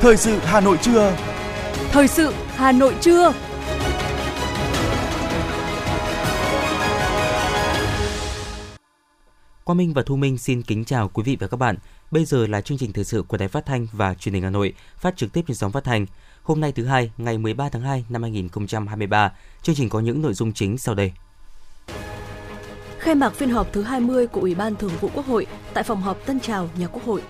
Thời 0.00 0.16
sự 0.16 0.38
Hà 0.38 0.60
Nội 0.60 0.78
trưa. 0.82 1.16
Thời 1.90 2.08
sự 2.08 2.32
Hà 2.46 2.72
Nội 2.72 2.94
trưa. 3.00 3.32
Quang 9.64 9.78
Minh 9.78 9.92
và 9.94 10.02
Thu 10.02 10.16
Minh 10.16 10.38
xin 10.38 10.62
kính 10.62 10.84
chào 10.84 11.08
quý 11.08 11.22
vị 11.22 11.36
và 11.40 11.46
các 11.46 11.56
bạn. 11.56 11.76
Bây 12.10 12.24
giờ 12.24 12.46
là 12.46 12.60
chương 12.60 12.78
trình 12.78 12.92
thời 12.92 13.04
sự 13.04 13.22
của 13.22 13.36
Đài 13.36 13.48
Phát 13.48 13.66
thanh 13.66 13.86
và 13.92 14.14
Truyền 14.14 14.34
hình 14.34 14.42
Hà 14.42 14.50
Nội, 14.50 14.74
phát 14.96 15.16
trực 15.16 15.32
tiếp 15.32 15.44
trên 15.48 15.56
sóng 15.56 15.72
phát 15.72 15.84
thanh. 15.84 16.06
Hôm 16.42 16.60
nay 16.60 16.72
thứ 16.72 16.84
hai, 16.84 17.10
ngày 17.16 17.38
13 17.38 17.68
tháng 17.68 17.82
2 17.82 18.04
năm 18.08 18.22
2023, 18.22 19.32
chương 19.62 19.76
trình 19.76 19.88
có 19.88 20.00
những 20.00 20.22
nội 20.22 20.34
dung 20.34 20.52
chính 20.52 20.78
sau 20.78 20.94
đây. 20.94 21.12
Khai 22.98 23.14
mạc 23.14 23.34
phiên 23.34 23.50
họp 23.50 23.72
thứ 23.72 23.82
20 23.82 24.26
của 24.26 24.40
Ủy 24.40 24.54
ban 24.54 24.76
Thường 24.76 24.92
vụ 25.00 25.10
Quốc 25.14 25.26
hội 25.26 25.46
tại 25.74 25.84
phòng 25.84 26.02
họp 26.02 26.26
Tân 26.26 26.40
Trào, 26.40 26.68
nhà 26.78 26.86
Quốc 26.86 27.04
hội. 27.04 27.22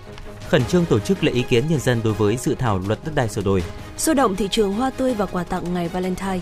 Khẩn 0.49 0.65
trương 0.65 0.85
tổ 0.85 0.99
chức 0.99 1.23
lễ 1.23 1.31
ý 1.31 1.41
kiến 1.41 1.63
nhân 1.69 1.79
dân 1.79 2.01
đối 2.03 2.13
với 2.13 2.37
dự 2.37 2.55
thảo 2.55 2.81
luật 2.87 2.99
đất 3.05 3.11
đai 3.15 3.29
sửa 3.29 3.41
đổi. 3.41 3.63
Sôi 3.97 4.15
động 4.15 4.35
thị 4.35 4.47
trường 4.51 4.73
hoa 4.73 4.89
tươi 4.89 5.13
và 5.13 5.25
quà 5.25 5.43
tặng 5.43 5.73
ngày 5.73 5.87
Valentine. 5.87 6.39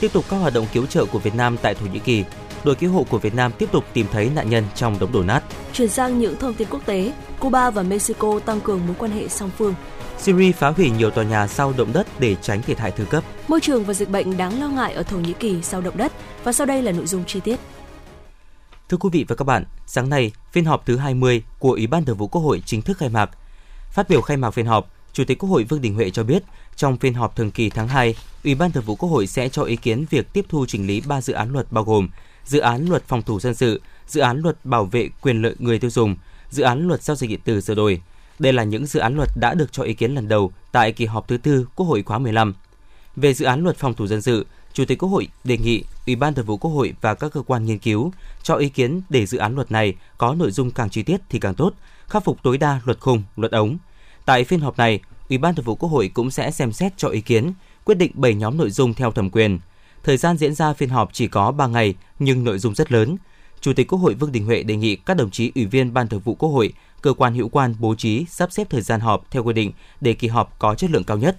Tiếp 0.00 0.12
tục 0.12 0.24
các 0.30 0.36
hoạt 0.36 0.54
động 0.54 0.66
cứu 0.72 0.86
trợ 0.86 1.04
của 1.04 1.18
Việt 1.18 1.34
Nam 1.34 1.56
tại 1.62 1.74
Thổ 1.74 1.86
Nhĩ 1.86 1.98
Kỳ, 1.98 2.24
đội 2.64 2.74
cứu 2.74 2.92
hộ 2.92 3.06
của 3.10 3.18
Việt 3.18 3.34
Nam 3.34 3.52
tiếp 3.58 3.68
tục 3.72 3.84
tìm 3.92 4.06
thấy 4.12 4.30
nạn 4.34 4.50
nhân 4.50 4.64
trong 4.74 4.98
đống 4.98 5.12
đổ 5.12 5.22
nát. 5.22 5.42
Chuyển 5.72 5.88
sang 5.88 6.18
những 6.18 6.36
thông 6.36 6.54
tin 6.54 6.68
quốc 6.70 6.86
tế, 6.86 7.12
Cuba 7.38 7.70
và 7.70 7.82
Mexico 7.82 8.40
tăng 8.44 8.60
cường 8.60 8.86
mối 8.86 8.96
quan 8.98 9.10
hệ 9.10 9.28
song 9.28 9.50
phương. 9.58 9.74
Syria 10.18 10.52
phá 10.52 10.68
hủy 10.68 10.90
nhiều 10.90 11.10
tòa 11.10 11.24
nhà 11.24 11.46
sau 11.46 11.72
động 11.76 11.92
đất 11.92 12.06
để 12.18 12.36
tránh 12.42 12.62
thiệt 12.62 12.78
hại 12.78 12.90
thứ 12.90 13.04
cấp. 13.04 13.24
Môi 13.48 13.60
trường 13.60 13.84
và 13.84 13.94
dịch 13.94 14.10
bệnh 14.10 14.36
đáng 14.36 14.60
lo 14.60 14.68
ngại 14.68 14.92
ở 14.92 15.02
Thổ 15.02 15.16
Nhĩ 15.16 15.32
Kỳ 15.32 15.62
sau 15.62 15.80
động 15.80 15.96
đất 15.96 16.12
và 16.44 16.52
sau 16.52 16.66
đây 16.66 16.82
là 16.82 16.92
nội 16.92 17.06
dung 17.06 17.24
chi 17.26 17.40
tiết. 17.40 17.60
Thưa 18.90 18.96
quý 18.96 19.08
vị 19.12 19.24
và 19.28 19.36
các 19.36 19.44
bạn, 19.44 19.64
sáng 19.86 20.08
nay, 20.08 20.32
phiên 20.52 20.64
họp 20.64 20.86
thứ 20.86 20.96
20 20.96 21.42
của 21.58 21.72
Ủy 21.72 21.86
ban 21.86 22.04
Thường 22.04 22.16
vụ 22.16 22.26
Quốc 22.26 22.42
hội 22.42 22.62
chính 22.66 22.82
thức 22.82 22.98
khai 22.98 23.08
mạc. 23.08 23.30
Phát 23.90 24.08
biểu 24.08 24.20
khai 24.20 24.36
mạc 24.36 24.50
phiên 24.50 24.66
họp, 24.66 24.90
Chủ 25.12 25.24
tịch 25.24 25.38
Quốc 25.38 25.48
hội 25.48 25.64
Vương 25.64 25.80
Đình 25.80 25.94
Huệ 25.94 26.10
cho 26.10 26.22
biết, 26.22 26.42
trong 26.76 26.96
phiên 26.96 27.14
họp 27.14 27.36
thường 27.36 27.50
kỳ 27.50 27.70
tháng 27.70 27.88
2, 27.88 28.14
Ủy 28.44 28.54
ban 28.54 28.72
Thường 28.72 28.84
vụ 28.84 28.94
Quốc 28.94 29.08
hội 29.08 29.26
sẽ 29.26 29.48
cho 29.48 29.62
ý 29.62 29.76
kiến 29.76 30.04
việc 30.10 30.32
tiếp 30.32 30.46
thu 30.48 30.66
chỉnh 30.66 30.86
lý 30.86 31.00
3 31.00 31.20
dự 31.20 31.32
án 31.32 31.52
luật 31.52 31.72
bao 31.72 31.84
gồm 31.84 32.08
dự 32.44 32.58
án 32.58 32.86
luật 32.86 33.04
phòng 33.08 33.22
thủ 33.22 33.40
dân 33.40 33.54
sự, 33.54 33.80
dự 34.06 34.20
án 34.20 34.40
luật 34.40 34.64
bảo 34.64 34.84
vệ 34.84 35.08
quyền 35.20 35.42
lợi 35.42 35.54
người 35.58 35.78
tiêu 35.78 35.90
dùng, 35.90 36.16
dự 36.50 36.62
án 36.62 36.88
luật 36.88 37.02
giao 37.02 37.16
dịch 37.16 37.30
điện 37.30 37.40
tử 37.44 37.60
sửa 37.60 37.74
đổi. 37.74 38.02
Đây 38.38 38.52
là 38.52 38.64
những 38.64 38.86
dự 38.86 39.00
án 39.00 39.16
luật 39.16 39.28
đã 39.36 39.54
được 39.54 39.72
cho 39.72 39.82
ý 39.82 39.94
kiến 39.94 40.14
lần 40.14 40.28
đầu 40.28 40.52
tại 40.72 40.92
kỳ 40.92 41.06
họp 41.06 41.28
thứ 41.28 41.36
tư 41.36 41.66
Quốc 41.76 41.86
hội 41.86 42.02
khóa 42.02 42.18
15. 42.18 42.54
Về 43.16 43.34
dự 43.34 43.44
án 43.44 43.62
luật 43.62 43.76
phòng 43.76 43.94
thủ 43.94 44.06
dân 44.06 44.22
sự, 44.22 44.46
Chủ 44.72 44.84
tịch 44.84 44.98
Quốc 44.98 45.08
hội 45.08 45.28
đề 45.44 45.58
nghị 45.58 45.84
Ủy 46.06 46.16
ban 46.16 46.34
Thường 46.34 46.46
vụ 46.46 46.56
Quốc 46.56 46.70
hội 46.70 46.94
và 47.00 47.14
các 47.14 47.32
cơ 47.32 47.42
quan 47.42 47.66
nghiên 47.66 47.78
cứu 47.78 48.12
cho 48.42 48.54
ý 48.54 48.68
kiến 48.68 49.02
để 49.08 49.26
dự 49.26 49.38
án 49.38 49.54
luật 49.54 49.72
này 49.72 49.94
có 50.18 50.34
nội 50.34 50.50
dung 50.50 50.70
càng 50.70 50.90
chi 50.90 51.02
tiết 51.02 51.20
thì 51.28 51.38
càng 51.38 51.54
tốt, 51.54 51.74
khắc 52.08 52.24
phục 52.24 52.42
tối 52.42 52.58
đa 52.58 52.80
luật 52.84 53.00
khung, 53.00 53.22
luật 53.36 53.52
ống. 53.52 53.76
Tại 54.24 54.44
phiên 54.44 54.60
họp 54.60 54.78
này, 54.78 55.00
Ủy 55.28 55.38
ban 55.38 55.54
Thường 55.54 55.64
vụ 55.64 55.74
Quốc 55.74 55.88
hội 55.88 56.10
cũng 56.14 56.30
sẽ 56.30 56.50
xem 56.50 56.72
xét 56.72 56.92
cho 56.96 57.08
ý 57.08 57.20
kiến, 57.20 57.52
quyết 57.84 57.94
định 57.94 58.12
7 58.14 58.34
nhóm 58.34 58.56
nội 58.56 58.70
dung 58.70 58.94
theo 58.94 59.10
thẩm 59.10 59.30
quyền. 59.30 59.58
Thời 60.04 60.16
gian 60.16 60.36
diễn 60.36 60.54
ra 60.54 60.72
phiên 60.72 60.88
họp 60.88 61.10
chỉ 61.12 61.28
có 61.28 61.52
3 61.52 61.66
ngày 61.66 61.94
nhưng 62.18 62.44
nội 62.44 62.58
dung 62.58 62.74
rất 62.74 62.92
lớn. 62.92 63.16
Chủ 63.60 63.72
tịch 63.72 63.88
Quốc 63.88 63.98
hội 63.98 64.14
Vương 64.14 64.32
Đình 64.32 64.44
Huệ 64.44 64.62
đề 64.62 64.76
nghị 64.76 64.96
các 64.96 65.16
đồng 65.16 65.30
chí 65.30 65.52
ủy 65.54 65.66
viên 65.66 65.94
Ban 65.94 66.08
Thường 66.08 66.20
vụ 66.20 66.34
Quốc 66.34 66.48
hội, 66.48 66.72
cơ 67.02 67.12
quan 67.12 67.34
hữu 67.34 67.48
quan 67.48 67.74
bố 67.78 67.94
trí 67.94 68.24
sắp 68.30 68.52
xếp 68.52 68.70
thời 68.70 68.82
gian 68.82 69.00
họp 69.00 69.30
theo 69.30 69.44
quy 69.44 69.52
định 69.52 69.72
để 70.00 70.12
kỳ 70.12 70.28
họp 70.28 70.58
có 70.58 70.74
chất 70.74 70.90
lượng 70.90 71.04
cao 71.04 71.16
nhất. 71.16 71.36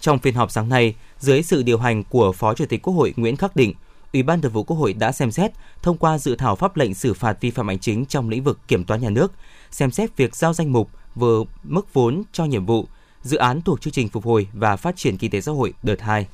Trong 0.00 0.18
phiên 0.18 0.34
họp 0.34 0.50
sáng 0.50 0.68
nay, 0.68 0.94
dưới 1.18 1.42
sự 1.42 1.62
điều 1.62 1.78
hành 1.78 2.04
của 2.04 2.32
Phó 2.32 2.54
Chủ 2.54 2.64
tịch 2.68 2.82
Quốc 2.82 2.94
hội 2.94 3.14
Nguyễn 3.16 3.36
Khắc 3.36 3.56
Định, 3.56 3.74
Ủy 4.12 4.22
ban 4.22 4.40
Thường 4.40 4.52
vụ 4.52 4.62
Quốc 4.62 4.76
hội 4.76 4.92
đã 4.92 5.12
xem 5.12 5.30
xét 5.30 5.50
thông 5.82 5.96
qua 5.96 6.18
dự 6.18 6.36
thảo 6.36 6.56
pháp 6.56 6.76
lệnh 6.76 6.94
xử 6.94 7.14
phạt 7.14 7.40
vi 7.40 7.50
phạm 7.50 7.68
hành 7.68 7.78
chính 7.78 8.06
trong 8.06 8.28
lĩnh 8.28 8.44
vực 8.44 8.58
kiểm 8.68 8.84
toán 8.84 9.00
nhà 9.00 9.10
nước, 9.10 9.32
xem 9.70 9.90
xét 9.90 10.16
việc 10.16 10.36
giao 10.36 10.52
danh 10.52 10.72
mục 10.72 10.90
vừa 11.14 11.44
mức 11.62 11.94
vốn 11.94 12.22
cho 12.32 12.44
nhiệm 12.44 12.66
vụ, 12.66 12.86
dự 13.22 13.36
án 13.36 13.62
thuộc 13.62 13.80
chương 13.80 13.92
trình 13.92 14.08
phục 14.08 14.24
hồi 14.24 14.48
và 14.52 14.76
phát 14.76 14.96
triển 14.96 15.16
kinh 15.16 15.30
tế 15.30 15.40
xã 15.40 15.52
hội 15.52 15.72
đợt 15.82 16.00
2. 16.00 16.26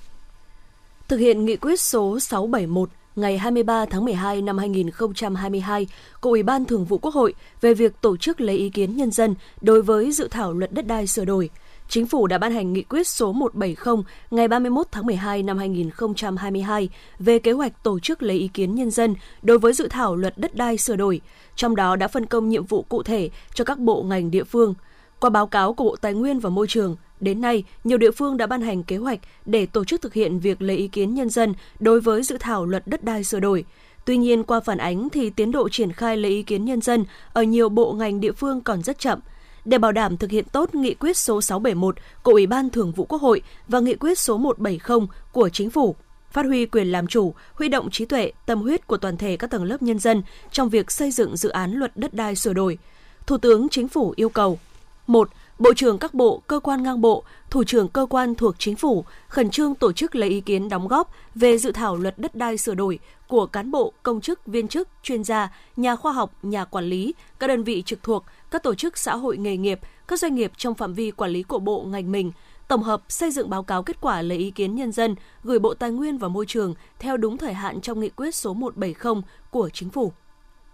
Thực 1.09 1.17
hiện 1.17 1.45
nghị 1.45 1.57
quyết 1.57 1.81
số 1.81 2.21
671 2.21 2.89
ngày 3.17 3.39
23 3.39 3.87
tháng 3.87 4.05
12 4.05 4.43
năm 4.43 4.59
2022 4.59 5.87
của 6.21 6.31
Ủy 6.31 6.43
ban 6.43 6.65
Thường 6.65 6.85
vụ 6.85 6.99
Quốc 6.99 7.15
hội 7.15 7.35
về 7.61 7.75
việc 7.75 7.93
tổ 8.01 8.17
chức 8.17 8.41
lấy 8.41 8.57
ý 8.57 8.71
kiến 8.71 8.97
nhân 8.97 9.11
dân 9.11 9.35
đối 9.61 9.83
với 9.83 10.13
dự 10.13 10.29
thảo 10.31 10.53
luật 10.53 10.73
đất 10.73 10.87
đai 10.87 11.07
sửa 11.07 11.25
đổi. 11.25 11.51
Chính 11.89 12.07
phủ 12.07 12.27
đã 12.27 12.39
ban 12.39 12.53
hành 12.53 12.73
nghị 12.73 12.83
quyết 12.83 13.09
số 13.09 13.33
170 13.33 14.05
ngày 14.31 14.49
31 14.49 14.87
tháng 14.93 15.07
12 15.07 15.43
năm 15.43 15.59
2022 15.59 16.89
về 17.19 17.39
kế 17.39 17.53
hoạch 17.53 17.83
tổ 17.83 17.99
chức 18.01 18.23
lấy 18.23 18.39
ý 18.39 18.49
kiến 18.49 18.75
nhân 18.75 18.91
dân 18.91 19.15
đối 19.43 19.59
với 19.59 19.73
dự 19.73 19.89
thảo 19.91 20.17
luật 20.17 20.39
đất 20.39 20.55
đai 20.55 20.79
sửa 20.79 20.97
đổi, 20.97 21.21
trong 21.57 21.77
đó 21.77 21.97
đã 21.97 22.09
phân 22.09 22.27
công 22.27 22.49
nhiệm 22.49 22.67
vụ 22.67 22.83
cụ 22.83 23.03
thể 23.03 23.31
cho 23.55 23.65
các 23.65 23.79
bộ 23.79 24.03
ngành 24.03 24.31
địa 24.31 24.45
phương. 24.45 24.75
Qua 25.21 25.31
báo 25.31 25.47
cáo 25.47 25.75
của 25.75 25.85
Bộ 25.85 25.97
Tài 25.97 26.15
nguyên 26.15 26.39
và 26.39 26.51
Môi 26.51 26.67
trường, 26.67 26.97
Đến 27.21 27.41
nay, 27.41 27.65
nhiều 27.85 27.99
địa 27.99 28.11
phương 28.11 28.37
đã 28.37 28.47
ban 28.47 28.63
hành 28.63 28.83
kế 28.83 28.97
hoạch 28.97 29.19
để 29.45 29.67
tổ 29.67 29.85
chức 29.85 30.03
thực 30.03 30.15
hiện 30.15 30.39
việc 30.39 30.63
lấy 30.63 30.77
ý 30.77 30.89
kiến 30.89 31.15
nhân 31.15 31.31
dân 31.31 31.55
đối 31.81 32.01
với 32.01 32.23
dự 32.23 32.37
thảo 32.41 32.67
luật 32.67 32.87
đất 32.87 33.05
đai 33.05 33.25
sửa 33.25 33.41
đổi. 33.41 33.65
Tuy 34.05 34.17
nhiên, 34.17 34.43
qua 34.43 34.61
phản 34.61 34.79
ánh 34.79 35.09
thì 35.09 35.31
tiến 35.31 35.53
độ 35.53 35.69
triển 35.69 35.93
khai 35.93 36.17
lấy 36.17 36.31
ý 36.31 36.43
kiến 36.43 36.65
nhân 36.65 36.81
dân 36.81 37.05
ở 37.33 37.43
nhiều 37.43 37.69
bộ 37.69 37.93
ngành 37.93 38.21
địa 38.21 38.33
phương 38.33 38.61
còn 38.61 38.83
rất 38.83 38.99
chậm. 38.99 39.21
Để 39.67 39.79
bảo 39.79 39.93
đảm 39.93 40.17
thực 40.17 40.31
hiện 40.31 40.45
tốt 40.53 40.75
nghị 40.75 40.95
quyết 40.95 41.17
số 41.17 41.41
671 41.41 41.97
của 42.23 42.33
Ủy 42.33 42.47
ban 42.47 42.71
Thường 42.71 42.93
vụ 42.93 43.05
Quốc 43.05 43.23
hội 43.23 43.43
và 43.69 43.81
nghị 43.81 43.95
quyết 43.95 44.19
số 44.19 44.37
170 44.39 45.09
của 45.33 45.49
Chính 45.49 45.71
phủ, 45.71 45.97
phát 46.31 46.47
huy 46.47 46.67
quyền 46.67 46.93
làm 46.93 47.07
chủ, 47.07 47.35
huy 47.55 47.69
động 47.69 47.91
trí 47.91 48.05
tuệ, 48.05 48.33
tâm 48.47 48.63
huyết 48.63 48.87
của 48.87 48.97
toàn 48.97 49.17
thể 49.17 49.37
các 49.37 49.51
tầng 49.51 49.65
lớp 49.65 49.83
nhân 49.83 49.99
dân 49.99 50.23
trong 50.53 50.69
việc 50.69 50.91
xây 50.91 51.11
dựng 51.11 51.37
dự 51.37 51.49
án 51.49 51.73
luật 51.73 51.97
đất 51.97 52.15
đai 52.15 52.37
sửa 52.37 52.53
đổi. 52.53 52.79
Thủ 53.27 53.39
tướng 53.39 53.69
Chính 53.69 53.89
phủ 53.89 54.13
yêu 54.17 54.29
cầu 54.29 54.59
1 55.07 55.29
Bộ 55.59 55.75
trưởng 55.75 55.99
các 55.99 56.15
bộ, 56.15 56.43
cơ 56.47 56.61
quan 56.61 56.83
ngang 56.83 57.01
bộ, 57.01 57.25
thủ 57.51 57.65
trưởng 57.65 57.89
cơ 57.89 58.07
quan 58.11 58.35
thuộc 58.35 58.55
chính 58.59 58.77
phủ 58.77 59.05
khẩn 59.29 59.51
trương 59.51 59.75
tổ 59.75 59.93
chức 59.93 60.15
lấy 60.15 60.29
ý 60.29 60.41
kiến 60.41 60.69
đóng 60.69 60.89
góp 60.89 61.11
về 61.35 61.59
dự 61.59 61.73
thảo 61.73 61.97
luật 61.97 62.19
đất 62.19 62.35
đai 62.35 62.59
sửa 62.59 62.75
đổi 62.75 62.99
của 63.29 63.47
cán 63.47 63.71
bộ, 63.71 63.93
công 64.03 64.21
chức, 64.21 64.47
viên 64.47 64.69
chức, 64.69 64.89
chuyên 65.03 65.25
gia, 65.25 65.53
nhà 65.77 65.97
khoa 65.97 66.13
học, 66.13 66.33
nhà 66.43 66.65
quản 66.65 66.85
lý, 66.85 67.15
các 67.39 67.47
đơn 67.47 67.65
vị 67.65 67.83
trực 67.87 68.03
thuộc, 68.03 68.25
các 68.51 68.63
tổ 68.63 68.75
chức 68.75 68.99
xã 68.99 69.17
hội 69.17 69.37
nghề 69.37 69.57
nghiệp, 69.57 69.81
các 70.09 70.21
doanh 70.21 70.35
nghiệp 70.35 70.53
trong 70.57 70.75
phạm 70.75 70.95
vi 70.95 71.11
quản 71.11 71.31
lý 71.31 71.43
của 71.43 71.59
bộ 71.59 71.83
ngành 71.83 72.13
mình, 72.13 72.33
tổng 72.69 72.83
hợp 72.83 73.03
xây 73.09 73.31
dựng 73.31 73.51
báo 73.51 73.63
cáo 73.63 73.83
kết 73.83 73.97
quả 74.01 74.23
lấy 74.23 74.39
ý 74.39 74.51
kiến 74.51 74.75
nhân 74.75 74.93
dân 74.93 75.15
gửi 75.45 75.59
Bộ 75.59 75.75
Tài 75.75 75.91
nguyên 75.91 76.19
và 76.19 76.29
Môi 76.29 76.47
trường 76.49 76.75
theo 76.99 77.17
đúng 77.17 77.39
thời 77.39 77.55
hạn 77.55 77.81
trong 77.81 78.01
nghị 78.01 78.09
quyết 78.09 78.35
số 78.35 78.55
170 78.55 79.23
của 79.51 79.71
chính 79.73 79.91
phủ. 79.91 80.13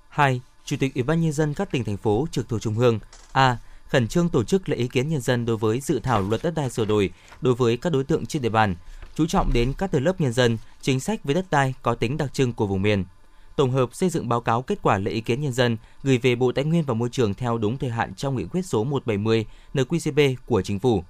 2. 0.08 0.40
Chủ 0.64 0.76
tịch 0.80 0.94
Ủy 0.94 1.02
ban 1.02 1.20
nhân 1.20 1.32
dân 1.32 1.54
các 1.54 1.70
tỉnh 1.70 1.84
thành 1.84 1.96
phố 1.96 2.26
trực 2.30 2.48
thuộc 2.48 2.60
trung 2.60 2.78
ương 2.78 2.98
A 3.32 3.56
khẩn 3.92 4.08
trương 4.08 4.28
tổ 4.28 4.44
chức 4.44 4.68
lấy 4.68 4.78
ý 4.78 4.88
kiến 4.88 5.08
nhân 5.08 5.20
dân 5.20 5.46
đối 5.46 5.56
với 5.56 5.80
dự 5.80 6.00
thảo 6.00 6.22
luật 6.22 6.42
đất 6.42 6.54
đai 6.54 6.70
sửa 6.70 6.84
đổi 6.84 7.10
đối 7.40 7.54
với 7.54 7.76
các 7.76 7.92
đối 7.92 8.04
tượng 8.04 8.26
trên 8.26 8.42
địa 8.42 8.48
bàn, 8.48 8.76
chú 9.14 9.26
trọng 9.26 9.52
đến 9.52 9.72
các 9.78 9.90
tầng 9.90 10.04
lớp 10.04 10.20
nhân 10.20 10.32
dân, 10.32 10.58
chính 10.80 11.00
sách 11.00 11.24
về 11.24 11.34
đất 11.34 11.46
đai 11.50 11.74
có 11.82 11.94
tính 11.94 12.16
đặc 12.16 12.34
trưng 12.34 12.52
của 12.52 12.66
vùng 12.66 12.82
miền. 12.82 13.04
Tổng 13.56 13.70
hợp 13.70 13.94
xây 13.94 14.08
dựng 14.08 14.28
báo 14.28 14.40
cáo 14.40 14.62
kết 14.62 14.78
quả 14.82 14.98
lấy 14.98 15.14
ý 15.14 15.20
kiến 15.20 15.40
nhân 15.40 15.52
dân 15.52 15.76
gửi 16.02 16.18
về 16.18 16.34
Bộ 16.34 16.52
Tài 16.52 16.64
nguyên 16.64 16.84
và 16.84 16.94
Môi 16.94 17.08
trường 17.08 17.34
theo 17.34 17.58
đúng 17.58 17.78
thời 17.78 17.90
hạn 17.90 18.14
trong 18.14 18.36
nghị 18.36 18.44
quyết 18.44 18.62
số 18.62 18.84
170 18.84 19.46
NQCP 19.74 20.34
của 20.46 20.62
Chính 20.62 20.78
phủ. 20.78 21.04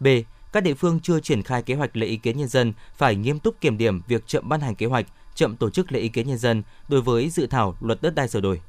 B. 0.00 0.06
Các 0.52 0.62
địa 0.62 0.74
phương 0.74 1.00
chưa 1.00 1.20
triển 1.20 1.42
khai 1.42 1.62
kế 1.62 1.74
hoạch 1.74 1.96
lấy 1.96 2.08
ý 2.08 2.16
kiến 2.16 2.38
nhân 2.38 2.48
dân 2.48 2.72
phải 2.96 3.16
nghiêm 3.16 3.38
túc 3.38 3.60
kiểm 3.60 3.78
điểm 3.78 4.00
việc 4.08 4.26
chậm 4.26 4.48
ban 4.48 4.60
hành 4.60 4.74
kế 4.74 4.86
hoạch, 4.86 5.06
chậm 5.34 5.56
tổ 5.56 5.70
chức 5.70 5.92
lấy 5.92 6.02
ý 6.02 6.08
kiến 6.08 6.28
nhân 6.28 6.38
dân 6.38 6.62
đối 6.88 7.00
với 7.00 7.30
dự 7.30 7.46
thảo 7.46 7.76
luật 7.80 8.02
đất 8.02 8.14
đai 8.14 8.28
sửa 8.28 8.40
đổi. 8.40 8.60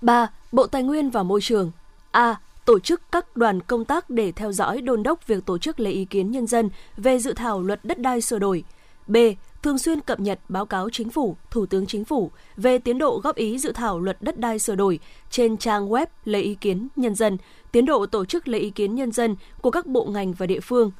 3. 0.00 0.30
Bộ 0.52 0.66
Tài 0.66 0.82
nguyên 0.82 1.10
và 1.10 1.22
Môi 1.22 1.40
trường 1.40 1.72
A. 2.12 2.36
Tổ 2.64 2.78
chức 2.78 3.02
các 3.12 3.36
đoàn 3.36 3.60
công 3.60 3.84
tác 3.84 4.10
để 4.10 4.32
theo 4.32 4.52
dõi 4.52 4.80
đôn 4.80 5.02
đốc 5.02 5.26
việc 5.26 5.46
tổ 5.46 5.58
chức 5.58 5.80
lấy 5.80 5.92
ý 5.92 6.04
kiến 6.04 6.30
nhân 6.30 6.46
dân 6.46 6.70
về 6.96 7.18
dự 7.18 7.32
thảo 7.32 7.62
luật 7.62 7.84
đất 7.84 7.98
đai 7.98 8.20
sửa 8.20 8.38
đổi. 8.38 8.64
B. 9.06 9.16
Thường 9.62 9.78
xuyên 9.78 10.00
cập 10.00 10.20
nhật 10.20 10.40
báo 10.48 10.66
cáo 10.66 10.90
chính 10.90 11.10
phủ, 11.10 11.36
Thủ 11.50 11.66
tướng 11.66 11.86
Chính 11.86 12.04
phủ 12.04 12.30
về 12.56 12.78
tiến 12.78 12.98
độ 12.98 13.20
góp 13.22 13.36
ý 13.36 13.58
dự 13.58 13.72
thảo 13.72 14.00
luật 14.00 14.22
đất 14.22 14.38
đai 14.38 14.58
sửa 14.58 14.74
đổi 14.74 14.98
trên 15.30 15.56
trang 15.56 15.88
web 15.88 16.06
lấy 16.24 16.42
ý 16.42 16.54
kiến 16.54 16.88
nhân 16.96 17.14
dân, 17.14 17.38
tiến 17.72 17.86
độ 17.86 18.06
tổ 18.06 18.24
chức 18.24 18.48
lấy 18.48 18.60
ý 18.60 18.70
kiến 18.70 18.94
nhân 18.94 19.12
dân 19.12 19.36
của 19.60 19.70
các 19.70 19.86
bộ 19.86 20.04
ngành 20.04 20.32
và 20.32 20.46
địa 20.46 20.60
phương. 20.60 20.90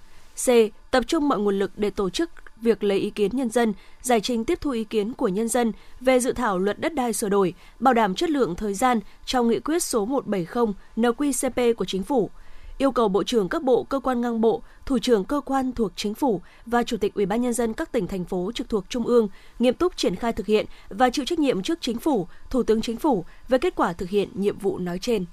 C. 0.45 0.49
Tập 0.91 1.05
trung 1.07 1.29
mọi 1.29 1.39
nguồn 1.39 1.59
lực 1.59 1.71
để 1.77 1.91
tổ 1.91 2.11
chức 2.11 2.31
việc 2.63 2.85
lấy 2.85 2.99
ý 2.99 3.11
kiến 3.11 3.31
nhân 3.35 3.51
dân, 3.51 3.73
giải 4.03 4.21
trình 4.21 4.45
tiếp 4.45 4.59
thu 4.61 4.71
ý 4.71 4.85
kiến 4.85 5.13
của 5.13 5.29
nhân 5.29 5.49
dân 5.49 5.73
về 6.01 6.21
dự 6.21 6.33
thảo 6.33 6.59
luật 6.59 6.81
đất 6.81 6.95
đai 6.95 7.13
sửa 7.13 7.29
đổi, 7.29 7.55
bảo 7.79 7.95
đảm 7.95 8.15
chất 8.15 8.31
lượng 8.31 8.55
thời 8.57 8.75
gian 8.75 9.01
trong 9.25 9.49
nghị 9.49 9.61
quyết 9.61 9.83
số 9.83 10.05
170 10.05 10.75
NQCP 10.97 11.75
của 11.75 11.85
Chính 11.85 12.03
phủ, 12.03 12.31
yêu 12.79 12.93
cầu 12.93 13.09
Bộ 13.09 13.23
trưởng 13.25 13.49
các 13.49 13.63
bộ, 13.63 13.85
cơ 13.85 14.01
quan 14.01 14.21
ngang 14.21 14.41
bộ, 14.41 14.63
thủ 14.87 14.99
trưởng 14.99 15.25
cơ 15.25 15.41
quan 15.41 15.73
thuộc 15.73 15.93
Chính 15.97 16.15
phủ 16.15 16.43
và 16.67 16.83
Chủ 16.83 16.97
tịch 16.97 17.15
Ủy 17.15 17.27
ban 17.27 17.41
nhân 17.43 17.53
dân 17.53 17.75
các 17.75 17.93
tỉnh 17.93 18.07
thành 18.07 18.25
phố 18.25 18.51
trực 18.55 18.69
thuộc 18.69 18.85
Trung 18.89 19.07
ương 19.07 19.29
nghiêm 19.59 19.75
túc 19.75 19.97
triển 19.97 20.17
khai 20.17 20.33
thực 20.33 20.47
hiện 20.47 20.67
và 20.89 21.11
chịu 21.11 21.25
trách 21.25 21.39
nhiệm 21.39 21.63
trước 21.63 21.79
Chính 21.81 21.99
phủ, 21.99 22.27
Thủ 22.51 22.63
tướng 22.63 22.81
Chính 22.81 22.97
phủ 22.97 23.25
về 23.49 23.59
kết 23.59 23.75
quả 23.77 23.93
thực 23.93 24.09
hiện 24.09 24.29
nhiệm 24.35 24.59
vụ 24.59 24.79
nói 24.79 24.99
trên. 24.99 25.25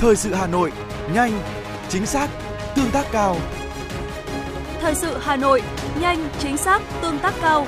Thời 0.00 0.16
sự 0.16 0.34
Hà 0.34 0.46
Nội, 0.46 0.72
nhanh, 1.14 1.32
chính 1.88 2.06
xác, 2.06 2.30
tương 2.76 2.90
tác 2.90 3.06
cao. 3.12 3.36
Thời 4.80 4.94
sự 4.94 5.16
Hà 5.20 5.36
Nội, 5.36 5.62
nhanh, 6.00 6.28
chính 6.38 6.56
xác, 6.56 6.82
tương 7.02 7.18
tác 7.18 7.34
cao. 7.42 7.66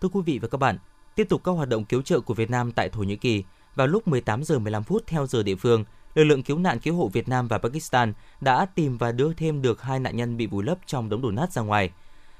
Thưa 0.00 0.08
quý 0.08 0.20
vị 0.26 0.38
và 0.42 0.48
các 0.48 0.58
bạn, 0.58 0.78
tiếp 1.14 1.26
tục 1.28 1.40
các 1.44 1.52
hoạt 1.52 1.68
động 1.68 1.84
cứu 1.84 2.02
trợ 2.02 2.20
của 2.20 2.34
Việt 2.34 2.50
Nam 2.50 2.72
tại 2.72 2.88
Thổ 2.88 3.02
Nhĩ 3.02 3.16
Kỳ 3.16 3.44
vào 3.74 3.86
lúc 3.86 4.08
18 4.08 4.44
giờ 4.44 4.58
15 4.58 4.82
phút 4.82 5.02
theo 5.06 5.26
giờ 5.26 5.42
địa 5.42 5.56
phương– 5.56 5.84
lực 6.14 6.24
lượng 6.24 6.42
cứu 6.42 6.58
nạn 6.58 6.78
cứu 6.78 6.96
hộ 6.96 7.08
Việt 7.08 7.28
Nam 7.28 7.48
và 7.48 7.58
Pakistan 7.58 8.12
đã 8.40 8.66
tìm 8.66 8.98
và 8.98 9.12
đưa 9.12 9.32
thêm 9.32 9.62
được 9.62 9.82
hai 9.82 10.00
nạn 10.00 10.16
nhân 10.16 10.36
bị 10.36 10.46
vùi 10.46 10.64
lấp 10.64 10.78
trong 10.86 11.08
đống 11.08 11.22
đổ 11.22 11.30
nát 11.30 11.52
ra 11.52 11.62
ngoài. 11.62 11.90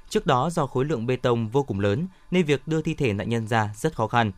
Trước 0.09 0.25
đó 0.25 0.49
do 0.49 0.65
khối 0.65 0.85
lượng 0.85 1.07
bê 1.07 1.15
tông 1.15 1.49
vô 1.49 1.63
cùng 1.63 1.79
lớn 1.79 2.07
nên 2.31 2.45
việc 2.45 2.67
đưa 2.67 2.81
thi 2.81 2.93
thể 2.93 3.13
nạn 3.13 3.29
nhân 3.29 3.47
ra 3.47 3.69
rất 3.75 3.95
khó 3.95 4.07
khăn. 4.07 4.31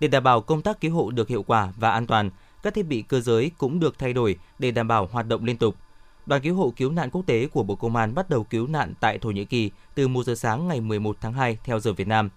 Để 0.00 0.08
đảm 0.08 0.24
bảo 0.24 0.40
công 0.40 0.62
tác 0.62 0.80
cứu 0.80 0.94
hộ 0.94 1.10
được 1.10 1.28
hiệu 1.28 1.42
quả 1.42 1.72
và 1.76 1.90
an 1.90 2.06
toàn, 2.06 2.30
các 2.62 2.74
thiết 2.74 2.86
bị 2.86 3.02
cơ 3.02 3.20
giới 3.20 3.50
cũng 3.58 3.80
được 3.80 3.98
thay 3.98 4.12
đổi 4.12 4.38
để 4.58 4.70
đảm 4.70 4.88
bảo 4.88 5.08
hoạt 5.12 5.26
động 5.26 5.44
liên 5.44 5.58
tục. 5.58 5.76
Đoàn 6.26 6.42
cứu 6.42 6.54
hộ 6.54 6.72
cứu 6.76 6.90
nạn 6.90 7.10
quốc 7.10 7.22
tế 7.26 7.46
của 7.46 7.62
Bộ 7.62 7.74
Công 7.74 7.96
an 7.96 8.14
bắt 8.14 8.30
đầu 8.30 8.44
cứu 8.44 8.66
nạn 8.66 8.94
tại 9.00 9.18
Thổ 9.18 9.30
Nhĩ 9.30 9.44
Kỳ 9.44 9.70
từ 9.94 10.08
1 10.08 10.24
giờ 10.24 10.34
sáng 10.34 10.68
ngày 10.68 10.80
11 10.80 11.16
tháng 11.20 11.32
2 11.32 11.58
theo 11.64 11.80
giờ 11.80 11.92
Việt 11.92 12.08
Nam. 12.08 12.30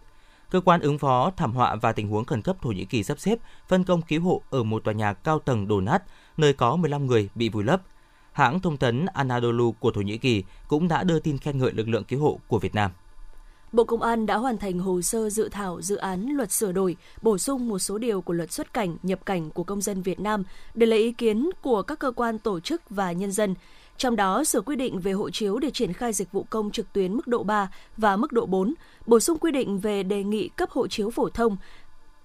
Cơ 0.49 0.61
quan 0.61 0.81
ứng 0.81 0.97
phó 0.97 1.31
thảm 1.37 1.53
họa 1.53 1.75
và 1.75 1.91
tình 1.91 2.07
huống 2.07 2.25
khẩn 2.25 2.41
cấp 2.41 2.57
Thổ 2.61 2.69
Nhĩ 2.69 2.85
Kỳ 2.85 3.03
sắp 3.03 3.19
xếp 3.19 3.39
phân 3.67 3.83
công 3.83 4.01
cứu 4.01 4.21
hộ 4.21 4.41
ở 4.49 4.63
một 4.63 4.83
tòa 4.83 4.93
nhà 4.93 5.13
cao 5.13 5.39
tầng 5.39 5.67
đổ 5.67 5.81
nát, 5.81 6.03
nơi 6.37 6.53
có 6.53 6.75
15 6.75 7.05
người 7.05 7.29
bị 7.35 7.49
vùi 7.49 7.63
lấp. 7.63 7.81
Hãng 8.31 8.59
thông 8.59 8.77
tấn 8.77 9.05
Anadolu 9.13 9.71
của 9.71 9.91
Thổ 9.91 10.01
Nhĩ 10.01 10.17
Kỳ 10.17 10.43
cũng 10.67 10.87
đã 10.87 11.03
đưa 11.03 11.19
tin 11.19 11.37
khen 11.37 11.57
ngợi 11.57 11.71
lực 11.71 11.87
lượng 11.87 12.03
cứu 12.03 12.21
hộ 12.21 12.39
của 12.47 12.59
Việt 12.59 12.75
Nam. 12.75 12.91
Bộ 13.71 13.83
Công 13.83 14.01
an 14.01 14.25
đã 14.25 14.37
hoàn 14.37 14.57
thành 14.57 14.79
hồ 14.79 15.01
sơ 15.01 15.29
dự 15.29 15.49
thảo 15.49 15.81
dự 15.81 15.95
án 15.95 16.29
luật 16.29 16.51
sửa 16.51 16.71
đổi, 16.71 16.97
bổ 17.21 17.37
sung 17.37 17.67
một 17.67 17.79
số 17.79 17.97
điều 17.97 18.21
của 18.21 18.33
luật 18.33 18.51
xuất 18.51 18.73
cảnh, 18.73 18.97
nhập 19.03 19.25
cảnh 19.25 19.49
của 19.49 19.63
công 19.63 19.81
dân 19.81 20.01
Việt 20.01 20.19
Nam 20.19 20.43
để 20.73 20.85
lấy 20.85 20.99
ý 20.99 21.11
kiến 21.11 21.49
của 21.61 21.81
các 21.81 21.99
cơ 21.99 22.11
quan 22.11 22.39
tổ 22.39 22.59
chức 22.59 22.81
và 22.89 23.11
nhân 23.11 23.31
dân. 23.31 23.55
Trong 23.97 24.15
đó, 24.15 24.43
sửa 24.43 24.61
quy 24.61 24.75
định 24.75 24.99
về 24.99 25.11
hộ 25.11 25.29
chiếu 25.29 25.59
để 25.59 25.71
triển 25.71 25.93
khai 25.93 26.13
dịch 26.13 26.31
vụ 26.31 26.45
công 26.49 26.71
trực 26.71 26.93
tuyến 26.93 27.13
mức 27.13 27.27
độ 27.27 27.43
3 27.43 27.71
và 27.97 28.15
mức 28.15 28.31
độ 28.31 28.45
4, 28.45 28.73
bổ 29.05 29.19
sung 29.19 29.37
quy 29.37 29.51
định 29.51 29.79
về 29.79 30.03
đề 30.03 30.23
nghị 30.23 30.47
cấp 30.47 30.69
hộ 30.71 30.87
chiếu 30.87 31.09
phổ 31.09 31.29
thông, 31.29 31.57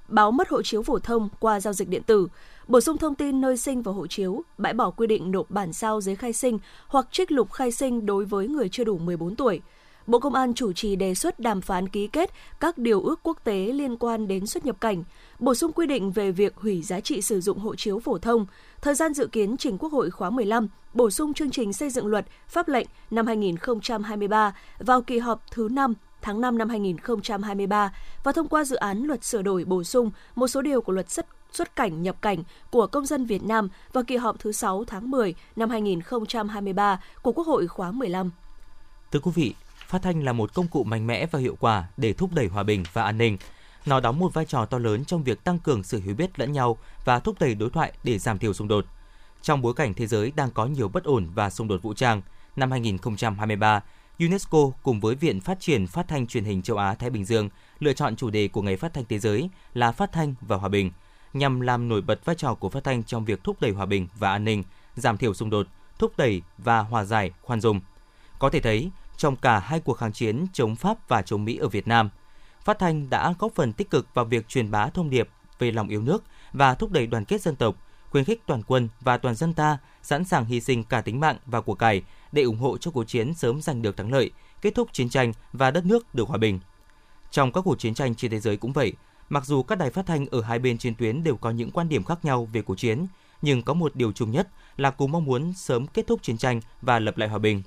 báo 0.09 0.31
mất 0.31 0.49
hộ 0.49 0.63
chiếu 0.63 0.83
phổ 0.83 0.99
thông 0.99 1.29
qua 1.41 1.61
giao 1.61 1.73
dịch 1.73 1.89
điện 1.89 2.03
tử, 2.03 2.29
bổ 2.69 2.81
sung 2.81 2.99
thông 2.99 3.15
tin 3.15 3.41
nơi 3.41 3.57
sinh 3.57 3.83
và 3.83 3.93
hộ 3.93 4.07
chiếu, 4.07 4.43
bãi 4.59 4.73
bỏ 4.75 4.91
quy 4.91 5.07
định 5.07 5.31
nộp 5.31 5.51
bản 5.51 5.73
sao 5.73 6.01
giấy 6.01 6.17
khai 6.17 6.33
sinh 6.33 6.59
hoặc 6.87 7.09
trích 7.11 7.33
lục 7.33 7.53
khai 7.53 7.73
sinh 7.73 8.07
đối 8.07 8.25
với 8.25 8.49
người 8.49 8.69
chưa 8.69 8.85
đủ 8.85 8.99
14 8.99 9.37
tuổi. 9.37 9.61
Bộ 10.07 10.19
Công 10.19 10.35
an 10.35 10.55
chủ 10.55 10.73
trì 10.73 10.97
đề 10.97 11.15
xuất 11.15 11.41
đàm 11.41 11.61
phán 11.61 11.89
ký 11.89 12.07
kết 12.07 12.31
các 12.61 12.79
điều 12.79 13.03
ước 13.03 13.21
quốc 13.23 13.39
tế 13.45 13.55
liên 13.55 13.97
quan 13.97 14.29
đến 14.29 14.47
xuất 14.47 14.67
nhập 14.67 14.81
cảnh, 14.81 15.05
bổ 15.39 15.55
sung 15.55 15.73
quy 15.73 15.87
định 15.87 16.13
về 16.13 16.31
việc 16.33 16.57
hủy 16.57 16.83
giá 16.83 17.01
trị 17.01 17.23
sử 17.23 17.41
dụng 17.41 17.59
hộ 17.59 17.75
chiếu 17.75 17.99
phổ 17.99 18.19
thông, 18.19 18.47
thời 18.83 18.95
gian 18.95 19.15
dự 19.15 19.27
kiến 19.27 19.57
trình 19.57 19.79
Quốc 19.79 19.93
hội 19.93 20.11
khóa 20.11 20.31
15, 20.31 20.69
bổ 20.95 21.11
sung 21.11 21.35
chương 21.35 21.51
trình 21.51 21.73
xây 21.73 21.91
dựng 21.91 22.07
luật, 22.07 22.27
pháp 22.49 22.69
lệnh 22.69 22.87
năm 23.11 23.27
2023 23.27 24.55
vào 24.79 25.03
kỳ 25.03 25.19
họp 25.19 25.45
thứ 25.51 25.69
5 25.71 25.95
tháng 26.23 26.41
5 26.41 26.59
năm 26.59 26.69
2023 26.69 27.93
và 28.25 28.33
thông 28.33 28.49
qua 28.49 28.65
dự 28.65 28.77
án 28.77 29.03
luật 29.05 29.25
sửa 29.25 29.43
đổi 29.43 29.65
bổ 29.65 29.85
sung 29.85 30.11
một 30.35 30.49
số 30.49 30.63
điều 30.63 30.81
của 30.81 30.93
luật 30.93 31.11
xuất 31.11 31.27
xuất 31.53 31.77
cảnh 31.77 32.03
nhập 32.03 32.23
cảnh 32.23 32.43
của 32.71 32.87
công 32.87 33.07
dân 33.07 33.27
Việt 33.27 33.45
Nam 33.45 33.69
vào 33.93 34.05
kỳ 34.05 34.17
họp 34.17 34.39
thứ 34.39 34.53
6 34.53 34.85
tháng 34.85 35.11
10 35.11 35.35
năm 35.57 35.71
2023 35.71 37.01
của 37.23 37.33
Quốc 37.33 37.47
hội 37.47 37.67
khóa 37.67 37.91
15. 37.91 38.31
Thưa 39.13 39.21
quý 39.21 39.31
vị, 39.35 39.55
phát 39.93 40.03
thanh 40.03 40.25
là 40.25 40.33
một 40.33 40.55
công 40.55 40.69
cụ 40.69 40.85
mạnh 40.85 41.07
mẽ 41.07 41.27
và 41.27 41.39
hiệu 41.39 41.57
quả 41.61 41.89
để 41.97 42.13
thúc 42.13 42.31
đẩy 42.35 42.47
hòa 42.47 42.63
bình 42.63 42.85
và 42.93 43.03
an 43.03 43.19
ninh. 43.19 43.39
Nó 43.87 44.01
đóng 44.01 44.19
một 44.19 44.35
vai 44.35 44.45
trò 44.45 44.67
to 44.67 44.79
lớn 44.79 45.05
trong 45.05 45.23
việc 45.23 45.45
tăng 45.45 45.59
cường 45.59 45.83
sự 45.83 46.01
hiểu 46.01 46.15
biết 46.15 46.39
lẫn 46.39 46.53
nhau 46.53 46.79
và 47.05 47.19
thúc 47.19 47.37
đẩy 47.41 47.55
đối 47.55 47.71
thoại 47.71 47.93
để 48.05 48.19
giảm 48.19 48.39
thiểu 48.39 48.53
xung 48.53 48.69
đột. 48.69 48.85
Trong 49.43 49.63
bối 49.63 49.75
cảnh 49.75 49.95
thế 49.95 50.07
giới 50.07 50.33
đang 50.37 50.51
có 50.51 50.67
nhiều 50.67 50.89
bất 50.89 51.05
ổn 51.05 51.29
và 51.35 51.51
xung 51.51 51.69
đột 51.69 51.83
vũ 51.83 51.95
trang, 51.95 52.23
năm 52.57 52.71
2023, 52.71 53.81
UNESCO 54.19 54.59
cùng 54.83 55.01
với 55.01 55.15
Viện 55.15 55.41
Phát 55.41 55.61
triển 55.61 55.87
Phát 55.87 56.09
thanh 56.09 56.27
Truyền 56.27 56.45
hình 56.45 56.63
Châu 56.63 56.77
Á 56.77 56.95
Thái 56.95 57.11
Bình 57.11 57.25
Dương 57.25 57.49
lựa 57.79 57.93
chọn 57.93 58.17
chủ 58.17 58.31
đề 58.31 58.49
của 58.49 58.63
Ngày 58.63 58.77
Phát 58.77 58.95
thanh 58.95 59.05
Thế 59.09 59.19
giới 59.19 59.49
là 59.75 59.93
Phát 59.93 60.13
thanh 60.13 60.35
và 60.41 60.57
hòa 60.57 60.69
bình, 60.69 60.91
nhằm 61.33 61.61
làm 61.61 61.89
nổi 61.89 62.03
bật 62.03 62.25
vai 62.25 62.37
trò 62.37 62.55
của 62.55 62.69
phát 62.69 62.85
thanh 62.85 63.05
trong 63.05 63.25
việc 63.25 63.45
thúc 63.45 63.57
đẩy 63.61 63.71
hòa 63.71 63.87
bình 63.87 64.09
và 64.19 64.31
an 64.31 64.45
ninh, 64.45 64.63
giảm 64.97 65.17
thiểu 65.17 65.35
xung 65.35 65.51
đột, 65.51 65.67
thúc 65.99 66.13
đẩy 66.17 66.43
và 66.59 66.81
hòa 66.81 67.05
giải, 67.05 67.31
khoan 67.43 67.61
dung. 67.61 67.81
Có 68.39 68.51
thể 68.51 68.61
thấy, 68.61 68.91
trong 69.17 69.37
cả 69.37 69.59
hai 69.59 69.81
cuộc 69.81 69.95
kháng 69.95 70.13
chiến 70.13 70.47
chống 70.53 70.77
Pháp 70.77 71.09
và 71.09 71.23
chống 71.23 71.45
Mỹ 71.45 71.57
ở 71.57 71.69
Việt 71.69 71.89
Nam, 71.89 72.11
phát 72.65 72.79
thanh 72.79 73.11
đã 73.11 73.35
góp 73.39 73.53
phần 73.55 73.73
tích 73.73 73.91
cực 73.91 74.15
vào 74.15 74.25
việc 74.25 74.49
truyền 74.49 74.71
bá 74.71 74.87
thông 74.87 75.11
điệp 75.11 75.29
về 75.59 75.71
lòng 75.71 75.89
yêu 75.89 76.03
nước 76.03 76.25
và 76.53 76.75
thúc 76.75 76.91
đẩy 76.91 77.07
đoàn 77.07 77.25
kết 77.25 77.41
dân 77.41 77.57
tộc, 77.57 77.77
khuyến 78.11 78.25
khích 78.25 78.43
toàn 78.47 78.63
quân 78.63 78.89
và 79.01 79.17
toàn 79.17 79.35
dân 79.35 79.55
ta 79.55 79.79
sẵn 80.03 80.25
sàng 80.25 80.45
hy 80.45 80.61
sinh 80.61 80.85
cả 80.85 81.01
tính 81.01 81.21
mạng 81.21 81.37
và 81.47 81.61
của 81.61 81.75
cải 81.75 82.03
để 82.33 82.43
ủng 82.43 82.59
hộ 82.59 82.79
cho 82.79 82.91
cuộc 82.91 83.05
chiến 83.05 83.35
sớm 83.35 83.63
giành 83.63 83.83
được 83.83 83.97
thắng 83.97 84.13
lợi, 84.13 84.31
kết 84.61 84.75
thúc 84.75 84.89
chiến 84.93 85.09
tranh 85.09 85.33
và 85.53 85.71
đất 85.71 85.87
nước 85.87 86.15
được 86.15 86.29
hòa 86.29 86.39
bình. 86.39 86.61
Trong 87.31 87.53
các 87.53 87.61
cuộc 87.61 87.79
chiến 87.79 87.95
tranh 87.95 88.15
trên 88.15 88.31
thế 88.31 88.41
giới 88.41 88.57
cũng 88.57 88.73
vậy, 88.73 88.93
mặc 89.29 89.47
dù 89.47 89.63
các 89.63 89.79
đài 89.79 89.91
phát 89.91 90.07
thanh 90.07 90.27
ở 90.27 90.41
hai 90.41 90.59
bên 90.59 90.79
chiến 90.79 90.95
tuyến 90.95 91.25
đều 91.25 91.37
có 91.37 91.51
những 91.51 91.71
quan 91.71 91.89
điểm 91.89 92.05
khác 92.05 92.19
nhau 92.25 92.49
về 92.53 92.63
cuộc 92.63 92.79
chiến, 92.79 93.07
nhưng 93.43 93.63
có 93.63 93.75
một 93.75 93.97
điều 93.97 94.13
chung 94.13 94.31
nhất 94.31 94.49
là 94.77 94.91
cùng 94.91 95.13
mong 95.13 95.25
muốn 95.25 95.53
sớm 95.53 95.87
kết 95.87 96.07
thúc 96.07 96.23
chiến 96.23 96.39
tranh 96.39 96.61
và 96.83 96.99
lập 96.99 97.19
lại 97.19 97.29
hòa 97.29 97.39
bình. 97.39 97.63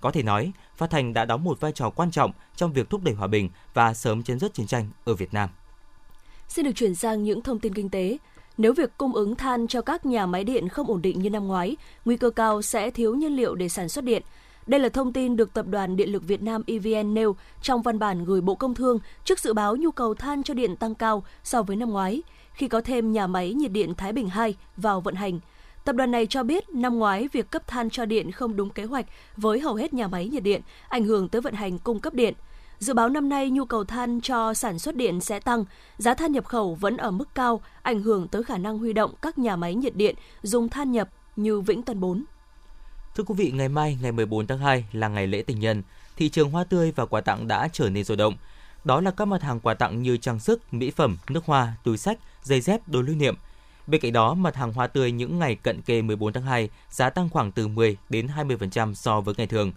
Có 0.00 0.10
thể 0.10 0.22
nói, 0.22 0.52
phát 0.76 0.90
thanh 0.90 1.12
đã 1.12 1.24
đóng 1.24 1.44
một 1.44 1.60
vai 1.60 1.72
trò 1.72 1.90
quan 1.90 2.10
trọng 2.10 2.32
trong 2.56 2.72
việc 2.72 2.90
thúc 2.90 3.00
đẩy 3.04 3.14
hòa 3.14 3.26
bình 3.26 3.50
và 3.74 3.94
sớm 3.94 4.22
chấm 4.22 4.38
dứt 4.38 4.54
chiến 4.54 4.66
tranh 4.66 4.88
ở 5.04 5.14
Việt 5.14 5.34
Nam. 5.34 5.48
Xin 6.48 6.64
được 6.64 6.72
chuyển 6.74 6.94
sang 6.94 7.22
những 7.24 7.42
thông 7.42 7.58
tin 7.58 7.74
kinh 7.74 7.90
tế. 7.90 8.18
Nếu 8.58 8.72
việc 8.72 8.90
cung 8.98 9.14
ứng 9.14 9.34
than 9.34 9.66
cho 9.66 9.82
các 9.82 10.06
nhà 10.06 10.26
máy 10.26 10.44
điện 10.44 10.68
không 10.68 10.86
ổn 10.86 11.02
định 11.02 11.22
như 11.22 11.30
năm 11.30 11.46
ngoái, 11.46 11.76
nguy 12.04 12.16
cơ 12.16 12.30
cao 12.30 12.62
sẽ 12.62 12.90
thiếu 12.90 13.14
nhiên 13.14 13.36
liệu 13.36 13.54
để 13.54 13.68
sản 13.68 13.88
xuất 13.88 14.04
điện. 14.04 14.22
Đây 14.66 14.80
là 14.80 14.88
thông 14.88 15.12
tin 15.12 15.36
được 15.36 15.54
Tập 15.54 15.66
đoàn 15.66 15.96
Điện 15.96 16.12
lực 16.12 16.22
Việt 16.22 16.42
Nam 16.42 16.62
EVN 16.66 17.14
nêu 17.14 17.36
trong 17.62 17.82
văn 17.82 17.98
bản 17.98 18.24
gửi 18.24 18.40
Bộ 18.40 18.54
Công 18.54 18.74
Thương 18.74 18.98
trước 19.24 19.38
dự 19.40 19.52
báo 19.52 19.76
nhu 19.76 19.90
cầu 19.90 20.14
than 20.14 20.42
cho 20.42 20.54
điện 20.54 20.76
tăng 20.76 20.94
cao 20.94 21.24
so 21.44 21.62
với 21.62 21.76
năm 21.76 21.90
ngoái, 21.90 22.22
khi 22.52 22.68
có 22.68 22.80
thêm 22.80 23.12
nhà 23.12 23.26
máy 23.26 23.54
nhiệt 23.54 23.72
điện 23.72 23.94
Thái 23.94 24.12
Bình 24.12 24.28
2 24.28 24.54
vào 24.76 25.00
vận 25.00 25.14
hành. 25.14 25.40
Tập 25.90 25.96
đoàn 25.96 26.10
này 26.10 26.26
cho 26.26 26.42
biết 26.42 26.68
năm 26.68 26.98
ngoái 26.98 27.28
việc 27.32 27.50
cấp 27.50 27.66
than 27.66 27.90
cho 27.90 28.04
điện 28.04 28.30
không 28.32 28.56
đúng 28.56 28.70
kế 28.70 28.84
hoạch 28.84 29.06
với 29.36 29.60
hầu 29.60 29.74
hết 29.74 29.94
nhà 29.94 30.08
máy 30.08 30.28
nhiệt 30.28 30.42
điện, 30.42 30.60
ảnh 30.88 31.04
hưởng 31.04 31.28
tới 31.28 31.40
vận 31.40 31.54
hành 31.54 31.78
cung 31.78 32.00
cấp 32.00 32.14
điện. 32.14 32.34
Dự 32.78 32.94
báo 32.94 33.08
năm 33.08 33.28
nay 33.28 33.50
nhu 33.50 33.64
cầu 33.64 33.84
than 33.84 34.20
cho 34.20 34.54
sản 34.54 34.78
xuất 34.78 34.96
điện 34.96 35.20
sẽ 35.20 35.40
tăng, 35.40 35.64
giá 35.98 36.14
than 36.14 36.32
nhập 36.32 36.44
khẩu 36.44 36.74
vẫn 36.74 36.96
ở 36.96 37.10
mức 37.10 37.34
cao, 37.34 37.60
ảnh 37.82 38.02
hưởng 38.02 38.28
tới 38.28 38.42
khả 38.42 38.58
năng 38.58 38.78
huy 38.78 38.92
động 38.92 39.14
các 39.22 39.38
nhà 39.38 39.56
máy 39.56 39.74
nhiệt 39.74 39.96
điện 39.96 40.14
dùng 40.42 40.68
than 40.68 40.92
nhập 40.92 41.08
như 41.36 41.60
Vĩnh 41.60 41.82
Tân 41.82 42.00
4. 42.00 42.24
Thưa 43.16 43.24
quý 43.24 43.34
vị, 43.38 43.50
ngày 43.50 43.68
mai 43.68 43.98
ngày 44.02 44.12
14 44.12 44.46
tháng 44.46 44.58
2 44.58 44.84
là 44.92 45.08
ngày 45.08 45.26
lễ 45.26 45.42
tình 45.42 45.60
nhân, 45.60 45.82
thị 46.16 46.28
trường 46.28 46.50
hoa 46.50 46.64
tươi 46.64 46.92
và 46.96 47.06
quà 47.06 47.20
tặng 47.20 47.48
đã 47.48 47.68
trở 47.72 47.90
nên 47.90 48.04
sôi 48.04 48.16
động. 48.16 48.34
Đó 48.84 49.00
là 49.00 49.10
các 49.10 49.24
mặt 49.24 49.42
hàng 49.42 49.60
quà 49.60 49.74
tặng 49.74 50.02
như 50.02 50.16
trang 50.16 50.40
sức, 50.40 50.74
mỹ 50.74 50.90
phẩm, 50.90 51.16
nước 51.30 51.44
hoa, 51.44 51.72
túi 51.84 51.98
sách, 51.98 52.18
giày 52.42 52.60
dép, 52.60 52.88
đồ 52.88 53.02
lưu 53.02 53.16
niệm. 53.16 53.34
Bên 53.90 54.00
cạnh 54.00 54.12
đó, 54.12 54.34
mặt 54.34 54.56
hàng 54.56 54.72
hoa 54.72 54.86
tươi 54.86 55.12
những 55.12 55.38
ngày 55.38 55.54
cận 55.54 55.82
kề 55.82 56.02
14 56.02 56.32
tháng 56.32 56.42
2 56.42 56.68
giá 56.90 57.10
tăng 57.10 57.28
khoảng 57.28 57.52
từ 57.52 57.68
10 57.68 57.96
đến 58.08 58.28
20% 58.36 58.94
so 58.94 59.20
với 59.20 59.34
ngày 59.38 59.46
thường. 59.46 59.72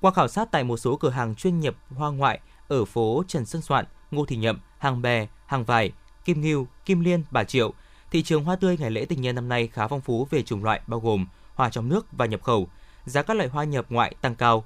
Qua 0.00 0.10
khảo 0.10 0.28
sát 0.28 0.48
tại 0.50 0.64
một 0.64 0.76
số 0.76 0.96
cửa 0.96 1.10
hàng 1.10 1.34
chuyên 1.34 1.60
nhập 1.60 1.74
hoa 1.96 2.10
ngoại 2.10 2.40
ở 2.68 2.84
phố 2.84 3.22
Trần 3.28 3.46
Xuân 3.46 3.62
Soạn, 3.62 3.84
Ngô 4.10 4.24
Thị 4.24 4.36
Nhậm, 4.36 4.60
Hàng 4.78 5.02
Bè, 5.02 5.26
Hàng 5.46 5.64
Vải, 5.64 5.92
Kim 6.24 6.40
Ngưu, 6.40 6.66
Kim 6.84 7.00
Liên, 7.00 7.22
Bà 7.30 7.44
Triệu, 7.44 7.72
thị 8.10 8.22
trường 8.22 8.44
hoa 8.44 8.56
tươi 8.56 8.76
ngày 8.78 8.90
lễ 8.90 9.04
tình 9.04 9.20
nhân 9.20 9.34
năm 9.34 9.48
nay 9.48 9.68
khá 9.72 9.88
phong 9.88 10.00
phú 10.00 10.26
về 10.30 10.42
chủng 10.42 10.64
loại 10.64 10.80
bao 10.86 11.00
gồm 11.00 11.26
hoa 11.54 11.70
trong 11.70 11.88
nước 11.88 12.06
và 12.12 12.26
nhập 12.26 12.42
khẩu. 12.42 12.68
Giá 13.04 13.22
các 13.22 13.36
loại 13.36 13.48
hoa 13.48 13.64
nhập 13.64 13.86
ngoại 13.88 14.14
tăng 14.20 14.34
cao. 14.34 14.64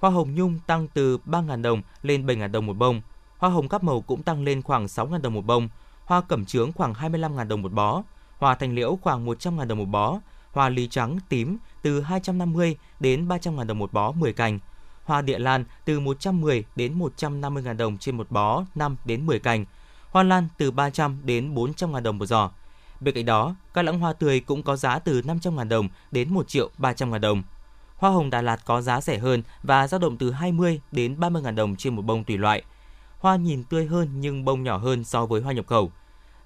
Hoa 0.00 0.10
hồng 0.10 0.34
nhung 0.34 0.58
tăng 0.66 0.88
từ 0.88 1.18
3.000 1.26 1.62
đồng 1.62 1.82
lên 2.02 2.26
7.000 2.26 2.50
đồng 2.50 2.66
một 2.66 2.76
bông. 2.76 3.00
Hoa 3.38 3.50
hồng 3.50 3.68
các 3.68 3.84
màu 3.84 4.00
cũng 4.00 4.22
tăng 4.22 4.44
lên 4.44 4.62
khoảng 4.62 4.86
6.000 4.86 5.20
đồng 5.20 5.34
một 5.34 5.46
bông. 5.46 5.68
Hoa 6.04 6.20
cẩm 6.20 6.44
trướng 6.44 6.72
khoảng 6.72 6.92
25.000 6.92 7.48
đồng 7.48 7.62
một 7.62 7.72
bó. 7.72 8.02
Hoa 8.38 8.54
thành 8.54 8.74
liễu 8.74 8.98
khoảng 9.02 9.26
100.000 9.26 9.66
đồng 9.66 9.78
một 9.78 9.84
bó. 9.84 10.18
Hoa 10.52 10.68
lý 10.68 10.88
trắng 10.88 11.18
tím 11.28 11.58
từ 11.82 12.00
250 12.00 12.76
đến 13.00 13.28
300.000 13.28 13.66
đồng 13.66 13.78
một 13.78 13.92
bó 13.92 14.12
10 14.12 14.32
cành. 14.32 14.58
Hoa 15.04 15.22
địa 15.22 15.38
lan 15.38 15.64
từ 15.84 16.00
110 16.00 16.64
đến 16.76 16.98
150.000 16.98 17.76
đồng 17.76 17.98
trên 17.98 18.16
một 18.16 18.30
bó 18.30 18.64
5 18.74 18.96
đến 19.04 19.26
10 19.26 19.38
cành. 19.38 19.64
Hoa 20.10 20.22
lan 20.22 20.48
từ 20.58 20.70
300 20.70 21.20
đến 21.24 21.54
400.000 21.54 22.02
đồng 22.02 22.18
một 22.18 22.26
giỏ. 22.26 22.50
Bên 23.00 23.14
cạnh 23.14 23.24
đó, 23.24 23.54
các 23.74 23.82
lãng 23.82 23.98
hoa 24.00 24.12
tươi 24.12 24.40
cũng 24.40 24.62
có 24.62 24.76
giá 24.76 24.98
từ 24.98 25.20
500.000 25.20 25.68
đồng 25.68 25.88
đến 26.10 26.34
1 26.34 26.48
triệu 26.48 26.70
300.000 26.78 27.18
đồng. 27.18 27.42
Hoa 27.96 28.10
hồng 28.10 28.30
Đà 28.30 28.42
Lạt 28.42 28.64
có 28.64 28.80
giá 28.80 29.00
rẻ 29.00 29.18
hơn 29.18 29.42
và 29.62 29.88
dao 29.88 30.00
động 30.00 30.16
từ 30.16 30.30
20 30.30 30.80
đến 30.92 31.16
30.000 31.20 31.54
đồng 31.54 31.76
trên 31.76 31.96
một 31.96 32.02
bông 32.02 32.24
tùy 32.24 32.36
loại. 32.36 32.62
Hoa 33.18 33.36
nhìn 33.36 33.64
tươi 33.64 33.86
hơn 33.86 34.08
nhưng 34.20 34.44
bông 34.44 34.62
nhỏ 34.62 34.76
hơn 34.76 35.04
so 35.04 35.26
với 35.26 35.40
hoa 35.40 35.52
nhập 35.52 35.66
khẩu. 35.66 35.92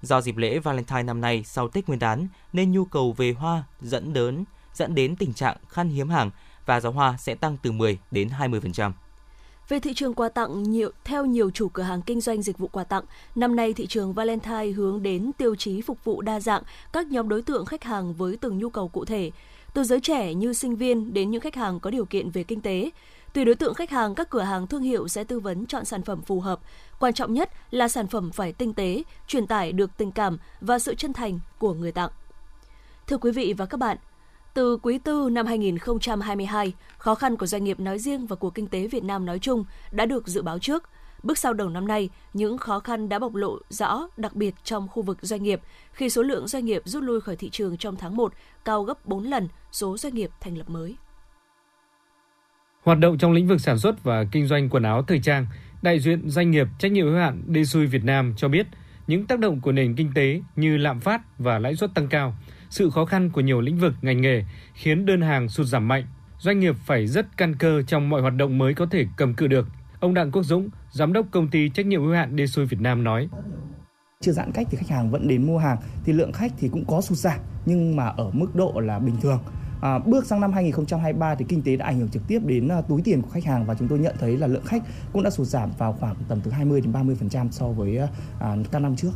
Do 0.01 0.21
dịp 0.21 0.37
lễ 0.37 0.59
Valentine 0.59 1.03
năm 1.03 1.21
nay 1.21 1.43
sau 1.45 1.67
Tết 1.67 1.87
Nguyên 1.87 1.99
đán 1.99 2.27
nên 2.53 2.71
nhu 2.71 2.85
cầu 2.85 3.13
về 3.17 3.33
hoa 3.33 3.63
dẫn 3.81 4.13
đến 4.13 4.43
dẫn 4.73 4.95
đến 4.95 5.15
tình 5.15 5.33
trạng 5.33 5.57
khan 5.67 5.89
hiếm 5.89 6.09
hàng 6.09 6.31
và 6.65 6.79
giá 6.79 6.89
hoa 6.89 7.17
sẽ 7.17 7.35
tăng 7.35 7.57
từ 7.63 7.71
10 7.71 7.97
đến 8.11 8.29
20%. 8.39 8.91
Về 9.69 9.79
thị 9.79 9.93
trường 9.93 10.13
quà 10.13 10.29
tặng, 10.29 10.63
nhiều, 10.63 10.91
theo 11.03 11.25
nhiều 11.25 11.51
chủ 11.51 11.69
cửa 11.69 11.83
hàng 11.83 12.01
kinh 12.01 12.21
doanh 12.21 12.41
dịch 12.41 12.57
vụ 12.57 12.67
quà 12.67 12.83
tặng, 12.83 13.03
năm 13.35 13.55
nay 13.55 13.73
thị 13.73 13.87
trường 13.87 14.13
Valentine 14.13 14.71
hướng 14.71 15.03
đến 15.03 15.31
tiêu 15.37 15.55
chí 15.55 15.81
phục 15.81 16.03
vụ 16.03 16.21
đa 16.21 16.39
dạng 16.39 16.63
các 16.93 17.07
nhóm 17.07 17.29
đối 17.29 17.41
tượng 17.41 17.65
khách 17.65 17.83
hàng 17.83 18.13
với 18.13 18.37
từng 18.41 18.57
nhu 18.57 18.69
cầu 18.69 18.87
cụ 18.87 19.05
thể, 19.05 19.31
từ 19.73 19.83
giới 19.83 19.99
trẻ 19.99 20.33
như 20.33 20.53
sinh 20.53 20.75
viên 20.75 21.13
đến 21.13 21.31
những 21.31 21.41
khách 21.41 21.55
hàng 21.55 21.79
có 21.79 21.89
điều 21.89 22.05
kiện 22.05 22.29
về 22.29 22.43
kinh 22.43 22.61
tế. 22.61 22.89
Tùy 23.33 23.45
đối 23.45 23.55
tượng 23.55 23.73
khách 23.73 23.89
hàng, 23.89 24.15
các 24.15 24.29
cửa 24.29 24.41
hàng 24.41 24.67
thương 24.67 24.81
hiệu 24.81 25.07
sẽ 25.07 25.23
tư 25.23 25.39
vấn 25.39 25.65
chọn 25.65 25.85
sản 25.85 26.03
phẩm 26.03 26.21
phù 26.21 26.39
hợp. 26.39 26.59
Quan 26.99 27.13
trọng 27.13 27.33
nhất 27.33 27.49
là 27.71 27.87
sản 27.87 28.07
phẩm 28.07 28.31
phải 28.31 28.53
tinh 28.53 28.73
tế, 28.73 29.03
truyền 29.27 29.47
tải 29.47 29.71
được 29.71 29.97
tình 29.97 30.11
cảm 30.11 30.37
và 30.61 30.79
sự 30.79 30.95
chân 30.95 31.13
thành 31.13 31.39
của 31.59 31.73
người 31.73 31.91
tặng. 31.91 32.09
Thưa 33.07 33.17
quý 33.17 33.31
vị 33.31 33.53
và 33.57 33.65
các 33.65 33.77
bạn, 33.77 33.97
từ 34.53 34.77
quý 34.77 34.97
tư 34.97 35.29
năm 35.31 35.45
2022, 35.45 36.73
khó 36.97 37.15
khăn 37.15 37.37
của 37.37 37.45
doanh 37.45 37.63
nghiệp 37.63 37.79
nói 37.79 37.99
riêng 37.99 38.25
và 38.25 38.35
của 38.35 38.49
kinh 38.49 38.67
tế 38.67 38.87
Việt 38.87 39.03
Nam 39.03 39.25
nói 39.25 39.39
chung 39.39 39.65
đã 39.91 40.05
được 40.05 40.27
dự 40.27 40.41
báo 40.41 40.59
trước. 40.59 40.83
Bước 41.23 41.37
sau 41.37 41.53
đầu 41.53 41.69
năm 41.69 41.87
nay, 41.87 42.09
những 42.33 42.57
khó 42.57 42.79
khăn 42.79 43.09
đã 43.09 43.19
bộc 43.19 43.35
lộ 43.35 43.57
rõ, 43.69 44.07
đặc 44.17 44.35
biệt 44.35 44.55
trong 44.63 44.87
khu 44.87 45.01
vực 45.01 45.17
doanh 45.21 45.43
nghiệp, 45.43 45.61
khi 45.91 46.09
số 46.09 46.21
lượng 46.21 46.47
doanh 46.47 46.65
nghiệp 46.65 46.81
rút 46.85 47.03
lui 47.03 47.21
khỏi 47.21 47.35
thị 47.35 47.49
trường 47.49 47.77
trong 47.77 47.95
tháng 47.95 48.15
1 48.15 48.33
cao 48.65 48.83
gấp 48.83 49.05
4 49.05 49.23
lần 49.23 49.47
số 49.71 49.97
doanh 49.97 50.15
nghiệp 50.15 50.31
thành 50.39 50.57
lập 50.57 50.69
mới. 50.69 50.95
Hoạt 52.83 52.99
động 52.99 53.17
trong 53.17 53.31
lĩnh 53.31 53.47
vực 53.47 53.61
sản 53.61 53.79
xuất 53.79 54.03
và 54.03 54.23
kinh 54.31 54.47
doanh 54.47 54.69
quần 54.69 54.83
áo 54.83 55.03
thời 55.03 55.19
trang, 55.19 55.45
đại 55.81 55.99
diện 55.99 56.29
doanh 56.29 56.51
nghiệp 56.51 56.67
trách 56.79 56.91
nhiệm 56.91 57.05
hữu 57.05 57.17
hạn 57.17 57.43
Desui 57.55 57.85
Việt 57.85 58.03
Nam 58.03 58.33
cho 58.37 58.47
biết, 58.47 58.67
những 59.07 59.25
tác 59.25 59.39
động 59.39 59.61
của 59.61 59.71
nền 59.71 59.95
kinh 59.95 60.11
tế 60.15 60.41
như 60.55 60.77
lạm 60.77 60.99
phát 60.99 61.21
và 61.39 61.59
lãi 61.59 61.75
suất 61.75 61.93
tăng 61.93 62.07
cao, 62.07 62.33
sự 62.69 62.89
khó 62.89 63.05
khăn 63.05 63.29
của 63.29 63.41
nhiều 63.41 63.61
lĩnh 63.61 63.77
vực 63.77 63.93
ngành 64.01 64.21
nghề 64.21 64.43
khiến 64.73 65.05
đơn 65.05 65.21
hàng 65.21 65.49
sụt 65.49 65.67
giảm 65.67 65.87
mạnh. 65.87 66.05
Doanh 66.39 66.59
nghiệp 66.59 66.75
phải 66.85 67.07
rất 67.07 67.37
căn 67.37 67.55
cơ 67.55 67.81
trong 67.81 68.09
mọi 68.09 68.21
hoạt 68.21 68.33
động 68.35 68.57
mới 68.57 68.73
có 68.73 68.85
thể 68.85 69.05
cầm 69.17 69.33
cự 69.33 69.47
được. 69.47 69.67
Ông 69.99 70.13
Đặng 70.13 70.31
Quốc 70.31 70.43
Dũng, 70.43 70.69
giám 70.91 71.13
đốc 71.13 71.25
công 71.31 71.47
ty 71.47 71.69
trách 71.69 71.85
nhiệm 71.85 72.01
hữu 72.01 72.13
hạn 72.13 72.35
Desui 72.37 72.65
Việt 72.65 72.81
Nam 72.81 73.03
nói: 73.03 73.29
chưa 74.21 74.31
giãn 74.31 74.51
cách 74.51 74.67
thì 74.71 74.77
khách 74.77 74.89
hàng 74.89 75.11
vẫn 75.11 75.27
đến 75.27 75.47
mua 75.47 75.57
hàng 75.57 75.77
thì 76.05 76.13
lượng 76.13 76.31
khách 76.31 76.51
thì 76.57 76.69
cũng 76.69 76.85
có 76.85 77.01
sụt 77.01 77.17
giảm 77.17 77.39
nhưng 77.65 77.95
mà 77.95 78.07
ở 78.07 78.31
mức 78.33 78.55
độ 78.55 78.79
là 78.79 78.99
bình 78.99 79.15
thường 79.21 79.39
À, 79.81 79.99
bước 79.99 80.25
sang 80.25 80.41
năm 80.41 80.53
2023 80.53 81.35
thì 81.35 81.45
kinh 81.47 81.61
tế 81.61 81.75
đã 81.75 81.85
ảnh 81.85 81.99
hưởng 81.99 82.09
trực 82.09 82.27
tiếp 82.27 82.39
đến 82.45 82.67
uh, 82.79 82.87
túi 82.87 83.01
tiền 83.01 83.21
của 83.21 83.29
khách 83.29 83.45
hàng 83.45 83.65
và 83.65 83.75
chúng 83.75 83.87
tôi 83.87 83.99
nhận 83.99 84.15
thấy 84.19 84.37
là 84.37 84.47
lượng 84.47 84.65
khách 84.65 84.83
cũng 85.13 85.23
đã 85.23 85.29
sụt 85.29 85.47
giảm 85.47 85.71
vào 85.77 85.93
khoảng 85.99 86.15
tầm 86.27 86.41
từ 86.43 86.51
20 86.51 86.81
đến 86.81 86.91
30% 86.91 87.51
so 87.51 87.67
với 87.67 87.99
uh, 87.99 88.71
các 88.71 88.79
năm 88.79 88.95
trước. 88.95 89.11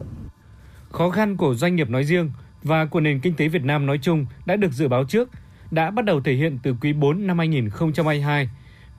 Khó 0.91 1.10
khăn 1.10 1.38
của 1.38 1.55
doanh 1.55 1.75
nghiệp 1.75 1.89
nói 1.89 2.03
riêng 2.03 2.32
và 2.63 2.86
của 2.86 3.00
nền 3.00 3.20
kinh 3.20 3.36
tế 3.36 3.48
Việt 3.48 3.63
Nam 3.63 3.86
nói 3.86 4.00
chung 4.01 4.25
đã 4.46 4.55
được 4.55 4.72
dự 4.72 4.88
báo 4.88 5.03
trước, 5.03 5.29
đã 5.72 5.91
bắt 5.91 6.05
đầu 6.05 6.22
thể 6.22 6.34
hiện 6.34 6.60
từ 6.63 6.75
quý 6.82 6.93
4 6.93 7.27
năm 7.27 7.38
2022 7.38 8.50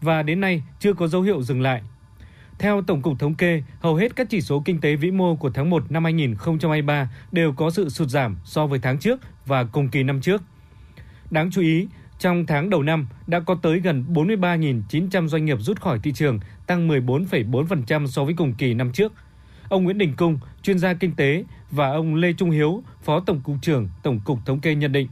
và 0.00 0.23
đến 0.23 0.40
nay 0.40 0.62
chưa 0.80 0.92
có 0.92 1.06
dấu 1.06 1.23
hiệu 1.23 1.42
dừng 1.42 1.61
lại. 1.61 1.83
Theo 2.59 2.83
Tổng 2.83 3.02
cục 3.02 3.18
Thống 3.18 3.35
kê, 3.35 3.62
hầu 3.80 3.94
hết 3.94 4.16
các 4.16 4.26
chỉ 4.30 4.40
số 4.40 4.62
kinh 4.64 4.80
tế 4.80 4.97
vĩ 4.97 5.11
mô 5.11 5.37
của 5.37 5.50
tháng 5.50 5.71
1 5.71 5.92
năm 5.92 6.04
2023 6.04 7.11
đều 7.33 7.52
có 7.52 7.71
sự 7.71 7.88
sụt 7.88 8.09
giảm 8.09 8.37
so 8.44 8.66
với 8.66 8.78
tháng 8.78 8.99
trước 8.99 9.21
và 9.47 9.64
cùng 9.64 9.88
kỳ 9.88 10.02
năm 10.02 10.21
trước. 10.21 10.42
Đáng 11.31 11.50
chú 11.50 11.61
ý, 11.61 11.88
trong 12.19 12.47
tháng 12.47 12.71
đầu 12.71 12.83
năm 12.83 13.07
đã 13.26 13.40
có 13.40 13.54
tới 13.62 13.81
gần 13.81 14.04
43.900 14.09 15.28
doanh 15.28 15.45
nghiệp 15.45 15.59
rút 15.61 15.81
khỏi 15.81 15.99
thị 16.02 16.12
trường, 16.12 16.40
tăng 16.66 16.88
14,4% 16.88 18.07
so 18.07 18.25
với 18.25 18.35
cùng 18.35 18.54
kỳ 18.54 18.75
năm 18.75 18.93
trước. 18.93 19.12
Ông 19.69 19.85
Nguyễn 19.85 19.99
Đình 19.99 20.16
Cung, 20.16 20.38
chuyên 20.62 20.78
gia 20.78 20.95
kinh 20.95 21.14
tế 21.16 21.45
và 21.71 21.90
ông 21.90 22.14
Lê 22.14 22.33
Trung 22.33 22.50
Hiếu, 22.50 22.83
Phó 23.02 23.21
Tổng 23.21 23.40
cục 23.40 23.57
trưởng 23.62 23.88
Tổng 24.02 24.21
cục 24.25 24.38
Thống 24.47 24.61
kê 24.61 24.75
nhận 24.75 24.93
định. 24.93 25.09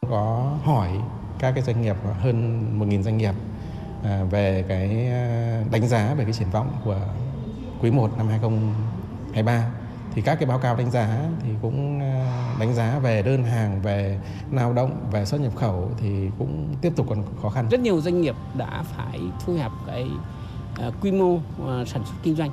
Có 0.00 0.58
hỏi 0.64 0.90
các 1.38 1.52
cái 1.54 1.64
doanh 1.64 1.82
nghiệp 1.82 1.96
hơn 2.20 2.66
1.000 2.80 3.02
doanh 3.02 3.18
nghiệp 3.18 3.34
à, 4.04 4.24
về 4.30 4.64
cái 4.68 5.06
à, 5.06 5.62
đánh 5.72 5.88
giá 5.88 6.14
về 6.14 6.24
cái 6.24 6.32
triển 6.32 6.50
vọng 6.50 6.80
của 6.84 7.00
quý 7.80 7.90
1 7.90 8.18
năm 8.18 8.28
2023 8.28 9.70
thì 10.14 10.22
các 10.22 10.34
cái 10.34 10.46
báo 10.46 10.58
cáo 10.58 10.76
đánh 10.76 10.90
giá 10.90 11.28
thì 11.42 11.48
cũng 11.62 12.00
ờ, 12.00 12.26
đánh 12.60 12.74
giá 12.74 12.98
về 12.98 13.22
đơn 13.22 13.44
hàng 13.44 13.82
về 13.82 14.20
lao 14.52 14.72
động 14.72 15.08
về 15.12 15.24
xuất 15.24 15.40
nhập 15.40 15.56
khẩu 15.56 15.90
thì 16.00 16.30
cũng 16.38 16.74
tiếp 16.80 16.92
tục 16.96 17.06
còn 17.08 17.22
khó 17.42 17.50
khăn. 17.50 17.68
Rất 17.70 17.80
nhiều 17.80 18.00
doanh 18.00 18.20
nghiệp 18.20 18.34
đã 18.54 18.84
phải 18.96 19.20
thu 19.46 19.54
hẹp 19.54 19.70
cái 19.86 20.08
uh, 20.88 20.94
quy 21.00 21.12
mô 21.12 21.34
uh, 21.34 21.40
sản 21.88 22.02
xuất 22.04 22.14
kinh 22.22 22.36
doanh. 22.36 22.50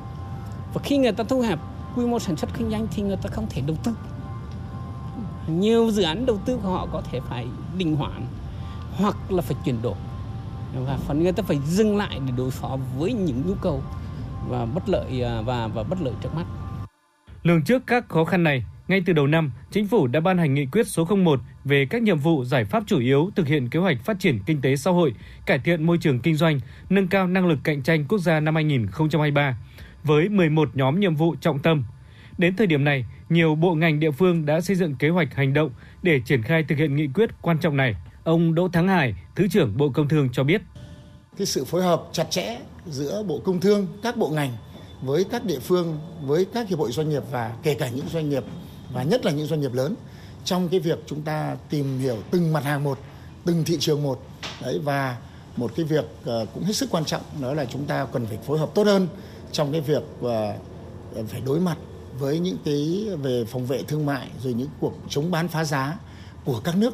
Và 0.74 0.82
khi 0.84 0.98
người 0.98 1.12
ta 1.12 1.24
thu 1.24 1.42
hẹp 1.42 1.60
quy 1.96 2.06
mô 2.06 2.20
sản 2.20 2.38
xuất 2.38 2.50
kinh 2.58 2.72
doanh 2.72 2.88
thì 2.92 3.04
người 3.04 3.18
ta 3.18 3.30
không 3.30 3.48
thể 3.50 3.62
đầu 3.62 3.78
tư. 3.84 3.96
Nhiều 5.48 5.92
dự 5.92 6.04
án 6.04 6.26
đầu 6.26 6.38
tư 6.46 6.60
của 6.64 6.70
họ 6.70 6.88
có 6.92 7.02
thể 7.12 7.20
phải 7.30 7.48
đình 7.78 7.96
hoãn 7.96 8.26
hoặc 8.98 9.32
là 9.32 9.42
phải 9.42 9.58
chuyển 9.66 9.82
đổi. 9.82 9.96
Và 10.86 10.98
phần 10.98 11.24
người 11.24 11.32
ta 11.32 11.44
phải 11.44 11.60
dừng 11.66 11.98
lại 11.98 12.20
để 12.26 12.34
đối 12.38 12.52
phó 12.52 12.78
với 12.98 13.14
những 13.14 13.44
nhu 13.48 13.54
cầu 13.62 13.82
và 14.50 14.66
bất 14.66 14.90
lợi 14.90 15.24
và 15.46 15.68
và 15.68 15.84
bất 15.84 16.02
lợi 16.02 16.14
trước 16.22 16.36
mắt. 16.36 16.46
Lường 17.44 17.64
trước 17.64 17.84
các 17.88 18.10
khó 18.10 18.24
khăn 18.24 18.44
này, 18.44 18.64
ngay 18.88 19.02
từ 19.06 19.14
đầu 19.14 19.28
năm, 19.28 19.52
Chính 19.72 19.88
phủ 19.88 20.08
đã 20.08 20.20
ban 20.20 20.38
hành 20.38 20.54
nghị 20.54 20.66
quyết 20.66 20.88
số 20.88 21.06
01 21.06 21.40
về 21.66 21.86
các 21.90 22.02
nhiệm 22.02 22.18
vụ 22.18 22.44
giải 22.44 22.66
pháp 22.66 22.84
chủ 22.88 23.00
yếu 23.00 23.30
thực 23.36 23.48
hiện 23.48 23.70
kế 23.70 23.80
hoạch 23.80 23.98
phát 24.06 24.20
triển 24.20 24.40
kinh 24.46 24.62
tế 24.62 24.76
xã 24.76 24.92
hội, 24.92 25.14
cải 25.46 25.60
thiện 25.60 25.84
môi 25.84 25.98
trường 25.98 26.20
kinh 26.20 26.36
doanh, 26.36 26.60
nâng 26.90 27.08
cao 27.08 27.28
năng 27.28 27.48
lực 27.48 27.60
cạnh 27.64 27.84
tranh 27.84 28.06
quốc 28.10 28.20
gia 28.20 28.40
năm 28.40 28.56
2023 28.56 29.58
với 30.04 30.30
11 30.30 30.70
nhóm 30.74 31.00
nhiệm 31.00 31.16
vụ 31.16 31.36
trọng 31.42 31.60
tâm. 31.60 31.84
Đến 32.38 32.56
thời 32.56 32.68
điểm 32.68 32.84
này, 32.84 33.06
nhiều 33.30 33.56
bộ 33.56 33.76
ngành 33.76 34.00
địa 34.00 34.12
phương 34.12 34.46
đã 34.46 34.62
xây 34.62 34.76
dựng 34.76 34.96
kế 34.96 35.10
hoạch 35.10 35.36
hành 35.36 35.54
động 35.54 35.72
để 36.04 36.22
triển 36.26 36.42
khai 36.42 36.64
thực 36.64 36.78
hiện 36.78 36.96
nghị 36.96 37.08
quyết 37.08 37.30
quan 37.42 37.58
trọng 37.60 37.78
này. 37.78 37.96
Ông 38.24 38.56
Đỗ 38.56 38.68
Thắng 38.68 38.88
Hải, 38.88 39.16
Thứ 39.36 39.48
trưởng 39.48 39.78
Bộ 39.78 39.90
Công 39.90 40.08
Thương 40.08 40.30
cho 40.30 40.44
biết. 40.44 40.62
Cái 41.38 41.48
sự 41.48 41.66
phối 41.66 41.84
hợp 41.84 42.04
chặt 42.12 42.26
chẽ 42.30 42.60
giữa 42.86 43.24
Bộ 43.28 43.42
Công 43.46 43.60
Thương, 43.60 43.88
các 44.04 44.18
bộ 44.18 44.30
ngành 44.30 44.52
với 45.02 45.24
các 45.24 45.46
địa 45.46 45.60
phương, 45.60 46.00
với 46.22 46.46
các 46.46 46.70
hiệp 46.70 46.80
hội 46.80 46.92
doanh 46.92 47.10
nghiệp 47.10 47.24
và 47.32 47.56
kể 47.64 47.74
cả 47.74 47.90
những 47.90 48.06
doanh 48.14 48.30
nghiệp 48.30 48.44
và 48.94 49.04
nhất 49.04 49.26
là 49.26 49.32
những 49.32 49.48
doanh 49.48 49.62
nghiệp 49.62 49.74
lớn 49.74 49.96
trong 50.46 50.70
cái 50.70 50.80
việc 50.80 51.00
chúng 51.06 51.22
ta 51.22 51.58
tìm 51.70 52.00
hiểu 52.00 52.18
từng 52.32 52.54
mặt 52.54 52.64
hàng 52.64 52.84
một, 52.84 53.00
từng 53.46 53.64
thị 53.66 53.78
trường 53.80 54.04
một. 54.04 54.20
Đấy 54.62 54.80
và 54.84 55.18
một 55.58 55.72
cái 55.76 55.86
việc 55.86 56.06
ờ, 56.26 56.46
cũng 56.54 56.64
hết 56.64 56.76
sức 56.76 56.90
quan 56.92 57.06
trọng 57.06 57.22
đó 57.42 57.54
là 57.54 57.66
chúng 57.66 57.86
ta 57.86 58.06
cần 58.06 58.26
phải 58.26 58.38
phối 58.38 58.60
hợp 58.60 58.70
tốt 58.76 58.88
hơn 58.88 59.08
trong 59.52 59.72
cái 59.72 59.82
việc 59.82 60.04
ờ, 60.22 60.54
phải 61.28 61.42
đối 61.46 61.60
mặt 61.60 61.78
với 62.20 62.40
những 62.40 62.58
cái 62.66 63.08
về 63.22 63.46
phòng 63.46 63.66
vệ 63.66 63.84
thương 63.84 64.06
mại 64.06 64.28
rồi 64.44 64.54
những 64.54 64.70
cuộc 64.80 64.94
chống 65.10 65.32
bán 65.32 65.48
phá 65.48 65.64
giá 65.64 66.00
của 66.46 66.62
các 66.64 66.78
nước. 66.78 66.94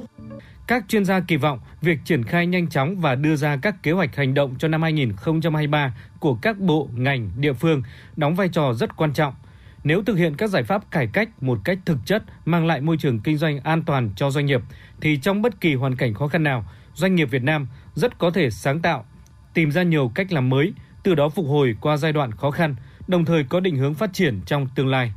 Các 0.67 0.83
chuyên 0.87 1.05
gia 1.05 1.19
kỳ 1.19 1.37
vọng 1.37 1.59
việc 1.81 1.99
triển 2.05 2.23
khai 2.23 2.47
nhanh 2.47 2.67
chóng 2.67 2.99
và 2.99 3.15
đưa 3.15 3.35
ra 3.35 3.57
các 3.61 3.83
kế 3.83 3.91
hoạch 3.91 4.15
hành 4.15 4.33
động 4.33 4.55
cho 4.59 4.67
năm 4.67 4.81
2023 4.81 5.93
của 6.19 6.35
các 6.35 6.59
bộ, 6.59 6.89
ngành, 6.93 7.29
địa 7.37 7.53
phương 7.53 7.83
đóng 8.15 8.35
vai 8.35 8.49
trò 8.49 8.73
rất 8.73 8.97
quan 8.97 9.13
trọng. 9.13 9.33
Nếu 9.83 10.03
thực 10.03 10.17
hiện 10.17 10.35
các 10.35 10.49
giải 10.49 10.63
pháp 10.63 10.91
cải 10.91 11.07
cách 11.07 11.43
một 11.43 11.59
cách 11.63 11.79
thực 11.85 11.97
chất 12.05 12.23
mang 12.45 12.65
lại 12.65 12.81
môi 12.81 12.97
trường 12.97 13.19
kinh 13.19 13.37
doanh 13.37 13.59
an 13.59 13.83
toàn 13.83 14.09
cho 14.15 14.31
doanh 14.31 14.45
nghiệp 14.45 14.61
thì 15.01 15.17
trong 15.17 15.41
bất 15.41 15.61
kỳ 15.61 15.75
hoàn 15.75 15.95
cảnh 15.95 16.13
khó 16.13 16.27
khăn 16.27 16.43
nào, 16.43 16.65
doanh 16.93 17.15
nghiệp 17.15 17.29
Việt 17.31 17.43
Nam 17.43 17.67
rất 17.95 18.17
có 18.17 18.31
thể 18.31 18.49
sáng 18.49 18.79
tạo, 18.81 19.05
tìm 19.53 19.71
ra 19.71 19.83
nhiều 19.83 20.11
cách 20.15 20.31
làm 20.31 20.49
mới, 20.49 20.73
từ 21.03 21.15
đó 21.15 21.29
phục 21.29 21.45
hồi 21.47 21.75
qua 21.81 21.97
giai 21.97 22.13
đoạn 22.13 22.31
khó 22.31 22.51
khăn, 22.51 22.75
đồng 23.07 23.25
thời 23.25 23.43
có 23.43 23.59
định 23.59 23.75
hướng 23.75 23.93
phát 23.93 24.13
triển 24.13 24.41
trong 24.45 24.67
tương 24.75 24.87
lai. 24.87 25.11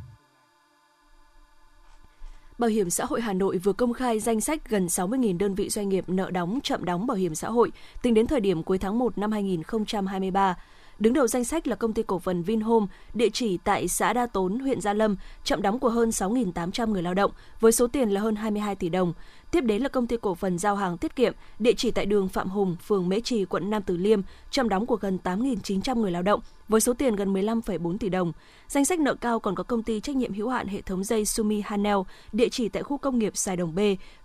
Bảo 2.61 2.71
hiểm 2.71 2.91
xã 2.91 3.05
hội 3.05 3.21
Hà 3.21 3.33
Nội 3.33 3.59
vừa 3.59 3.73
công 3.73 3.93
khai 3.93 4.21
danh 4.21 4.41
sách 4.41 4.69
gần 4.69 4.87
60.000 4.87 5.39
đơn 5.39 5.55
vị 5.55 5.69
doanh 5.69 5.89
nghiệp 5.89 6.05
nợ 6.07 6.31
đóng, 6.31 6.59
chậm 6.63 6.85
đóng 6.85 7.07
bảo 7.07 7.17
hiểm 7.17 7.35
xã 7.35 7.49
hội 7.49 7.73
tính 8.03 8.15
đến 8.15 8.27
thời 8.27 8.41
điểm 8.41 8.63
cuối 8.63 8.79
tháng 8.79 8.99
1 8.99 9.19
năm 9.19 9.33
2023. 9.33 10.57
Đứng 11.01 11.13
đầu 11.13 11.27
danh 11.27 11.45
sách 11.45 11.69
là 11.69 11.77
công 11.77 11.93
ty 11.93 12.03
cổ 12.03 12.19
phần 12.19 12.43
Vinhome, 12.43 12.87
địa 13.15 13.29
chỉ 13.33 13.59
tại 13.65 13.89
xã 13.89 14.13
Đa 14.13 14.27
Tốn, 14.27 14.59
huyện 14.59 14.81
Gia 14.81 14.93
Lâm, 14.93 15.17
chậm 15.45 15.63
đóng 15.63 15.79
của 15.79 15.89
hơn 15.89 16.09
6.800 16.09 16.91
người 16.91 17.03
lao 17.03 17.15
động 17.15 17.31
với 17.61 17.73
số 17.73 17.87
tiền 17.87 18.11
là 18.11 18.21
hơn 18.21 18.37
22 18.37 18.75
tỷ 18.75 18.89
đồng. 18.89 19.13
Tiếp 19.51 19.61
đến 19.61 19.83
là 19.83 19.89
công 19.89 20.07
ty 20.07 20.17
cổ 20.17 20.35
phần 20.35 20.59
giao 20.59 20.77
hàng 20.77 20.99
tiết 20.99 21.17
kiệm, 21.17 21.35
địa 21.59 21.73
chỉ 21.77 21.91
tại 21.91 22.07
đường 22.07 22.29
Phạm 22.29 22.49
Hùng, 22.49 22.77
phường 22.87 23.09
Mễ 23.09 23.21
Trì, 23.21 23.45
quận 23.45 23.71
Nam 23.71 23.83
Từ 23.83 23.97
Liêm, 23.97 24.21
chậm 24.51 24.69
đóng 24.69 24.87
của 24.87 24.97
gần 24.97 25.19
8.900 25.25 26.01
người 26.01 26.11
lao 26.11 26.23
động 26.23 26.41
với 26.69 26.81
số 26.81 26.93
tiền 26.93 27.17
gần 27.17 27.35
15,4 27.35 27.99
tỷ 27.99 28.09
đồng. 28.09 28.33
Danh 28.69 28.85
sách 28.85 29.01
nợ 29.01 29.15
cao 29.15 29.41
còn 29.41 29.55
có 29.55 29.63
công 29.63 29.83
ty 29.83 30.01
trách 30.01 30.17
nhiệm 30.17 30.35
hữu 30.35 30.49
hạn 30.49 30.69
hệ 30.69 30.83
thống 30.83 31.05
dây 31.05 31.25
Sumi 31.25 31.61
Hanel, 31.65 31.97
địa 32.33 32.49
chỉ 32.49 32.69
tại 32.69 32.83
khu 32.83 32.99
công 32.99 33.19
nghiệp 33.19 33.37
Sài 33.37 33.57
Đồng 33.57 33.75
B, 33.75 33.79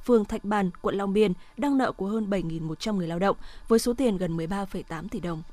phường 0.06 0.26
Thạch 0.26 0.46
Bàn, 0.46 0.70
quận 0.82 0.96
Long 0.96 1.14
Biên, 1.14 1.34
đang 1.58 1.78
nợ 1.78 1.92
của 1.92 2.08
hơn 2.08 2.30
7.100 2.30 2.96
người 2.96 3.08
lao 3.08 3.20
động 3.20 3.36
với 3.68 3.80
số 3.80 3.94
tiền 3.94 4.18
gần 4.18 4.38
13,8 4.38 5.08
tỷ 5.08 5.20
đồng. 5.20 5.44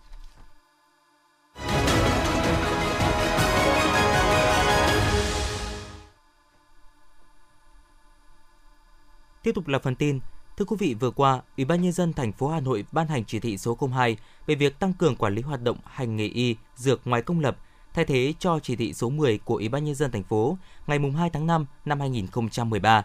Tiếp 9.43 9.53
tục 9.55 9.69
là 9.69 9.79
phần 9.79 9.95
tin. 9.95 10.21
Thưa 10.57 10.65
quý 10.65 10.77
vị, 10.79 10.95
vừa 10.95 11.11
qua, 11.11 11.41
Ủy 11.57 11.65
ban 11.65 11.83
nhân 11.83 11.93
dân 11.93 12.13
thành 12.13 12.33
phố 12.33 12.49
Hà 12.49 12.61
Nội 12.61 12.85
ban 12.93 13.09
hành 13.09 13.25
chỉ 13.25 13.41
thị 13.41 13.59
số 13.59 13.79
02 13.91 14.17
về 14.47 14.55
việc 14.55 14.79
tăng 14.79 14.93
cường 14.93 15.17
quản 15.17 15.35
lý 15.35 15.43
hoạt 15.43 15.63
động 15.63 15.79
hành 15.85 16.17
nghề 16.17 16.27
y, 16.27 16.57
dược 16.77 17.07
ngoài 17.07 17.23
công 17.23 17.41
lập, 17.41 17.57
thay 17.95 18.05
thế 18.05 18.35
cho 18.39 18.59
chỉ 18.63 18.77
thị 18.77 18.93
số 18.93 19.11
10 19.11 19.39
của 19.39 19.57
Ủy 19.57 19.69
ban 19.69 19.85
nhân 19.85 19.95
dân 19.95 20.11
thành 20.11 20.23
phố 20.23 20.59
ngày 20.87 20.99
2 21.17 21.31
tháng 21.31 21.47
5 21.47 21.67
năm 21.85 22.01
2013. 22.01 23.05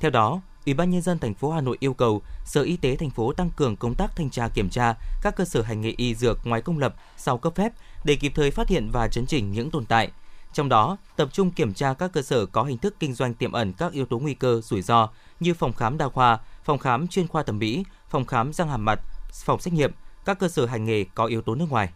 Theo 0.00 0.10
đó, 0.10 0.40
Ủy 0.66 0.74
ban 0.74 0.90
nhân 0.90 1.02
dân 1.02 1.18
thành 1.18 1.34
phố 1.34 1.50
Hà 1.50 1.60
Nội 1.60 1.76
yêu 1.80 1.94
cầu 1.94 2.22
Sở 2.44 2.62
Y 2.62 2.76
tế 2.76 2.96
thành 2.96 3.10
phố 3.10 3.32
tăng 3.32 3.50
cường 3.56 3.76
công 3.76 3.94
tác 3.94 4.16
thanh 4.16 4.30
tra 4.30 4.48
kiểm 4.48 4.70
tra 4.70 4.94
các 5.22 5.36
cơ 5.36 5.44
sở 5.44 5.62
hành 5.62 5.80
nghề 5.80 5.94
y 5.96 6.14
dược 6.14 6.46
ngoài 6.46 6.62
công 6.62 6.78
lập 6.78 6.94
sau 7.16 7.38
cấp 7.38 7.54
phép 7.56 7.72
để 8.04 8.16
kịp 8.16 8.32
thời 8.34 8.50
phát 8.50 8.68
hiện 8.68 8.88
và 8.92 9.08
chấn 9.08 9.26
chỉnh 9.26 9.52
những 9.52 9.70
tồn 9.70 9.86
tại. 9.86 10.10
Trong 10.54 10.68
đó, 10.68 10.96
tập 11.16 11.28
trung 11.32 11.50
kiểm 11.50 11.74
tra 11.74 11.94
các 11.94 12.12
cơ 12.12 12.22
sở 12.22 12.46
có 12.46 12.62
hình 12.62 12.78
thức 12.78 12.94
kinh 13.00 13.14
doanh 13.14 13.34
tiềm 13.34 13.52
ẩn 13.52 13.72
các 13.72 13.92
yếu 13.92 14.06
tố 14.06 14.18
nguy 14.18 14.34
cơ, 14.34 14.60
rủi 14.60 14.82
ro 14.82 15.08
như 15.40 15.54
phòng 15.54 15.72
khám 15.72 15.98
đa 15.98 16.08
khoa, 16.08 16.38
phòng 16.64 16.78
khám 16.78 17.08
chuyên 17.08 17.28
khoa 17.28 17.42
thẩm 17.42 17.58
mỹ, 17.58 17.84
phòng 18.08 18.24
khám 18.24 18.52
răng 18.52 18.68
hàm 18.68 18.84
mặt, 18.84 19.00
phòng 19.44 19.60
xét 19.60 19.74
nghiệm, 19.74 19.92
các 20.24 20.38
cơ 20.38 20.48
sở 20.48 20.66
hành 20.66 20.84
nghề 20.84 21.04
có 21.04 21.26
yếu 21.26 21.42
tố 21.42 21.54
nước 21.54 21.66
ngoài. 21.70 21.88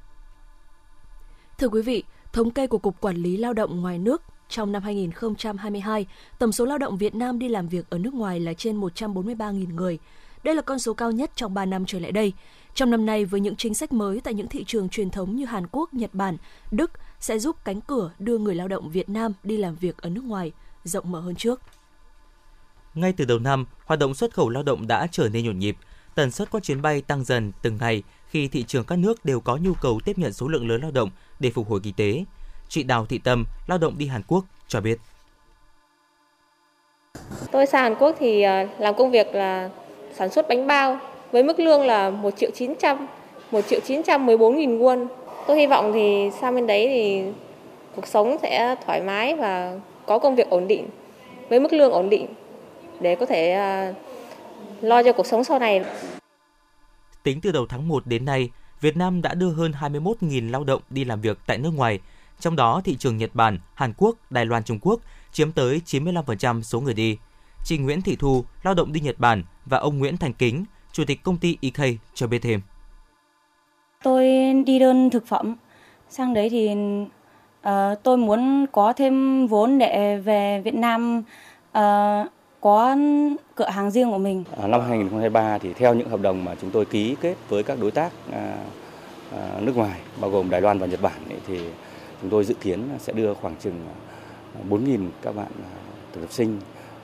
Thưa 1.58 1.68
quý 1.68 1.82
vị, 1.82 2.04
thống 2.32 2.50
kê 2.50 2.66
của 2.66 2.78
Cục 2.78 3.00
Quản 3.00 3.16
lý 3.16 3.36
Lao 3.36 3.52
động 3.52 3.80
ngoài 3.80 3.98
nước 3.98 4.22
trong 4.48 4.72
năm 4.72 4.82
2022, 4.82 6.06
tổng 6.38 6.52
số 6.52 6.64
lao 6.64 6.78
động 6.78 6.96
Việt 6.96 7.14
Nam 7.14 7.38
đi 7.38 7.48
làm 7.48 7.68
việc 7.68 7.90
ở 7.90 7.98
nước 7.98 8.14
ngoài 8.14 8.40
là 8.40 8.54
trên 8.54 8.80
143.000 8.80 9.74
người. 9.74 9.98
Đây 10.44 10.54
là 10.54 10.62
con 10.62 10.78
số 10.78 10.94
cao 10.94 11.10
nhất 11.10 11.30
trong 11.34 11.54
3 11.54 11.64
năm 11.64 11.86
trở 11.86 11.98
lại 11.98 12.12
đây. 12.12 12.32
Trong 12.74 12.90
năm 12.90 13.06
nay, 13.06 13.24
với 13.24 13.40
những 13.40 13.56
chính 13.56 13.74
sách 13.74 13.92
mới 13.92 14.20
tại 14.20 14.34
những 14.34 14.48
thị 14.48 14.64
trường 14.64 14.88
truyền 14.88 15.10
thống 15.10 15.36
như 15.36 15.44
Hàn 15.44 15.66
Quốc, 15.72 15.94
Nhật 15.94 16.14
Bản, 16.14 16.36
Đức 16.70 16.90
sẽ 17.20 17.38
giúp 17.38 17.56
cánh 17.64 17.80
cửa 17.80 18.10
đưa 18.18 18.38
người 18.38 18.54
lao 18.54 18.68
động 18.68 18.90
Việt 18.90 19.08
Nam 19.08 19.32
đi 19.42 19.56
làm 19.56 19.74
việc 19.74 19.96
ở 19.96 20.10
nước 20.10 20.24
ngoài 20.24 20.52
rộng 20.84 21.10
mở 21.10 21.20
hơn 21.20 21.34
trước. 21.34 21.60
Ngay 22.94 23.12
từ 23.12 23.24
đầu 23.24 23.38
năm, 23.38 23.66
hoạt 23.84 24.00
động 24.00 24.14
xuất 24.14 24.34
khẩu 24.34 24.48
lao 24.48 24.62
động 24.62 24.86
đã 24.86 25.06
trở 25.12 25.28
nên 25.28 25.46
nhộn 25.46 25.58
nhịp. 25.58 25.76
Tần 26.14 26.30
suất 26.30 26.50
các 26.52 26.62
chuyến 26.62 26.82
bay 26.82 27.02
tăng 27.02 27.24
dần 27.24 27.52
từng 27.62 27.78
ngày 27.80 28.02
khi 28.30 28.48
thị 28.48 28.62
trường 28.62 28.84
các 28.84 28.98
nước 28.98 29.24
đều 29.24 29.40
có 29.40 29.56
nhu 29.56 29.74
cầu 29.74 30.00
tiếp 30.04 30.18
nhận 30.18 30.32
số 30.32 30.48
lượng 30.48 30.68
lớn 30.68 30.80
lao 30.82 30.90
động 30.90 31.10
để 31.40 31.50
phục 31.50 31.68
hồi 31.68 31.80
kinh 31.82 31.94
tế. 31.94 32.24
Chị 32.68 32.82
Đào 32.82 33.06
Thị 33.06 33.18
Tâm, 33.18 33.44
lao 33.66 33.78
động 33.78 33.98
đi 33.98 34.06
Hàn 34.06 34.22
Quốc, 34.28 34.44
cho 34.68 34.80
biết. 34.80 34.98
Tôi 37.52 37.66
sang 37.66 37.82
Hàn 37.82 37.94
Quốc 37.94 38.16
thì 38.18 38.42
ờ, 38.42 38.66
làm 38.78 38.94
công 38.94 39.10
việc 39.10 39.34
là 39.34 39.70
sản 40.14 40.30
xuất 40.30 40.48
bánh 40.48 40.66
bao 40.66 40.98
với 41.32 41.42
mức 41.42 41.60
lương 41.60 41.82
là 41.82 42.10
1 42.10 42.30
triệu 42.36 42.50
900, 42.54 43.06
1 43.50 43.60
triệu 43.68 43.80
914 43.80 44.56
nghìn 44.56 44.78
won. 44.78 45.06
Tôi 45.48 45.58
hy 45.58 45.66
vọng 45.66 45.90
thì 45.94 46.30
sang 46.40 46.54
bên 46.54 46.66
đấy 46.66 46.86
thì 46.88 47.22
cuộc 47.96 48.06
sống 48.06 48.36
sẽ 48.42 48.76
thoải 48.86 49.02
mái 49.02 49.34
và 49.34 49.80
có 50.06 50.18
công 50.18 50.36
việc 50.36 50.50
ổn 50.50 50.68
định 50.68 50.88
với 51.48 51.60
mức 51.60 51.72
lương 51.72 51.92
ổn 51.92 52.10
định 52.10 52.26
để 53.00 53.14
có 53.14 53.26
thể 53.26 53.52
à, 53.52 53.94
lo 54.80 55.02
cho 55.02 55.12
cuộc 55.12 55.26
sống 55.26 55.44
sau 55.44 55.58
này. 55.58 55.84
Tính 57.22 57.40
từ 57.40 57.52
đầu 57.52 57.66
tháng 57.66 57.88
1 57.88 58.06
đến 58.06 58.24
nay, 58.24 58.50
Việt 58.80 58.96
Nam 58.96 59.22
đã 59.22 59.34
đưa 59.34 59.50
hơn 59.50 59.72
21.000 59.80 60.50
lao 60.50 60.64
động 60.64 60.82
đi 60.90 61.04
làm 61.04 61.20
việc 61.20 61.38
tại 61.46 61.58
nước 61.58 61.70
ngoài, 61.76 62.00
trong 62.40 62.56
đó 62.56 62.80
thị 62.84 62.96
trường 62.98 63.16
Nhật 63.16 63.30
Bản, 63.34 63.58
Hàn 63.74 63.92
Quốc, 63.96 64.16
Đài 64.30 64.46
Loan, 64.46 64.64
Trung 64.64 64.78
Quốc 64.82 65.00
chiếm 65.32 65.52
tới 65.52 65.80
95% 65.86 66.62
số 66.62 66.80
người 66.80 66.94
đi. 66.94 67.18
Chị 67.64 67.78
Nguyễn 67.78 68.02
Thị 68.02 68.16
Thu, 68.16 68.44
lao 68.62 68.74
động 68.74 68.92
đi 68.92 69.00
Nhật 69.00 69.18
Bản 69.18 69.44
và 69.66 69.78
ông 69.78 69.98
Nguyễn 69.98 70.16
Thành 70.16 70.32
Kính, 70.32 70.64
Chủ 70.92 71.04
tịch 71.04 71.22
công 71.22 71.36
ty 71.36 71.56
EK 71.60 71.98
cho 72.14 72.26
biết 72.26 72.38
thêm. 72.38 72.60
Tôi 74.04 74.26
đi 74.66 74.78
đơn 74.78 75.10
thực 75.10 75.26
phẩm, 75.26 75.56
sang 76.08 76.34
đấy 76.34 76.48
thì 76.50 76.76
uh, 77.68 78.02
tôi 78.02 78.16
muốn 78.16 78.66
có 78.72 78.92
thêm 78.92 79.46
vốn 79.46 79.78
để 79.78 80.16
về 80.16 80.60
Việt 80.64 80.74
Nam 80.74 81.22
uh, 81.78 82.26
có 82.60 82.96
cửa 83.54 83.68
hàng 83.68 83.90
riêng 83.90 84.10
của 84.10 84.18
mình. 84.18 84.44
À, 84.62 84.66
năm 84.66 84.80
2023 84.80 85.58
thì 85.58 85.72
theo 85.72 85.94
những 85.94 86.08
hợp 86.08 86.20
đồng 86.20 86.44
mà 86.44 86.54
chúng 86.60 86.70
tôi 86.70 86.84
ký 86.84 87.16
kết 87.20 87.34
với 87.48 87.62
các 87.62 87.78
đối 87.80 87.90
tác 87.90 88.12
à, 88.32 88.56
à, 89.32 89.60
nước 89.60 89.76
ngoài 89.76 90.00
bao 90.20 90.30
gồm 90.30 90.50
Đài 90.50 90.60
Loan 90.60 90.78
và 90.78 90.86
Nhật 90.86 91.02
Bản 91.02 91.28
ấy, 91.28 91.38
thì 91.46 91.60
chúng 92.20 92.30
tôi 92.30 92.44
dự 92.44 92.54
kiến 92.54 92.88
sẽ 92.98 93.12
đưa 93.12 93.34
khoảng 93.34 93.56
chừng 93.56 93.86
à, 94.54 94.60
4.000 94.70 95.08
các 95.22 95.36
bạn 95.36 95.50
à, 95.62 95.74
thực 96.12 96.20
tập 96.20 96.32
sinh, 96.32 96.58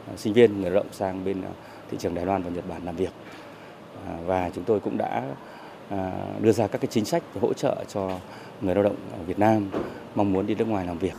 à, 0.09 0.13
sinh 0.17 0.33
viên 0.33 0.61
người 0.61 0.71
lao 0.71 0.83
động 0.83 0.93
sang 0.93 1.25
bên 1.25 1.43
thị 1.91 1.97
trường 2.01 2.15
Đài 2.15 2.27
Loan 2.27 2.43
và 2.43 2.51
Nhật 2.51 2.69
Bản 2.69 2.83
làm 2.85 2.97
việc. 2.97 3.13
Và 4.27 4.51
chúng 4.55 4.65
tôi 4.65 4.81
cũng 4.81 4.99
đã 4.99 5.23
À, 5.91 6.13
đưa 6.41 6.53
ra 6.53 6.67
các 6.67 6.81
cái 6.81 6.89
chính 6.91 7.05
sách 7.05 7.23
hỗ 7.41 7.53
trợ 7.53 7.85
cho 7.95 8.19
người 8.61 8.75
lao 8.75 8.85
động 8.85 8.97
ở 9.13 9.19
Việt 9.27 9.39
Nam 9.39 9.71
mong 10.15 10.33
muốn 10.33 10.47
đi 10.47 10.55
nước 10.55 10.69
ngoài 10.69 10.87
làm 10.87 10.99
việc. 10.99 11.13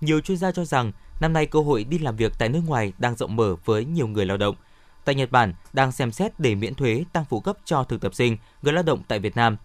Nhiều 0.00 0.20
chuyên 0.20 0.38
gia 0.38 0.52
cho 0.52 0.64
rằng 0.64 0.92
năm 1.20 1.32
nay 1.32 1.46
cơ 1.46 1.60
hội 1.60 1.84
đi 1.84 1.98
làm 1.98 2.16
việc 2.16 2.32
tại 2.38 2.48
nước 2.48 2.60
ngoài 2.66 2.92
đang 2.98 3.16
rộng 3.16 3.36
mở 3.36 3.56
với 3.64 3.84
nhiều 3.84 4.06
người 4.06 4.26
lao 4.26 4.36
động. 4.36 4.56
Tại 5.04 5.14
Nhật 5.14 5.30
Bản 5.30 5.54
đang 5.72 5.92
xem 5.92 6.12
xét 6.12 6.40
để 6.40 6.54
miễn 6.54 6.74
thuế 6.74 7.04
tăng 7.12 7.24
phụ 7.24 7.40
cấp 7.40 7.56
cho 7.64 7.84
thực 7.84 8.00
tập 8.00 8.14
sinh, 8.14 8.36
người 8.62 8.72
lao 8.72 8.82
động 8.82 9.02
tại 9.08 9.18
Việt 9.18 9.36
Nam. 9.36 9.56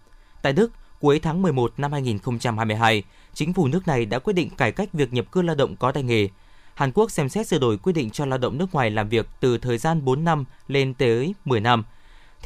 Tại 0.42 0.52
Đức, 0.52 0.72
cuối 1.00 1.18
tháng 1.18 1.42
11 1.42 1.72
năm 1.76 1.92
2022, 1.92 3.02
chính 3.34 3.52
phủ 3.52 3.68
nước 3.68 3.86
này 3.86 4.06
đã 4.06 4.18
quyết 4.18 4.32
định 4.32 4.50
cải 4.50 4.72
cách 4.72 4.88
việc 4.92 5.12
nhập 5.12 5.32
cư 5.32 5.42
lao 5.42 5.56
động 5.56 5.76
có 5.76 5.92
tay 5.92 6.02
nghề. 6.02 6.28
Hàn 6.74 6.92
Quốc 6.92 7.10
xem 7.10 7.28
xét 7.28 7.46
sửa 7.46 7.58
đổi 7.58 7.78
quy 7.78 7.92
định 7.92 8.10
cho 8.10 8.26
lao 8.26 8.38
động 8.38 8.58
nước 8.58 8.74
ngoài 8.74 8.90
làm 8.90 9.08
việc 9.08 9.26
từ 9.40 9.58
thời 9.58 9.78
gian 9.78 10.04
4 10.04 10.24
năm 10.24 10.44
lên 10.68 10.94
tới 10.94 11.34
10 11.44 11.60
năm. 11.60 11.84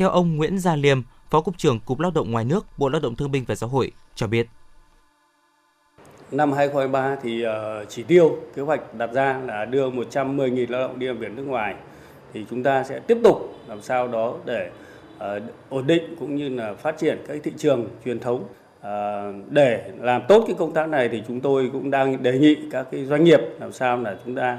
Theo 0.00 0.08
ông 0.08 0.36
Nguyễn 0.36 0.58
Gia 0.58 0.76
Liêm, 0.76 1.02
Phó 1.30 1.40
Cục 1.40 1.58
trưởng 1.58 1.80
Cục 1.80 2.00
Lao 2.00 2.10
động 2.10 2.30
ngoài 2.30 2.44
nước, 2.44 2.66
Bộ 2.78 2.88
Lao 2.88 3.00
động 3.00 3.16
Thương 3.16 3.30
binh 3.30 3.44
và 3.48 3.54
Xã 3.54 3.66
hội 3.66 3.92
cho 4.14 4.26
biết. 4.26 4.46
Năm 6.30 6.52
2023 6.52 7.16
thì 7.22 7.42
ờ, 7.42 7.84
chỉ 7.84 8.02
tiêu 8.02 8.36
kế 8.54 8.62
hoạch 8.62 8.94
đặt 8.94 9.12
ra 9.12 9.40
là 9.46 9.64
đưa 9.64 9.90
110.000 9.90 10.66
lao 10.70 10.80
động 10.80 10.98
đi 10.98 11.06
làm 11.06 11.18
việc 11.18 11.32
nước 11.32 11.42
ngoài. 11.42 11.74
Thì 12.32 12.44
chúng 12.50 12.62
ta 12.62 12.84
sẽ 12.84 12.98
tiếp 12.98 13.18
tục 13.24 13.54
làm 13.66 13.82
sao 13.82 14.08
đó 14.08 14.34
để 14.44 14.70
ờ, 15.18 15.40
ổn 15.68 15.86
định 15.86 16.16
cũng 16.18 16.36
như 16.36 16.48
là 16.48 16.74
phát 16.74 16.98
triển 16.98 17.18
các 17.28 17.38
thị 17.42 17.52
trường 17.56 17.88
truyền 18.04 18.20
thống. 18.20 18.44
À, 18.80 19.24
để 19.50 19.90
làm 19.98 20.22
tốt 20.28 20.44
cái 20.46 20.56
công 20.58 20.72
tác 20.72 20.88
này 20.88 21.08
thì 21.08 21.22
chúng 21.28 21.40
tôi 21.40 21.70
cũng 21.72 21.90
đang 21.90 22.22
đề 22.22 22.38
nghị 22.38 22.56
các 22.70 22.86
cái 22.90 23.04
doanh 23.04 23.24
nghiệp 23.24 23.40
làm 23.60 23.72
sao 23.72 23.98
là 23.98 24.16
chúng 24.24 24.34
ta 24.34 24.58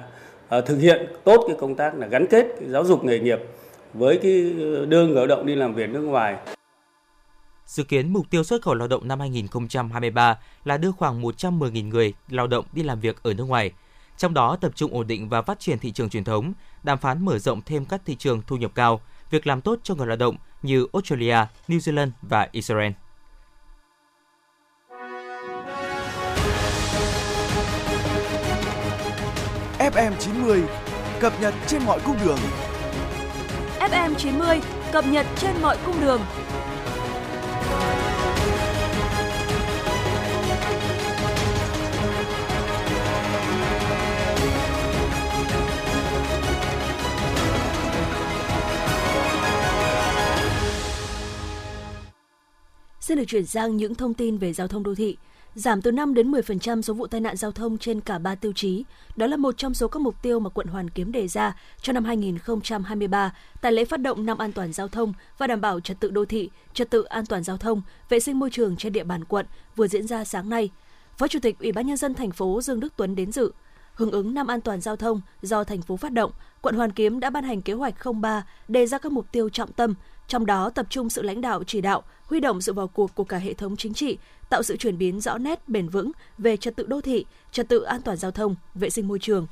à, 0.49 0.61
thực 0.61 0.77
hiện 0.77 1.05
tốt 1.23 1.43
cái 1.47 1.55
công 1.59 1.75
tác 1.75 1.97
là 1.97 2.07
gắn 2.07 2.27
kết 2.27 2.47
cái 2.59 2.69
giáo 2.69 2.83
dục 2.83 3.03
nghề 3.03 3.19
nghiệp 3.19 3.39
với 3.93 4.19
cái 4.23 4.53
đưa 4.89 5.05
người 5.07 5.15
lao 5.15 5.27
động 5.27 5.45
đi 5.45 5.55
làm 5.55 5.73
việc 5.73 5.89
nước 5.89 6.01
ngoài 6.01 6.37
Dự 7.65 7.83
kiến 7.83 8.13
mục 8.13 8.29
tiêu 8.29 8.43
xuất 8.43 8.61
khẩu 8.61 8.73
lao 8.73 8.87
động 8.87 9.07
năm 9.07 9.19
2023 9.19 10.37
là 10.65 10.77
đưa 10.77 10.91
khoảng 10.91 11.21
110.000 11.21 11.87
người 11.87 12.13
lao 12.29 12.47
động 12.47 12.65
đi 12.73 12.83
làm 12.83 12.99
việc 12.99 13.23
ở 13.23 13.33
nước 13.33 13.43
ngoài. 13.43 13.71
Trong 14.17 14.33
đó 14.33 14.57
tập 14.61 14.71
trung 14.75 14.93
ổn 14.93 15.07
định 15.07 15.29
và 15.29 15.41
phát 15.41 15.59
triển 15.59 15.79
thị 15.79 15.91
trường 15.91 16.09
truyền 16.09 16.23
thống, 16.23 16.53
đàm 16.83 16.97
phán 16.97 17.25
mở 17.25 17.39
rộng 17.39 17.61
thêm 17.65 17.85
các 17.85 18.01
thị 18.05 18.15
trường 18.15 18.41
thu 18.47 18.57
nhập 18.57 18.71
cao, 18.75 19.01
việc 19.29 19.47
làm 19.47 19.61
tốt 19.61 19.79
cho 19.83 19.95
người 19.95 20.07
lao 20.07 20.17
động 20.17 20.35
như 20.61 20.87
Australia, 20.93 21.37
New 21.67 21.77
Zealand 21.77 22.09
và 22.21 22.47
Israel. 22.51 22.91
FM 29.79 30.11
90 30.19 30.63
cập 31.19 31.41
nhật 31.41 31.53
trên 31.67 31.83
mọi 31.85 31.99
cung 32.05 32.17
đường. 32.25 32.37
FM 33.89 34.15
90 34.15 34.61
cập 34.91 35.05
nhật 35.07 35.25
trên 35.37 35.51
mọi 35.61 35.77
cung 35.85 36.01
đường. 36.01 36.21
Xin 52.99 53.17
được 53.17 53.23
chuyển 53.27 53.45
sang 53.45 53.77
những 53.77 53.95
thông 53.95 54.13
tin 54.13 54.37
về 54.37 54.53
giao 54.53 54.67
thông 54.67 54.83
đô 54.83 54.95
thị. 54.95 55.17
Giảm 55.55 55.81
từ 55.81 55.91
5 55.91 56.13
đến 56.13 56.31
10% 56.31 56.81
số 56.81 56.93
vụ 56.93 57.07
tai 57.07 57.21
nạn 57.21 57.37
giao 57.37 57.51
thông 57.51 57.77
trên 57.77 58.01
cả 58.01 58.19
ba 58.19 58.35
tiêu 58.35 58.53
chí. 58.55 58.83
Đó 59.15 59.27
là 59.27 59.37
một 59.37 59.57
trong 59.57 59.73
số 59.73 59.87
các 59.87 60.01
mục 60.01 60.15
tiêu 60.21 60.39
mà 60.39 60.49
quận 60.49 60.67
Hoàn 60.67 60.89
Kiếm 60.89 61.11
đề 61.11 61.27
ra 61.27 61.55
cho 61.81 61.93
năm 61.93 62.05
2023 62.05 63.33
tại 63.61 63.71
lễ 63.71 63.85
phát 63.85 63.97
động 63.97 64.25
năm 64.25 64.37
an 64.37 64.51
toàn 64.51 64.73
giao 64.73 64.87
thông 64.87 65.13
và 65.37 65.47
đảm 65.47 65.61
bảo 65.61 65.79
trật 65.79 65.99
tự 65.99 66.09
đô 66.09 66.25
thị, 66.25 66.49
trật 66.73 66.89
tự 66.89 67.03
an 67.03 67.25
toàn 67.25 67.43
giao 67.43 67.57
thông, 67.57 67.81
vệ 68.09 68.19
sinh 68.19 68.39
môi 68.39 68.49
trường 68.49 68.75
trên 68.75 68.93
địa 68.93 69.03
bàn 69.03 69.25
quận 69.25 69.45
vừa 69.75 69.87
diễn 69.87 70.07
ra 70.07 70.23
sáng 70.23 70.49
nay. 70.49 70.69
Phó 71.17 71.27
Chủ 71.27 71.39
tịch 71.39 71.59
Ủy 71.59 71.71
ban 71.71 71.87
nhân 71.87 71.97
dân 71.97 72.13
thành 72.13 72.31
phố 72.31 72.61
Dương 72.61 72.79
Đức 72.79 72.93
Tuấn 72.97 73.15
đến 73.15 73.31
dự. 73.31 73.51
Hưởng 73.93 74.11
ứng 74.11 74.33
năm 74.33 74.47
an 74.47 74.61
toàn 74.61 74.81
giao 74.81 74.95
thông 74.95 75.21
do 75.41 75.63
thành 75.63 75.81
phố 75.81 75.97
phát 75.97 76.11
động, 76.11 76.31
quận 76.61 76.75
Hoàn 76.75 76.91
Kiếm 76.91 77.19
đã 77.19 77.29
ban 77.29 77.43
hành 77.43 77.61
kế 77.61 77.73
hoạch 77.73 77.95
03 78.21 78.45
đề 78.67 78.85
ra 78.85 78.97
các 78.97 79.11
mục 79.11 79.31
tiêu 79.31 79.49
trọng 79.49 79.71
tâm, 79.71 79.93
trong 80.27 80.45
đó 80.45 80.69
tập 80.69 80.85
trung 80.89 81.09
sự 81.09 81.21
lãnh 81.21 81.41
đạo 81.41 81.63
chỉ 81.63 81.81
đạo, 81.81 82.03
huy 82.25 82.39
động 82.39 82.61
sự 82.61 82.73
vào 82.73 82.87
cuộc 82.87 83.15
của 83.15 83.23
cả 83.23 83.37
hệ 83.37 83.53
thống 83.53 83.75
chính 83.75 83.93
trị, 83.93 84.17
tạo 84.51 84.63
sự 84.63 84.77
chuyển 84.77 84.97
biến 84.97 85.19
rõ 85.19 85.37
nét 85.37 85.69
bền 85.69 85.89
vững 85.89 86.11
về 86.37 86.57
trật 86.57 86.75
tự 86.75 86.85
đô 86.85 87.01
thị, 87.01 87.25
trật 87.51 87.69
tự 87.69 87.81
an 87.81 88.01
toàn 88.01 88.17
giao 88.17 88.31
thông, 88.31 88.55
vệ 88.75 88.89
sinh 88.89 89.07
môi 89.07 89.19
trường. 89.19 89.47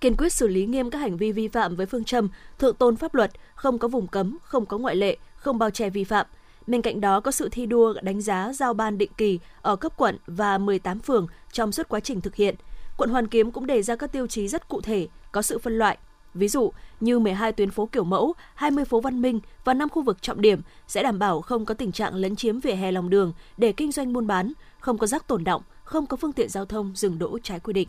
Kiên 0.00 0.16
quyết 0.16 0.32
xử 0.32 0.48
lý 0.48 0.66
nghiêm 0.66 0.90
các 0.90 0.98
hành 0.98 1.16
vi 1.16 1.32
vi 1.32 1.48
phạm 1.48 1.76
với 1.76 1.86
phương 1.86 2.04
châm 2.04 2.28
thượng 2.58 2.76
tôn 2.76 2.96
pháp 2.96 3.14
luật, 3.14 3.30
không 3.54 3.78
có 3.78 3.88
vùng 3.88 4.06
cấm, 4.06 4.38
không 4.42 4.66
có 4.66 4.78
ngoại 4.78 4.96
lệ, 4.96 5.16
không 5.36 5.58
bao 5.58 5.70
che 5.70 5.90
vi 5.90 6.04
phạm. 6.04 6.26
Bên 6.66 6.82
cạnh 6.82 7.00
đó 7.00 7.20
có 7.20 7.30
sự 7.30 7.48
thi 7.48 7.66
đua 7.66 7.94
đánh 8.02 8.20
giá 8.20 8.52
giao 8.52 8.74
ban 8.74 8.98
định 8.98 9.10
kỳ 9.16 9.38
ở 9.62 9.76
cấp 9.76 9.92
quận 9.96 10.16
và 10.26 10.58
18 10.58 11.00
phường 11.00 11.26
trong 11.52 11.72
suốt 11.72 11.88
quá 11.88 12.00
trình 12.00 12.20
thực 12.20 12.34
hiện. 12.34 12.54
Quận 12.96 13.10
Hoàn 13.10 13.26
Kiếm 13.26 13.50
cũng 13.50 13.66
đề 13.66 13.82
ra 13.82 13.96
các 13.96 14.12
tiêu 14.12 14.26
chí 14.26 14.48
rất 14.48 14.68
cụ 14.68 14.80
thể, 14.80 15.08
có 15.32 15.42
sự 15.42 15.58
phân 15.58 15.78
loại, 15.78 15.98
Ví 16.34 16.48
dụ 16.48 16.72
như 17.00 17.18
12 17.18 17.52
tuyến 17.52 17.70
phố 17.70 17.88
kiểu 17.92 18.04
mẫu, 18.04 18.34
20 18.54 18.84
phố 18.84 19.00
văn 19.00 19.22
minh 19.22 19.40
và 19.64 19.74
5 19.74 19.88
khu 19.88 20.02
vực 20.02 20.22
trọng 20.22 20.40
điểm 20.40 20.60
sẽ 20.88 21.02
đảm 21.02 21.18
bảo 21.18 21.40
không 21.40 21.64
có 21.64 21.74
tình 21.74 21.92
trạng 21.92 22.14
lấn 22.14 22.36
chiếm 22.36 22.60
vỉa 22.60 22.74
hè 22.74 22.92
lòng 22.92 23.10
đường 23.10 23.32
để 23.56 23.72
kinh 23.72 23.92
doanh 23.92 24.12
buôn 24.12 24.26
bán, 24.26 24.52
không 24.80 24.98
có 24.98 25.06
rác 25.06 25.26
tồn 25.26 25.44
động, 25.44 25.62
không 25.84 26.06
có 26.06 26.16
phương 26.16 26.32
tiện 26.32 26.48
giao 26.48 26.64
thông 26.64 26.92
dừng 26.94 27.18
đỗ 27.18 27.38
trái 27.42 27.60
quy 27.60 27.72
định. 27.72 27.88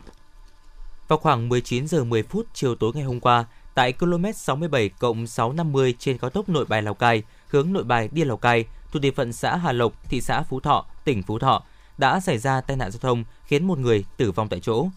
Vào 1.08 1.18
khoảng 1.18 1.48
19 1.48 1.86
giờ 1.86 2.04
10 2.04 2.22
phút 2.22 2.46
chiều 2.54 2.74
tối 2.74 2.92
ngày 2.94 3.04
hôm 3.04 3.20
qua, 3.20 3.44
tại 3.74 3.92
km 3.92 4.24
67 4.34 4.88
cộng 4.88 5.26
650 5.26 5.94
trên 5.98 6.18
cao 6.18 6.30
tốc 6.30 6.48
Nội 6.48 6.64
Bài 6.68 6.82
Lào 6.82 6.94
Cai, 6.94 7.22
hướng 7.48 7.72
Nội 7.72 7.84
Bài 7.84 8.08
đi 8.12 8.24
Lào 8.24 8.36
Cai, 8.36 8.64
thuộc 8.92 9.02
địa 9.02 9.10
phận 9.10 9.32
xã 9.32 9.56
Hà 9.56 9.72
Lộc, 9.72 10.10
thị 10.10 10.20
xã 10.20 10.42
Phú 10.42 10.60
Thọ, 10.60 10.84
tỉnh 11.04 11.22
Phú 11.22 11.38
Thọ, 11.38 11.62
đã 11.98 12.20
xảy 12.20 12.38
ra 12.38 12.60
tai 12.60 12.76
nạn 12.76 12.90
giao 12.90 12.98
thông 12.98 13.24
khiến 13.44 13.66
một 13.66 13.78
người 13.78 14.04
tử 14.16 14.32
vong 14.32 14.48
tại 14.48 14.60
chỗ. 14.60 14.88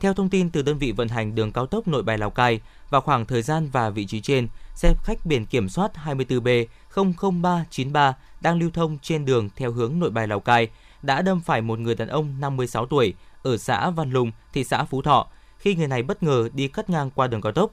Theo 0.00 0.14
thông 0.14 0.28
tin 0.28 0.50
từ 0.50 0.62
đơn 0.62 0.78
vị 0.78 0.92
vận 0.92 1.08
hành 1.08 1.34
đường 1.34 1.52
cao 1.52 1.66
tốc 1.66 1.88
Nội 1.88 2.02
Bài 2.02 2.18
Lào 2.18 2.30
Cai, 2.30 2.60
vào 2.90 3.00
khoảng 3.00 3.26
thời 3.26 3.42
gian 3.42 3.68
và 3.72 3.90
vị 3.90 4.06
trí 4.06 4.20
trên, 4.20 4.48
xe 4.74 4.94
khách 5.04 5.26
biển 5.26 5.46
kiểm 5.46 5.68
soát 5.68 5.92
24B 6.04 6.66
00393 6.94 8.16
đang 8.40 8.58
lưu 8.58 8.70
thông 8.70 8.98
trên 9.02 9.24
đường 9.24 9.48
theo 9.56 9.72
hướng 9.72 9.98
Nội 9.98 10.10
Bài 10.10 10.28
Lào 10.28 10.40
Cai 10.40 10.68
đã 11.02 11.22
đâm 11.22 11.40
phải 11.40 11.60
một 11.62 11.78
người 11.78 11.94
đàn 11.94 12.08
ông 12.08 12.40
56 12.40 12.86
tuổi 12.86 13.14
ở 13.42 13.56
xã 13.56 13.90
Văn 13.90 14.10
Lùng, 14.10 14.32
thị 14.52 14.64
xã 14.64 14.84
Phú 14.84 15.02
Thọ 15.02 15.26
khi 15.58 15.74
người 15.74 15.88
này 15.88 16.02
bất 16.02 16.22
ngờ 16.22 16.48
đi 16.52 16.68
cắt 16.68 16.90
ngang 16.90 17.10
qua 17.10 17.26
đường 17.26 17.40
cao 17.40 17.52
tốc. 17.52 17.70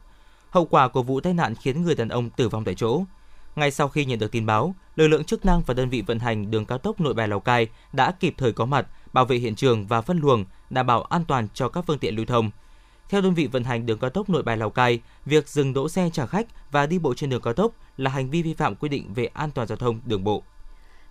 Hậu 0.50 0.66
quả 0.66 0.88
của 0.88 1.04
vụ 1.04 1.20
tai 1.20 1.34
nạn 1.34 1.56
khiến 1.56 1.84
người 1.84 1.96
đàn 1.96 2.10
ông 2.10 2.30
tử 2.30 2.50
vong 2.50 2.64
tại 2.64 2.76
chỗ. 2.76 3.04
Ngay 3.56 3.72
sau 3.72 3.88
khi 3.88 4.06
nhận 4.06 4.20
được 4.20 4.32
tin 4.32 4.46
báo, 4.46 4.76
lực 4.96 5.08
lượng 5.08 5.24
chức 5.24 5.46
năng 5.46 5.62
và 5.62 5.74
đơn 5.74 5.90
vị 5.90 6.02
vận 6.02 6.20
hành 6.20 6.52
đường 6.52 6.66
cao 6.66 6.78
tốc 6.78 7.02
Nội 7.02 7.14
Bài 7.14 7.28
Lào 7.28 7.40
Cai 7.40 7.68
đã 7.94 8.12
kịp 8.12 8.34
thời 8.38 8.52
có 8.52 8.66
mặt, 8.66 8.88
bảo 9.14 9.26
vệ 9.26 9.36
hiện 9.38 9.56
trường 9.56 9.88
và 9.88 10.02
phân 10.02 10.20
luồng, 10.20 10.46
đảm 10.70 10.86
bảo 10.86 11.04
an 11.04 11.26
toàn 11.28 11.48
cho 11.54 11.70
các 11.70 11.86
phương 11.88 12.00
tiện 12.00 12.16
lưu 12.16 12.26
thông. 12.26 12.52
Theo 13.10 13.22
đơn 13.22 13.34
vị 13.34 13.48
vận 13.48 13.64
hành 13.64 13.86
đường 13.86 14.00
cao 14.00 14.10
tốc 14.10 14.30
Nội 14.30 14.44
Bài 14.44 14.58
Lào 14.58 14.70
Cai, 14.70 15.02
việc 15.26 15.50
dừng 15.50 15.74
đỗ 15.74 15.90
xe 15.90 16.10
trả 16.14 16.26
khách 16.26 16.48
và 16.72 16.86
đi 16.86 17.00
bộ 17.00 17.14
trên 17.14 17.30
đường 17.30 17.42
cao 17.42 17.54
tốc 17.54 17.72
là 17.98 18.12
hành 18.12 18.30
vi 18.30 18.42
vi 18.42 18.54
phạm 18.54 18.76
quy 18.76 18.90
định 18.90 19.14
về 19.14 19.26
an 19.26 19.52
toàn 19.52 19.68
giao 19.68 19.78
thông 19.78 20.00
đường 20.06 20.24
bộ. 20.24 20.44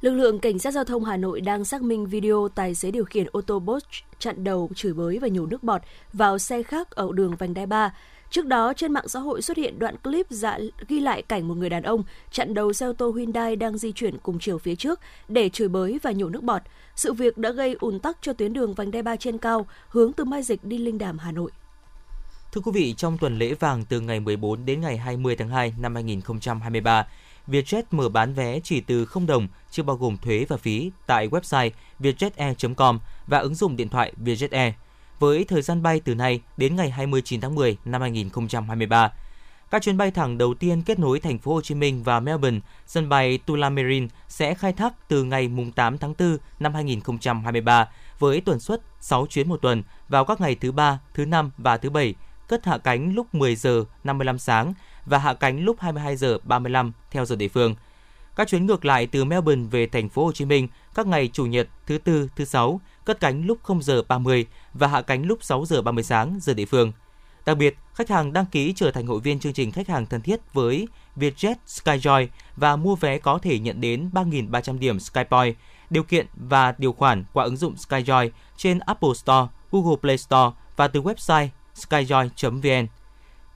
Lực 0.00 0.10
lượng 0.10 0.38
cảnh 0.38 0.58
sát 0.58 0.70
giao 0.70 0.84
thông 0.84 1.04
Hà 1.04 1.16
Nội 1.16 1.40
đang 1.40 1.64
xác 1.64 1.82
minh 1.82 2.06
video 2.06 2.48
tài 2.54 2.74
xế 2.74 2.90
điều 2.90 3.04
khiển 3.04 3.26
ô 3.32 3.40
tô 3.40 3.58
Bosch 3.58 3.90
chặn 4.18 4.44
đầu 4.44 4.70
chửi 4.74 4.92
bới 4.92 5.18
và 5.18 5.28
nhổ 5.28 5.46
nước 5.46 5.62
bọt 5.62 5.82
vào 6.12 6.38
xe 6.38 6.62
khác 6.62 6.90
ở 6.90 7.08
đường 7.14 7.36
vành 7.36 7.54
đai 7.54 7.66
3. 7.66 7.94
Trước 8.30 8.46
đó, 8.46 8.72
trên 8.76 8.92
mạng 8.92 9.08
xã 9.08 9.20
hội 9.20 9.42
xuất 9.42 9.56
hiện 9.56 9.78
đoạn 9.78 9.96
clip 9.96 10.26
dạ, 10.30 10.58
ghi 10.88 11.00
lại 11.00 11.22
cảnh 11.22 11.48
một 11.48 11.54
người 11.54 11.70
đàn 11.70 11.82
ông 11.82 12.02
chặn 12.30 12.54
đầu 12.54 12.72
xe 12.72 12.86
ô 12.86 12.92
tô 12.92 13.12
Hyundai 13.12 13.56
đang 13.56 13.78
di 13.78 13.92
chuyển 13.92 14.18
cùng 14.18 14.38
chiều 14.38 14.58
phía 14.58 14.76
trước 14.76 15.00
để 15.28 15.48
chửi 15.48 15.68
bới 15.68 15.98
và 16.02 16.12
nhổ 16.12 16.28
nước 16.28 16.42
bọt. 16.42 16.62
Sự 16.96 17.12
việc 17.12 17.38
đã 17.38 17.50
gây 17.50 17.76
ùn 17.80 18.00
tắc 18.00 18.18
cho 18.20 18.32
tuyến 18.32 18.52
đường 18.52 18.74
vành 18.74 18.90
đai 18.90 19.02
3 19.02 19.16
trên 19.16 19.38
cao 19.38 19.66
hướng 19.88 20.12
từ 20.12 20.24
Mai 20.24 20.42
Dịch 20.42 20.64
đi 20.64 20.78
Linh 20.78 20.98
Đàm, 20.98 21.18
Hà 21.18 21.32
Nội. 21.32 21.50
Thưa 22.52 22.60
quý 22.60 22.72
vị, 22.74 22.94
trong 22.96 23.18
tuần 23.18 23.38
lễ 23.38 23.54
vàng 23.54 23.84
từ 23.88 24.00
ngày 24.00 24.20
14 24.20 24.64
đến 24.64 24.80
ngày 24.80 24.96
20 24.96 25.36
tháng 25.36 25.48
2 25.48 25.74
năm 25.78 25.94
2023, 25.94 27.06
Vietjet 27.48 27.82
mở 27.90 28.08
bán 28.08 28.34
vé 28.34 28.60
chỉ 28.60 28.80
từ 28.80 29.04
0 29.04 29.26
đồng, 29.26 29.48
chưa 29.70 29.82
bao 29.82 29.96
gồm 29.96 30.16
thuế 30.16 30.46
và 30.48 30.56
phí 30.56 30.90
tại 31.06 31.28
website 31.28 31.70
vietjetair.com 32.00 32.98
và 33.26 33.38
ứng 33.38 33.54
dụng 33.54 33.76
điện 33.76 33.88
thoại 33.88 34.12
Vietjet 34.24 34.48
Air 34.50 34.74
với 35.18 35.44
thời 35.44 35.62
gian 35.62 35.82
bay 35.82 36.00
từ 36.00 36.14
nay 36.14 36.40
đến 36.56 36.76
ngày 36.76 36.90
29 36.90 37.40
tháng 37.40 37.54
10 37.54 37.76
năm 37.84 38.00
2023. 38.00 39.12
Các 39.70 39.82
chuyến 39.82 39.96
bay 39.96 40.10
thẳng 40.10 40.38
đầu 40.38 40.54
tiên 40.54 40.82
kết 40.82 40.98
nối 40.98 41.20
thành 41.20 41.38
phố 41.38 41.54
Hồ 41.54 41.60
Chí 41.60 41.74
Minh 41.74 42.02
và 42.02 42.20
Melbourne, 42.20 42.60
sân 42.86 43.08
bay 43.08 43.38
Tullamarine 43.38 44.06
sẽ 44.28 44.54
khai 44.54 44.72
thác 44.72 45.08
từ 45.08 45.24
ngày 45.24 45.50
8 45.74 45.98
tháng 45.98 46.14
4 46.18 46.38
năm 46.60 46.74
2023 46.74 47.88
với 48.18 48.40
tuần 48.40 48.60
suất 48.60 48.82
6 49.00 49.26
chuyến 49.26 49.48
một 49.48 49.56
tuần 49.62 49.82
vào 50.08 50.24
các 50.24 50.40
ngày 50.40 50.54
thứ 50.54 50.72
ba, 50.72 51.00
thứ 51.14 51.26
năm 51.26 51.50
và 51.58 51.76
thứ 51.76 51.90
bảy, 51.90 52.14
cất 52.48 52.66
hạ 52.66 52.78
cánh 52.78 53.14
lúc 53.14 53.34
10 53.34 53.56
giờ 53.56 53.84
55 54.04 54.38
sáng 54.38 54.74
và 55.06 55.18
hạ 55.18 55.34
cánh 55.34 55.64
lúc 55.64 55.80
22 55.80 56.16
giờ 56.16 56.38
35 56.44 56.92
theo 57.10 57.24
giờ 57.24 57.36
địa 57.36 57.48
phương. 57.48 57.74
Các 58.36 58.48
chuyến 58.48 58.66
ngược 58.66 58.84
lại 58.84 59.06
từ 59.06 59.24
Melbourne 59.24 59.64
về 59.70 59.86
thành 59.86 60.08
phố 60.08 60.24
Hồ 60.24 60.32
Chí 60.32 60.44
Minh 60.44 60.68
các 60.94 61.06
ngày 61.06 61.30
chủ 61.32 61.46
nhật, 61.46 61.68
thứ 61.86 61.98
tư, 61.98 62.28
thứ 62.36 62.44
sáu 62.44 62.80
cất 63.06 63.20
cánh 63.20 63.46
lúc 63.46 63.58
0 63.62 63.82
giờ 63.82 64.02
30 64.08 64.46
và 64.74 64.86
hạ 64.86 65.02
cánh 65.02 65.26
lúc 65.26 65.38
6 65.42 65.64
giờ 65.64 65.82
30 65.82 66.04
sáng 66.04 66.38
giờ 66.40 66.54
địa 66.54 66.64
phương. 66.64 66.92
Đặc 67.46 67.56
biệt, 67.56 67.76
khách 67.94 68.08
hàng 68.08 68.32
đăng 68.32 68.46
ký 68.46 68.72
trở 68.76 68.90
thành 68.90 69.06
hội 69.06 69.20
viên 69.20 69.38
chương 69.38 69.52
trình 69.52 69.72
khách 69.72 69.88
hàng 69.88 70.06
thân 70.06 70.20
thiết 70.20 70.40
với 70.52 70.88
Vietjet 71.16 71.54
Skyjoy 71.66 72.26
và 72.56 72.76
mua 72.76 72.96
vé 72.96 73.18
có 73.18 73.38
thể 73.38 73.58
nhận 73.58 73.80
đến 73.80 74.10
3.300 74.12 74.78
điểm 74.78 75.00
Skypoint. 75.00 75.56
Điều 75.90 76.02
kiện 76.02 76.26
và 76.34 76.74
điều 76.78 76.92
khoản 76.92 77.24
qua 77.32 77.44
ứng 77.44 77.56
dụng 77.56 77.74
Skyjoy 77.74 78.30
trên 78.56 78.78
Apple 78.78 79.14
Store, 79.14 79.46
Google 79.72 79.96
Play 80.00 80.18
Store 80.18 80.50
và 80.76 80.88
từ 80.88 81.02
website 81.02 81.48
skyjoy.vn. 81.74 82.86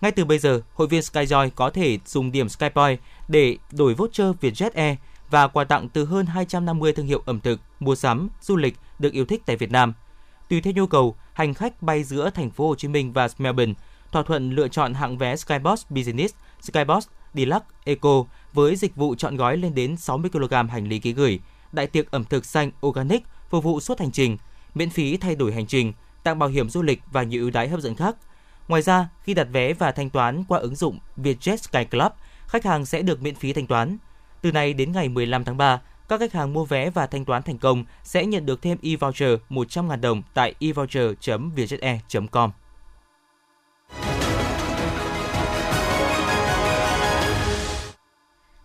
Ngay 0.01 0.13
từ 0.13 0.25
bây 0.25 0.39
giờ, 0.39 0.61
hội 0.75 0.89
viên 0.89 1.01
Skyjoy 1.01 1.51
có 1.55 1.71
thể 1.71 1.99
dùng 2.07 2.33
điểm 2.33 2.49
Skypoint 2.49 3.01
để 3.29 3.57
đổi 3.73 3.95
voucher 3.95 4.27
Vietjet 4.41 4.71
Air 4.75 4.97
và 5.31 5.49
quà 5.49 5.65
tặng 5.65 5.89
từ 5.89 6.05
hơn 6.05 6.27
250 6.27 6.93
thương 6.93 7.07
hiệu 7.07 7.23
ẩm 7.27 7.41
thực, 7.41 7.61
mua 7.81 7.95
sắm, 7.95 8.29
du 8.43 8.57
lịch 8.57 8.77
được 9.01 9.13
yêu 9.13 9.25
thích 9.25 9.43
tại 9.47 9.57
Việt 9.57 9.71
Nam. 9.71 9.95
Tùy 10.49 10.61
theo 10.61 10.73
nhu 10.77 10.87
cầu, 10.87 11.17
hành 11.33 11.55
khách 11.55 11.83
bay 11.83 12.05
giữa 12.05 12.31
thành 12.31 12.51
phố 12.51 12.69
Hồ 12.69 12.75
Chí 12.75 12.89
Minh 12.89 13.13
và 13.13 13.29
Melbourne 13.39 13.75
thỏa 14.13 14.23
thuận 14.23 14.51
lựa 14.51 14.69
chọn 14.69 14.95
hạng 14.95 15.19
vé 15.19 15.37
Skybox 15.37 15.87
Business, 15.91 16.35
Skybox 16.61 17.07
Deluxe 17.35 17.67
Eco 17.85 18.25
với 18.53 18.77
dịch 18.77 18.97
vụ 18.97 19.15
chọn 19.15 19.37
gói 19.37 19.57
lên 19.57 19.75
đến 19.75 19.97
60 19.97 20.31
kg 20.31 20.69
hành 20.69 20.89
lý 20.89 20.99
ký 20.99 21.13
gửi, 21.13 21.41
đại 21.73 21.87
tiệc 21.87 22.11
ẩm 22.11 22.25
thực 22.25 22.45
xanh 22.45 22.71
organic 22.87 23.23
phục 23.51 23.65
vụ 23.65 23.81
suốt 23.81 24.01
hành 24.01 24.13
trình, 24.13 24.37
miễn 24.75 24.91
phí 24.91 25.17
thay 25.17 25.35
đổi 25.35 25.53
hành 25.53 25.67
trình, 25.67 25.93
tặng 26.23 26.39
bảo 26.39 26.49
hiểm 26.49 26.71
du 26.71 26.83
lịch 26.83 27.03
và 27.13 27.23
nhiều 27.23 27.43
ưu 27.43 27.51
đãi 27.51 27.69
hấp 27.69 27.81
dẫn 27.81 27.95
khác. 27.95 28.17
Ngoài 28.69 28.83
ra, 28.83 29.09
khi 29.23 29.35
đặt 29.35 29.49
vé 29.53 29.73
và 29.73 29.93
thanh 29.93 30.11
toán 30.11 30.45
qua 30.45 30.59
ứng 30.59 30.75
dụng 30.75 30.99
Vietjet 31.17 31.57
Sky 31.57 31.85
Club, 31.85 32.13
khách 32.47 32.65
hàng 32.65 32.87
sẽ 32.87 33.03
được 33.03 33.23
miễn 33.23 33.35
phí 33.35 33.53
thanh 33.53 33.67
toán. 33.67 33.99
Từ 34.41 34.53
nay 34.53 34.75
đến 34.75 34.93
ngày 34.93 35.09
15 35.09 35.45
tháng 35.45 35.57
3, 35.57 35.81
các 36.11 36.21
khách 36.21 36.33
hàng 36.33 36.53
mua 36.53 36.65
vé 36.65 36.91
và 36.91 37.07
thanh 37.07 37.25
toán 37.25 37.43
thành 37.43 37.59
công 37.59 37.85
sẽ 38.05 38.27
nhận 38.27 38.47
được 38.47 38.63
thêm 38.63 38.79
e-voucher 38.83 39.37
100.000 39.51 40.01
đồng 40.01 40.23
tại 40.35 40.55
evoucher.vietjetair.com. 40.59 42.51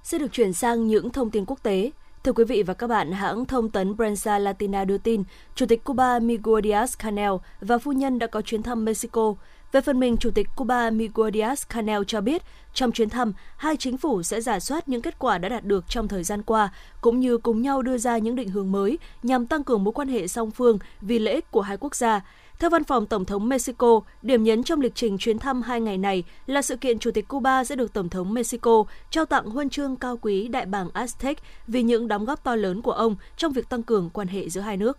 Sẽ 0.04 0.18
được 0.18 0.32
chuyển 0.32 0.54
sang 0.54 0.88
những 0.88 1.10
thông 1.10 1.32
tin 1.32 1.46
quốc 1.46 1.60
tế. 1.64 1.92
Thưa 2.24 2.34
quý 2.34 2.44
vị 2.44 2.64
và 2.64 2.74
các 2.74 2.88
bạn, 2.88 3.12
hãng 3.12 3.46
thông 3.46 3.70
tấn 3.70 3.96
Prensa 3.96 4.40
Latina 4.40 4.86
đưa 4.86 4.98
tin, 4.98 5.24
Chủ 5.56 5.66
tịch 5.66 5.84
Cuba 5.84 6.20
Miguel 6.20 6.66
Diaz-Canel 6.66 7.40
và 7.62 7.78
phu 7.78 7.92
nhân 7.92 8.20
đã 8.20 8.28
có 8.28 8.42
chuyến 8.42 8.64
thăm 8.64 8.86
Mexico. 8.86 9.36
Về 9.76 9.82
phần 9.82 10.00
mình, 10.00 10.18
Chủ 10.18 10.32
tịch 10.32 10.48
Cuba 10.56 10.90
Miguel 10.90 11.30
Diaz-Canel 11.30 12.04
cho 12.04 12.22
biết, 12.22 12.42
trong 12.74 12.92
chuyến 12.92 13.10
thăm, 13.10 13.34
hai 13.58 13.78
chính 13.78 13.98
phủ 13.98 14.24
sẽ 14.24 14.42
giả 14.42 14.60
soát 14.60 14.90
những 14.90 15.02
kết 15.02 15.20
quả 15.20 15.38
đã 15.38 15.50
đạt 15.50 15.66
được 15.66 15.86
trong 15.90 16.08
thời 16.08 16.24
gian 16.24 16.44
qua, 16.44 16.74
cũng 17.02 17.20
như 17.20 17.38
cùng 17.38 17.62
nhau 17.62 17.82
đưa 17.82 17.98
ra 17.98 18.18
những 18.18 18.36
định 18.36 18.50
hướng 18.50 18.72
mới 18.72 19.00
nhằm 19.24 19.48
tăng 19.48 19.64
cường 19.64 19.84
mối 19.84 19.94
quan 19.94 20.08
hệ 20.08 20.28
song 20.28 20.52
phương 20.52 20.80
vì 21.02 21.20
lợi 21.20 21.34
ích 21.34 21.52
của 21.52 21.62
hai 21.62 21.78
quốc 21.78 21.96
gia. 21.96 22.22
Theo 22.60 22.70
văn 22.70 22.84
phòng 22.84 23.06
Tổng 23.06 23.26
thống 23.26 23.50
Mexico, 23.50 24.02
điểm 24.22 24.44
nhấn 24.44 24.64
trong 24.64 24.82
lịch 24.82 24.96
trình 24.96 25.18
chuyến 25.18 25.40
thăm 25.40 25.62
hai 25.62 25.82
ngày 25.82 25.98
này 25.98 26.24
là 26.46 26.62
sự 26.62 26.76
kiện 26.76 27.00
Chủ 27.00 27.12
tịch 27.12 27.28
Cuba 27.28 27.64
sẽ 27.64 27.76
được 27.76 27.94
Tổng 27.94 28.10
thống 28.10 28.34
Mexico 28.34 28.84
trao 29.10 29.26
tặng 29.26 29.46
huân 29.46 29.70
chương 29.70 29.96
cao 29.96 30.18
quý 30.22 30.48
Đại 30.48 30.66
bàng 30.66 30.90
Aztec 30.94 31.36
vì 31.68 31.84
những 31.84 32.08
đóng 32.08 32.26
góp 32.26 32.44
to 32.44 32.56
lớn 32.56 32.82
của 32.82 32.92
ông 32.92 33.16
trong 33.38 33.54
việc 33.54 33.70
tăng 33.70 33.84
cường 33.84 34.10
quan 34.10 34.28
hệ 34.28 34.50
giữa 34.50 34.62
hai 34.62 34.78
nước. 34.78 34.98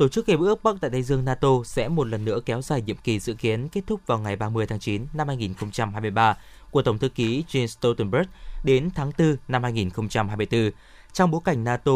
Tổ 0.00 0.08
chức 0.08 0.26
Hiệp 0.26 0.40
ước 0.40 0.62
Bắc 0.62 0.80
Đại 0.80 0.90
Tây 0.90 1.02
Dương 1.02 1.24
NATO 1.24 1.48
sẽ 1.64 1.88
một 1.88 2.06
lần 2.06 2.24
nữa 2.24 2.40
kéo 2.46 2.62
dài 2.62 2.82
nhiệm 2.82 2.96
kỳ 2.96 3.20
dự 3.20 3.34
kiến 3.34 3.68
kết 3.68 3.80
thúc 3.86 4.00
vào 4.06 4.18
ngày 4.18 4.36
30 4.36 4.66
tháng 4.66 4.78
9 4.78 5.06
năm 5.12 5.28
2023 5.28 6.36
của 6.70 6.82
Tổng 6.82 6.98
thư 6.98 7.08
ký 7.08 7.44
Jens 7.48 7.66
Stoltenberg 7.66 8.28
đến 8.64 8.90
tháng 8.94 9.12
4 9.18 9.36
năm 9.48 9.62
2024, 9.62 10.70
trong 11.12 11.30
bối 11.30 11.40
cảnh 11.44 11.64
NATO 11.64 11.92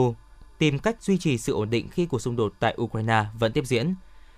tìm 0.58 0.78
cách 0.78 1.02
duy 1.02 1.18
trì 1.18 1.38
sự 1.38 1.52
ổn 1.52 1.70
định 1.70 1.88
khi 1.88 2.06
cuộc 2.06 2.18
xung 2.18 2.36
đột 2.36 2.52
tại 2.58 2.76
Ukraine 2.80 3.24
vẫn 3.38 3.52
tiếp 3.52 3.66
diễn. 3.66 3.94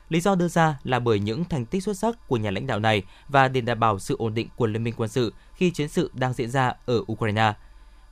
Lý 0.08 0.20
do 0.20 0.34
đưa 0.34 0.48
ra 0.48 0.78
là 0.84 0.98
bởi 0.98 1.18
những 1.18 1.44
thành 1.44 1.66
tích 1.66 1.82
xuất 1.82 1.96
sắc 1.96 2.28
của 2.28 2.36
nhà 2.36 2.50
lãnh 2.50 2.66
đạo 2.66 2.78
này 2.78 3.02
và 3.28 3.48
để 3.48 3.60
đảm 3.60 3.80
bảo 3.80 3.98
sự 3.98 4.16
ổn 4.18 4.34
định 4.34 4.48
của 4.56 4.66
liên 4.66 4.84
minh 4.84 4.94
quân 4.96 5.08
sự 5.08 5.32
khi 5.54 5.70
chiến 5.70 5.88
sự 5.88 6.10
đang 6.14 6.32
diễn 6.32 6.50
ra 6.50 6.72
ở 6.86 7.02
Ukraine. 7.12 7.52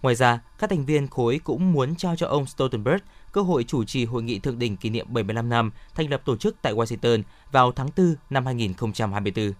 Ngoài 0.03 0.15
ra, 0.15 0.41
các 0.59 0.71
thành 0.71 0.85
viên 0.85 1.09
khối 1.09 1.41
cũng 1.45 1.73
muốn 1.73 1.97
trao 1.97 2.17
cho 2.17 2.27
ông 2.27 2.47
Stoltenberg 2.47 3.01
cơ 3.35 3.41
hội 3.41 3.65
chủ 3.65 3.85
trì 3.85 4.05
hội 4.05 4.23
nghị 4.23 4.39
thượng 4.39 4.59
đỉnh 4.59 4.77
kỷ 4.77 4.91
niệm 4.91 5.07
75 5.09 5.49
năm 5.49 5.71
thành 5.95 6.11
lập 6.11 6.23
tổ 6.25 6.37
chức 6.37 6.57
tại 6.63 6.75
Washington 6.75 7.23
vào 7.53 7.73
tháng 7.73 7.89
4 7.97 8.15
năm 8.31 8.47
2024. 8.47 9.53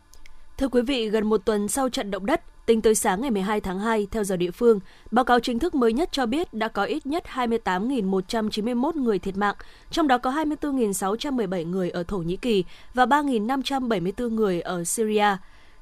Thưa 0.59 0.69
quý 0.69 0.83
vị, 0.83 1.11
gần 1.11 1.27
một 1.27 1.41
tuần 1.45 1.69
sau 1.69 1.89
trận 1.89 2.11
động 2.11 2.27
đất, 2.27 2.67
tính 2.67 2.83
tới 2.83 2.95
sáng 2.95 3.21
ngày 3.21 3.31
12 3.31 3.61
tháng 3.61 3.79
2 3.79 4.07
theo 4.11 4.25
giờ 4.25 4.37
địa 4.37 4.51
phương, 4.51 4.81
báo 5.11 5.25
cáo 5.25 5.41
chính 5.41 5.59
thức 5.59 5.75
mới 5.75 5.93
nhất 5.93 6.09
cho 6.13 6.27
biết 6.27 6.55
đã 6.55 6.69
có 6.69 6.85
ít 6.85 7.07
nhất 7.07 7.25
28.191 7.35 9.03
người 9.03 9.19
thiệt 9.19 9.37
mạng, 9.37 9.55
trong 9.91 10.09
đó 10.09 10.19
có 10.19 10.31
24.617 10.31 11.71
người 11.71 11.91
ở 11.91 12.03
Thổ 12.03 12.19
Nhĩ 12.19 12.37
Kỳ 12.37 12.65
và 12.95 13.07
3.574 13.07 14.31
người 14.31 14.61
ở 14.61 14.85
Syria. 14.85 15.37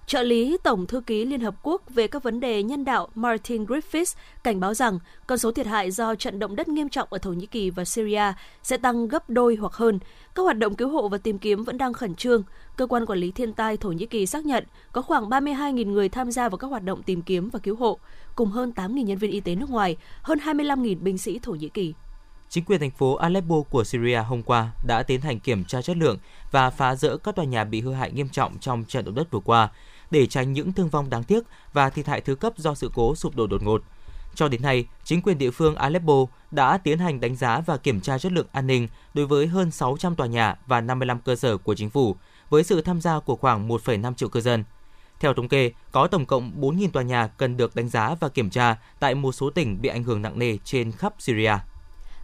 Trợ 0.06 0.22
lý 0.22 0.56
Tổng 0.62 0.86
thư 0.86 1.00
ký 1.00 1.24
Liên 1.24 1.40
Hợp 1.40 1.54
Quốc 1.62 1.82
về 1.90 2.06
các 2.06 2.22
vấn 2.22 2.40
đề 2.40 2.62
nhân 2.62 2.84
đạo 2.84 3.08
Martin 3.14 3.64
Griffiths 3.64 4.16
cảnh 4.44 4.60
báo 4.60 4.74
rằng 4.74 4.98
con 5.26 5.38
số 5.38 5.52
thiệt 5.52 5.66
hại 5.66 5.90
do 5.90 6.14
trận 6.14 6.38
động 6.38 6.56
đất 6.56 6.68
nghiêm 6.68 6.88
trọng 6.88 7.08
ở 7.10 7.18
Thổ 7.18 7.32
Nhĩ 7.32 7.46
Kỳ 7.46 7.70
và 7.70 7.84
Syria 7.84 8.32
sẽ 8.62 8.76
tăng 8.76 9.08
gấp 9.08 9.30
đôi 9.30 9.56
hoặc 9.56 9.72
hơn. 9.72 9.98
Các 10.34 10.42
hoạt 10.42 10.58
động 10.58 10.74
cứu 10.74 10.88
hộ 10.88 11.08
và 11.08 11.18
tìm 11.18 11.38
kiếm 11.38 11.64
vẫn 11.64 11.78
đang 11.78 11.92
khẩn 11.92 12.14
trương. 12.14 12.42
Cơ 12.76 12.86
quan 12.86 13.06
quản 13.06 13.18
lý 13.18 13.30
thiên 13.30 13.52
tai 13.52 13.76
Thổ 13.76 13.92
Nhĩ 13.92 14.06
Kỳ 14.06 14.26
xác 14.26 14.46
nhận 14.46 14.64
có 14.92 15.02
khoảng 15.02 15.28
32.000 15.28 15.92
người 15.92 16.08
tham 16.08 16.30
gia 16.30 16.48
vào 16.48 16.58
các 16.58 16.66
hoạt 16.66 16.84
động 16.84 17.02
tìm 17.02 17.22
kiếm 17.22 17.50
và 17.50 17.58
cứu 17.58 17.76
hộ, 17.76 17.98
cùng 18.36 18.48
hơn 18.48 18.72
8.000 18.76 19.04
nhân 19.04 19.18
viên 19.18 19.30
y 19.30 19.40
tế 19.40 19.54
nước 19.54 19.70
ngoài, 19.70 19.96
hơn 20.22 20.38
25.000 20.38 20.98
binh 21.00 21.18
sĩ 21.18 21.38
Thổ 21.38 21.52
Nhĩ 21.52 21.68
Kỳ. 21.68 21.94
Chính 22.48 22.64
quyền 22.64 22.80
thành 22.80 22.90
phố 22.90 23.14
Aleppo 23.14 23.62
của 23.70 23.84
Syria 23.84 24.18
hôm 24.18 24.42
qua 24.42 24.70
đã 24.86 25.02
tiến 25.02 25.20
hành 25.20 25.40
kiểm 25.40 25.64
tra 25.64 25.82
chất 25.82 25.96
lượng 25.96 26.18
và 26.50 26.70
phá 26.70 26.94
rỡ 26.94 27.16
các 27.16 27.36
tòa 27.36 27.44
nhà 27.44 27.64
bị 27.64 27.80
hư 27.80 27.92
hại 27.92 28.12
nghiêm 28.12 28.28
trọng 28.28 28.58
trong 28.58 28.84
trận 28.84 29.04
động 29.04 29.14
đất 29.14 29.30
vừa 29.30 29.40
qua 29.44 29.68
để 30.12 30.26
tránh 30.26 30.52
những 30.52 30.72
thương 30.72 30.88
vong 30.88 31.10
đáng 31.10 31.24
tiếc 31.24 31.44
và 31.72 31.90
thiệt 31.90 32.06
hại 32.06 32.20
thứ 32.20 32.34
cấp 32.34 32.52
do 32.56 32.74
sự 32.74 32.90
cố 32.94 33.14
sụp 33.14 33.36
đổ 33.36 33.46
đột 33.46 33.62
ngột. 33.62 33.82
Cho 34.34 34.48
đến 34.48 34.62
nay, 34.62 34.86
chính 35.04 35.22
quyền 35.22 35.38
địa 35.38 35.50
phương 35.50 35.74
Aleppo 35.74 36.26
đã 36.50 36.78
tiến 36.78 36.98
hành 36.98 37.20
đánh 37.20 37.36
giá 37.36 37.60
và 37.60 37.76
kiểm 37.76 38.00
tra 38.00 38.18
chất 38.18 38.32
lượng 38.32 38.46
an 38.52 38.66
ninh 38.66 38.88
đối 39.14 39.26
với 39.26 39.46
hơn 39.46 39.70
600 39.70 40.16
tòa 40.16 40.26
nhà 40.26 40.56
và 40.66 40.80
55 40.80 41.18
cơ 41.24 41.36
sở 41.36 41.56
của 41.56 41.74
chính 41.74 41.90
phủ, 41.90 42.16
với 42.50 42.64
sự 42.64 42.82
tham 42.82 43.00
gia 43.00 43.20
của 43.20 43.36
khoảng 43.36 43.68
1,5 43.68 44.14
triệu 44.14 44.28
cư 44.28 44.40
dân. 44.40 44.64
Theo 45.20 45.34
thống 45.34 45.48
kê, 45.48 45.70
có 45.92 46.06
tổng 46.06 46.26
cộng 46.26 46.52
4.000 46.60 46.90
tòa 46.90 47.02
nhà 47.02 47.26
cần 47.26 47.56
được 47.56 47.76
đánh 47.76 47.88
giá 47.88 48.14
và 48.20 48.28
kiểm 48.28 48.50
tra 48.50 48.76
tại 49.00 49.14
một 49.14 49.32
số 49.32 49.50
tỉnh 49.50 49.82
bị 49.82 49.88
ảnh 49.88 50.04
hưởng 50.04 50.22
nặng 50.22 50.38
nề 50.38 50.56
trên 50.64 50.92
khắp 50.92 51.14
Syria. 51.18 51.52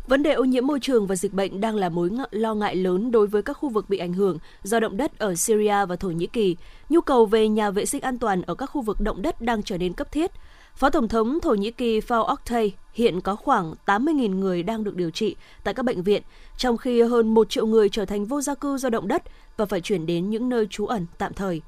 Vấn 0.08 0.22
đề 0.22 0.32
ô 0.32 0.44
nhiễm 0.44 0.66
môi 0.66 0.80
trường 0.80 1.06
và 1.06 1.16
dịch 1.16 1.32
bệnh 1.32 1.60
đang 1.60 1.76
là 1.76 1.88
mối 1.88 2.10
lo 2.30 2.54
ngại 2.54 2.76
lớn 2.76 3.10
đối 3.10 3.26
với 3.26 3.42
các 3.42 3.52
khu 3.52 3.68
vực 3.68 3.88
bị 3.88 3.98
ảnh 3.98 4.12
hưởng 4.12 4.38
do 4.62 4.80
động 4.80 4.96
đất 4.96 5.18
ở 5.18 5.34
Syria 5.34 5.86
và 5.86 5.96
Thổ 5.96 6.08
Nhĩ 6.08 6.26
Kỳ. 6.26 6.56
Nhu 6.88 7.00
cầu 7.00 7.26
về 7.26 7.48
nhà 7.48 7.70
vệ 7.70 7.86
sinh 7.86 8.00
an 8.00 8.18
toàn 8.18 8.42
ở 8.42 8.54
các 8.54 8.66
khu 8.66 8.80
vực 8.80 9.00
động 9.00 9.22
đất 9.22 9.40
đang 9.40 9.62
trở 9.62 9.78
nên 9.78 9.92
cấp 9.92 10.12
thiết. 10.12 10.30
Phó 10.76 10.90
Tổng 10.90 11.08
thống 11.08 11.40
Thổ 11.40 11.54
Nhĩ 11.54 11.70
Kỳ 11.70 12.00
Fao 12.00 12.32
Oktay 12.32 12.74
hiện 12.92 13.20
có 13.20 13.36
khoảng 13.36 13.74
80.000 13.86 14.38
người 14.38 14.62
đang 14.62 14.84
được 14.84 14.96
điều 14.96 15.10
trị 15.10 15.36
tại 15.64 15.74
các 15.74 15.82
bệnh 15.82 16.02
viện, 16.02 16.22
trong 16.56 16.76
khi 16.76 17.02
hơn 17.02 17.34
1 17.34 17.50
triệu 17.50 17.66
người 17.66 17.88
trở 17.88 18.04
thành 18.04 18.24
vô 18.24 18.40
gia 18.40 18.54
cư 18.54 18.76
do 18.76 18.90
động 18.90 19.08
đất 19.08 19.22
và 19.56 19.64
phải 19.64 19.80
chuyển 19.80 20.06
đến 20.06 20.30
những 20.30 20.48
nơi 20.48 20.66
trú 20.70 20.86
ẩn 20.86 21.06
tạm 21.18 21.34
thời. 21.34 21.62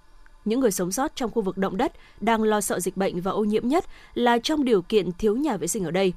Những 0.44 0.61
người 0.61 0.70
sống 0.70 0.92
sót 0.92 1.16
trong 1.16 1.31
khu 1.31 1.42
vực 1.42 1.59
động 1.59 1.76
đất 1.76 1.92
đang 2.20 2.42
lo 2.42 2.61
sợ 2.61 2.81
dịch 2.81 2.96
bệnh 2.96 3.20
và 3.20 3.31
ô 3.31 3.44
nhiễm 3.44 3.68
nhất 3.68 3.85
là 4.14 4.38
trong 4.38 4.64
điều 4.64 4.83
kiện 4.83 5.12
thiếu 5.12 5.37
nhà 5.37 5.57
vệ 5.57 5.66
sinh 5.66 5.85
ở 5.85 5.90
đây. 5.90 6.12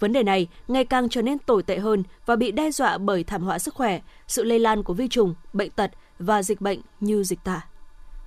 Vấn 0.00 0.12
đề 0.12 0.22
này 0.22 0.48
ngày 0.68 0.84
càng 0.84 1.08
trở 1.08 1.22
nên 1.22 1.38
tồi 1.38 1.62
tệ 1.62 1.78
hơn 1.78 2.02
và 2.26 2.36
bị 2.36 2.52
đe 2.52 2.70
dọa 2.70 2.98
bởi 2.98 3.24
thảm 3.24 3.42
họa 3.42 3.58
sức 3.58 3.74
khỏe, 3.74 4.00
sự 4.26 4.44
lây 4.44 4.58
lan 4.58 4.82
của 4.82 4.94
vi 4.94 5.08
trùng, 5.08 5.34
bệnh 5.52 5.70
tật 5.70 5.90
và 6.18 6.42
dịch 6.42 6.60
bệnh 6.60 6.80
như 7.00 7.22
dịch 7.22 7.44
tả. 7.44 7.60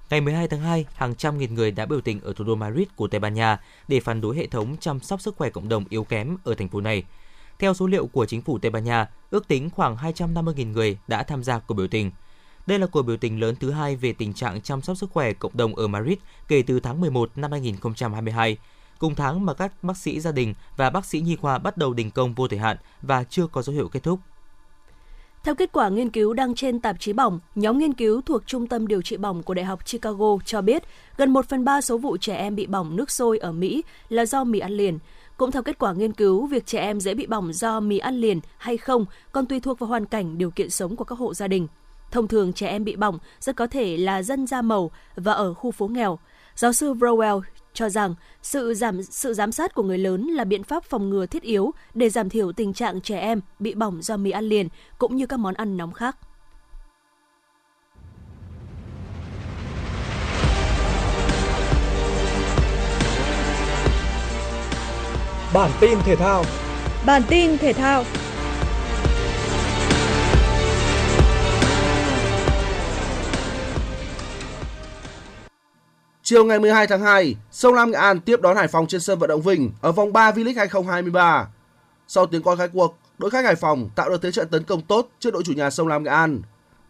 Ngày 0.09 0.21
12 0.21 0.47
tháng 0.47 0.59
2, 0.59 0.85
hàng 0.93 1.15
trăm 1.15 1.37
nghìn 1.37 1.55
người 1.55 1.71
đã 1.71 1.85
biểu 1.85 2.01
tình 2.01 2.21
ở 2.21 2.33
thủ 2.33 2.45
đô 2.45 2.55
Madrid 2.55 2.87
của 2.95 3.07
Tây 3.07 3.19
Ban 3.19 3.33
Nha 3.33 3.59
để 3.87 3.99
phản 3.99 4.21
đối 4.21 4.37
hệ 4.37 4.47
thống 4.47 4.75
chăm 4.79 4.99
sóc 4.99 5.21
sức 5.21 5.35
khỏe 5.37 5.49
cộng 5.49 5.69
đồng 5.69 5.85
yếu 5.89 6.03
kém 6.03 6.37
ở 6.43 6.53
thành 6.55 6.69
phố 6.69 6.81
này. 6.81 7.03
Theo 7.59 7.73
số 7.73 7.87
liệu 7.87 8.07
của 8.07 8.25
chính 8.25 8.41
phủ 8.41 8.59
Tây 8.59 8.71
Ban 8.71 8.83
Nha, 8.83 9.09
ước 9.29 9.47
tính 9.47 9.69
khoảng 9.69 9.95
250.000 9.95 10.71
người 10.71 10.97
đã 11.07 11.23
tham 11.23 11.43
gia 11.43 11.59
cuộc 11.59 11.73
biểu 11.73 11.87
tình. 11.87 12.11
Đây 12.67 12.79
là 12.79 12.87
cuộc 12.87 13.01
biểu 13.01 13.17
tình 13.17 13.39
lớn 13.39 13.55
thứ 13.59 13.71
hai 13.71 13.95
về 13.95 14.13
tình 14.13 14.33
trạng 14.33 14.61
chăm 14.61 14.81
sóc 14.81 14.97
sức 14.97 15.11
khỏe 15.11 15.33
cộng 15.33 15.57
đồng 15.57 15.75
ở 15.75 15.87
Madrid 15.87 16.17
kể 16.47 16.61
từ 16.67 16.79
tháng 16.79 17.01
11 17.01 17.31
năm 17.35 17.51
2022, 17.51 18.57
cùng 18.99 19.15
tháng 19.15 19.45
mà 19.45 19.53
các 19.53 19.83
bác 19.83 19.97
sĩ 19.97 20.19
gia 20.19 20.31
đình 20.31 20.53
và 20.77 20.89
bác 20.89 21.05
sĩ 21.05 21.21
nhi 21.21 21.35
khoa 21.35 21.57
bắt 21.57 21.77
đầu 21.77 21.93
đình 21.93 22.11
công 22.11 22.33
vô 22.33 22.47
thời 22.47 22.59
hạn 22.59 22.77
và 23.01 23.23
chưa 23.23 23.47
có 23.47 23.61
dấu 23.61 23.75
hiệu 23.75 23.89
kết 23.89 24.03
thúc. 24.03 24.19
Theo 25.43 25.55
kết 25.55 25.71
quả 25.71 25.89
nghiên 25.89 26.09
cứu 26.09 26.33
đăng 26.33 26.55
trên 26.55 26.79
tạp 26.79 26.99
chí 26.99 27.13
bỏng, 27.13 27.39
nhóm 27.55 27.77
nghiên 27.77 27.93
cứu 27.93 28.21
thuộc 28.21 28.47
Trung 28.47 28.67
tâm 28.67 28.87
Điều 28.87 29.01
trị 29.01 29.17
bỏng 29.17 29.43
của 29.43 29.53
Đại 29.53 29.65
học 29.65 29.85
Chicago 29.85 30.37
cho 30.45 30.61
biết 30.61 30.83
gần 31.17 31.33
1 31.33 31.45
phần 31.49 31.65
3 31.65 31.81
số 31.81 31.97
vụ 31.97 32.17
trẻ 32.17 32.35
em 32.35 32.55
bị 32.55 32.65
bỏng 32.65 32.95
nước 32.95 33.11
sôi 33.11 33.37
ở 33.37 33.51
Mỹ 33.51 33.83
là 34.09 34.25
do 34.25 34.43
mì 34.43 34.59
ăn 34.59 34.71
liền. 34.71 34.99
Cũng 35.37 35.51
theo 35.51 35.63
kết 35.63 35.79
quả 35.79 35.93
nghiên 35.93 36.13
cứu, 36.13 36.45
việc 36.45 36.65
trẻ 36.65 36.79
em 36.79 36.99
dễ 36.99 37.13
bị 37.13 37.27
bỏng 37.27 37.53
do 37.53 37.79
mì 37.79 37.97
ăn 37.97 38.15
liền 38.15 38.39
hay 38.57 38.77
không 38.77 39.05
còn 39.31 39.45
tùy 39.45 39.59
thuộc 39.59 39.79
vào 39.79 39.87
hoàn 39.87 40.05
cảnh, 40.05 40.37
điều 40.37 40.51
kiện 40.51 40.69
sống 40.69 40.95
của 40.95 41.03
các 41.03 41.19
hộ 41.19 41.33
gia 41.33 41.47
đình. 41.47 41.67
Thông 42.11 42.27
thường 42.27 42.53
trẻ 42.53 42.67
em 42.67 42.83
bị 42.83 42.95
bỏng 42.95 43.19
rất 43.39 43.55
có 43.55 43.67
thể 43.67 43.97
là 43.97 44.23
dân 44.23 44.47
da 44.47 44.61
màu 44.61 44.91
và 45.15 45.33
ở 45.33 45.53
khu 45.53 45.71
phố 45.71 45.87
nghèo. 45.87 46.19
Giáo 46.55 46.73
sư 46.73 46.93
Rowell 46.93 47.41
cho 47.75 47.89
rằng 47.89 48.15
sự 48.41 48.73
giảm 48.73 49.03
sự 49.03 49.33
giám 49.33 49.51
sát 49.51 49.75
của 49.75 49.83
người 49.83 49.97
lớn 49.97 50.27
là 50.27 50.43
biện 50.43 50.63
pháp 50.63 50.83
phòng 50.83 51.09
ngừa 51.09 51.25
thiết 51.25 51.43
yếu 51.43 51.71
để 51.93 52.09
giảm 52.09 52.29
thiểu 52.29 52.51
tình 52.51 52.73
trạng 52.73 53.01
trẻ 53.01 53.19
em 53.19 53.41
bị 53.59 53.73
bỏng 53.73 54.01
do 54.01 54.17
mì 54.17 54.31
ăn 54.31 54.45
liền 54.45 54.69
cũng 54.97 55.15
như 55.15 55.25
các 55.25 55.39
món 55.39 55.53
ăn 55.53 55.77
nóng 55.77 55.93
khác. 55.93 56.17
Bản 65.53 65.71
tin 65.79 65.99
thể 66.05 66.15
thao 66.15 66.43
Bản 67.05 67.21
tin 67.29 67.57
thể 67.57 67.73
thao 67.73 68.03
Chiều 76.27 76.45
ngày 76.45 76.59
12 76.59 76.87
tháng 76.87 77.01
2, 77.01 77.35
Sông 77.51 77.73
Lam 77.73 77.91
Nghệ 77.91 77.97
An 77.97 78.19
tiếp 78.19 78.41
đón 78.41 78.57
Hải 78.57 78.67
Phòng 78.67 78.87
trên 78.87 79.01
sân 79.01 79.19
vận 79.19 79.29
động 79.29 79.41
Vinh 79.41 79.71
ở 79.81 79.91
vòng 79.91 80.13
3 80.13 80.31
V-League 80.31 80.57
2023. 80.57 81.47
Sau 82.07 82.25
tiếng 82.25 82.43
còi 82.43 82.57
khai 82.57 82.67
cuộc, 82.67 82.97
đội 83.17 83.29
khách 83.29 83.45
Hải 83.45 83.55
Phòng 83.55 83.89
tạo 83.95 84.09
được 84.09 84.21
thế 84.21 84.31
trận 84.31 84.47
tấn 84.47 84.63
công 84.63 84.81
tốt 84.81 85.09
trước 85.19 85.33
đội 85.33 85.43
chủ 85.43 85.53
nhà 85.53 85.69
Sông 85.69 85.87
Lam 85.87 86.03
Nghệ 86.03 86.11
An. 86.11 86.41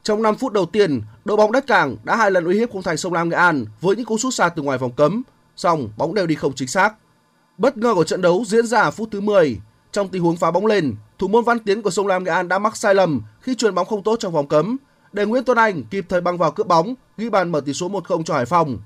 Trong 0.04 0.22
5 0.22 0.36
phút 0.36 0.54
đầu 0.54 0.66
tiên, 0.66 1.02
đội 1.26 1.38
bóng 1.38 1.52
đất 1.52 1.68
cảng 1.68 1.96
đã 2.04 2.16
hai 2.16 2.32
lần 2.32 2.46
uy 2.46 2.58
hiếp 2.58 2.72
khung 2.72 2.84
thành 2.84 2.98
Sông 2.98 3.14
Lam 3.14 3.30
Nghệ 3.30 3.36
An 3.36 3.66
với 3.82 3.96
những 3.96 4.06
cú 4.06 4.18
sút 4.18 4.34
xa 4.34 4.50
từ 4.50 4.62
ngoài 4.62 4.78
vòng 4.78 4.92
cấm, 4.92 5.24
song 5.56 5.90
bóng 5.98 6.14
đều 6.14 6.28
đi 6.28 6.36
không 6.36 6.54
chính 6.56 6.68
xác. 6.68 6.94
Bất 7.58 7.78
ngờ 7.78 7.96
của 7.96 8.04
trận 8.04 8.22
đấu 8.22 8.44
diễn 8.48 8.68
ra 8.68 8.82
ở 8.82 8.92
phút 8.92 9.10
thứ 9.12 9.22
10. 9.22 9.62
Trong 9.92 10.10
tình 10.10 10.24
huống 10.24 10.38
phá 10.38 10.52
bóng 10.52 10.66
lên, 10.66 10.96
thủ 11.20 11.28
môn 11.28 11.44
Văn 11.44 11.60
Tiến 11.60 11.82
của 11.82 11.92
Sông 11.92 12.08
Lam 12.08 12.24
Nghệ 12.24 12.32
An 12.32 12.48
đã 12.48 12.60
mắc 12.60 12.78
sai 12.78 12.96
lầm 12.96 13.22
khi 13.42 13.56
chuyền 13.56 13.76
bóng 13.76 13.88
không 13.88 14.04
tốt 14.04 14.16
trong 14.20 14.34
vòng 14.34 14.48
cấm, 14.48 14.78
để 15.14 15.26
Nguyễn 15.26 15.44
Tuấn 15.44 15.58
Anh 15.58 15.84
kịp 15.84 16.06
thời 16.10 16.22
băng 16.22 16.38
vào 16.38 16.52
cướp 16.52 16.68
bóng, 16.68 16.96
ghi 17.18 17.30
bàn 17.30 17.52
mở 17.52 17.62
tỷ 17.62 17.74
số 17.74 17.90
1-0 17.90 18.24
cho 18.24 18.34
Hải 18.34 18.46
Phòng 18.46 18.78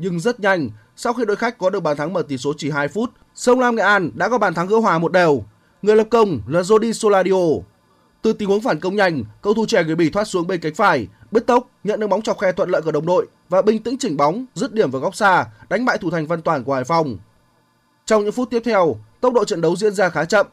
nhưng 0.00 0.20
rất 0.20 0.40
nhanh, 0.40 0.70
sau 0.96 1.12
khi 1.12 1.24
đội 1.24 1.36
khách 1.36 1.58
có 1.58 1.70
được 1.70 1.80
bàn 1.80 1.96
thắng 1.96 2.12
mở 2.12 2.22
tỷ 2.22 2.38
số 2.38 2.52
chỉ 2.56 2.70
2 2.70 2.88
phút, 2.88 3.10
Sông 3.34 3.60
Lam 3.60 3.76
Nghệ 3.76 3.82
An 3.82 4.10
đã 4.14 4.28
có 4.28 4.38
bàn 4.38 4.54
thắng 4.54 4.66
gỡ 4.66 4.76
hòa 4.76 4.98
một 4.98 5.12
đều. 5.12 5.44
Người 5.82 5.96
lập 5.96 6.06
công 6.10 6.40
là 6.48 6.60
Jody 6.60 6.92
Soladio. 6.92 7.62
Từ 8.22 8.32
tình 8.32 8.48
huống 8.48 8.60
phản 8.60 8.80
công 8.80 8.96
nhanh, 8.96 9.24
cầu 9.42 9.54
thủ 9.54 9.66
trẻ 9.66 9.84
người 9.84 9.96
Bỉ 9.96 10.10
thoát 10.10 10.24
xuống 10.24 10.46
bên 10.46 10.60
cánh 10.60 10.74
phải, 10.74 11.08
bứt 11.30 11.46
tốc, 11.46 11.70
nhận 11.84 12.00
được 12.00 12.06
bóng 12.06 12.22
chọc 12.22 12.38
khe 12.38 12.52
thuận 12.52 12.70
lợi 12.70 12.82
của 12.82 12.92
đồng 12.92 13.06
đội 13.06 13.26
và 13.48 13.62
bình 13.62 13.82
tĩnh 13.82 13.98
chỉnh 13.98 14.16
bóng, 14.16 14.44
dứt 14.54 14.74
điểm 14.74 14.90
vào 14.90 15.02
góc 15.02 15.14
xa, 15.14 15.46
đánh 15.68 15.84
bại 15.84 15.98
thủ 15.98 16.10
thành 16.10 16.26
Văn 16.26 16.42
Toàn 16.42 16.64
của 16.64 16.74
Hải 16.74 16.84
Phòng. 16.84 17.18
Trong 18.06 18.22
những 18.24 18.32
phút 18.32 18.50
tiếp 18.50 18.62
theo, 18.64 18.96
tốc 19.20 19.34
độ 19.34 19.44
trận 19.44 19.60
đấu 19.60 19.76
diễn 19.76 19.94
ra 19.94 20.08
khá 20.08 20.24
chậm. 20.24 20.46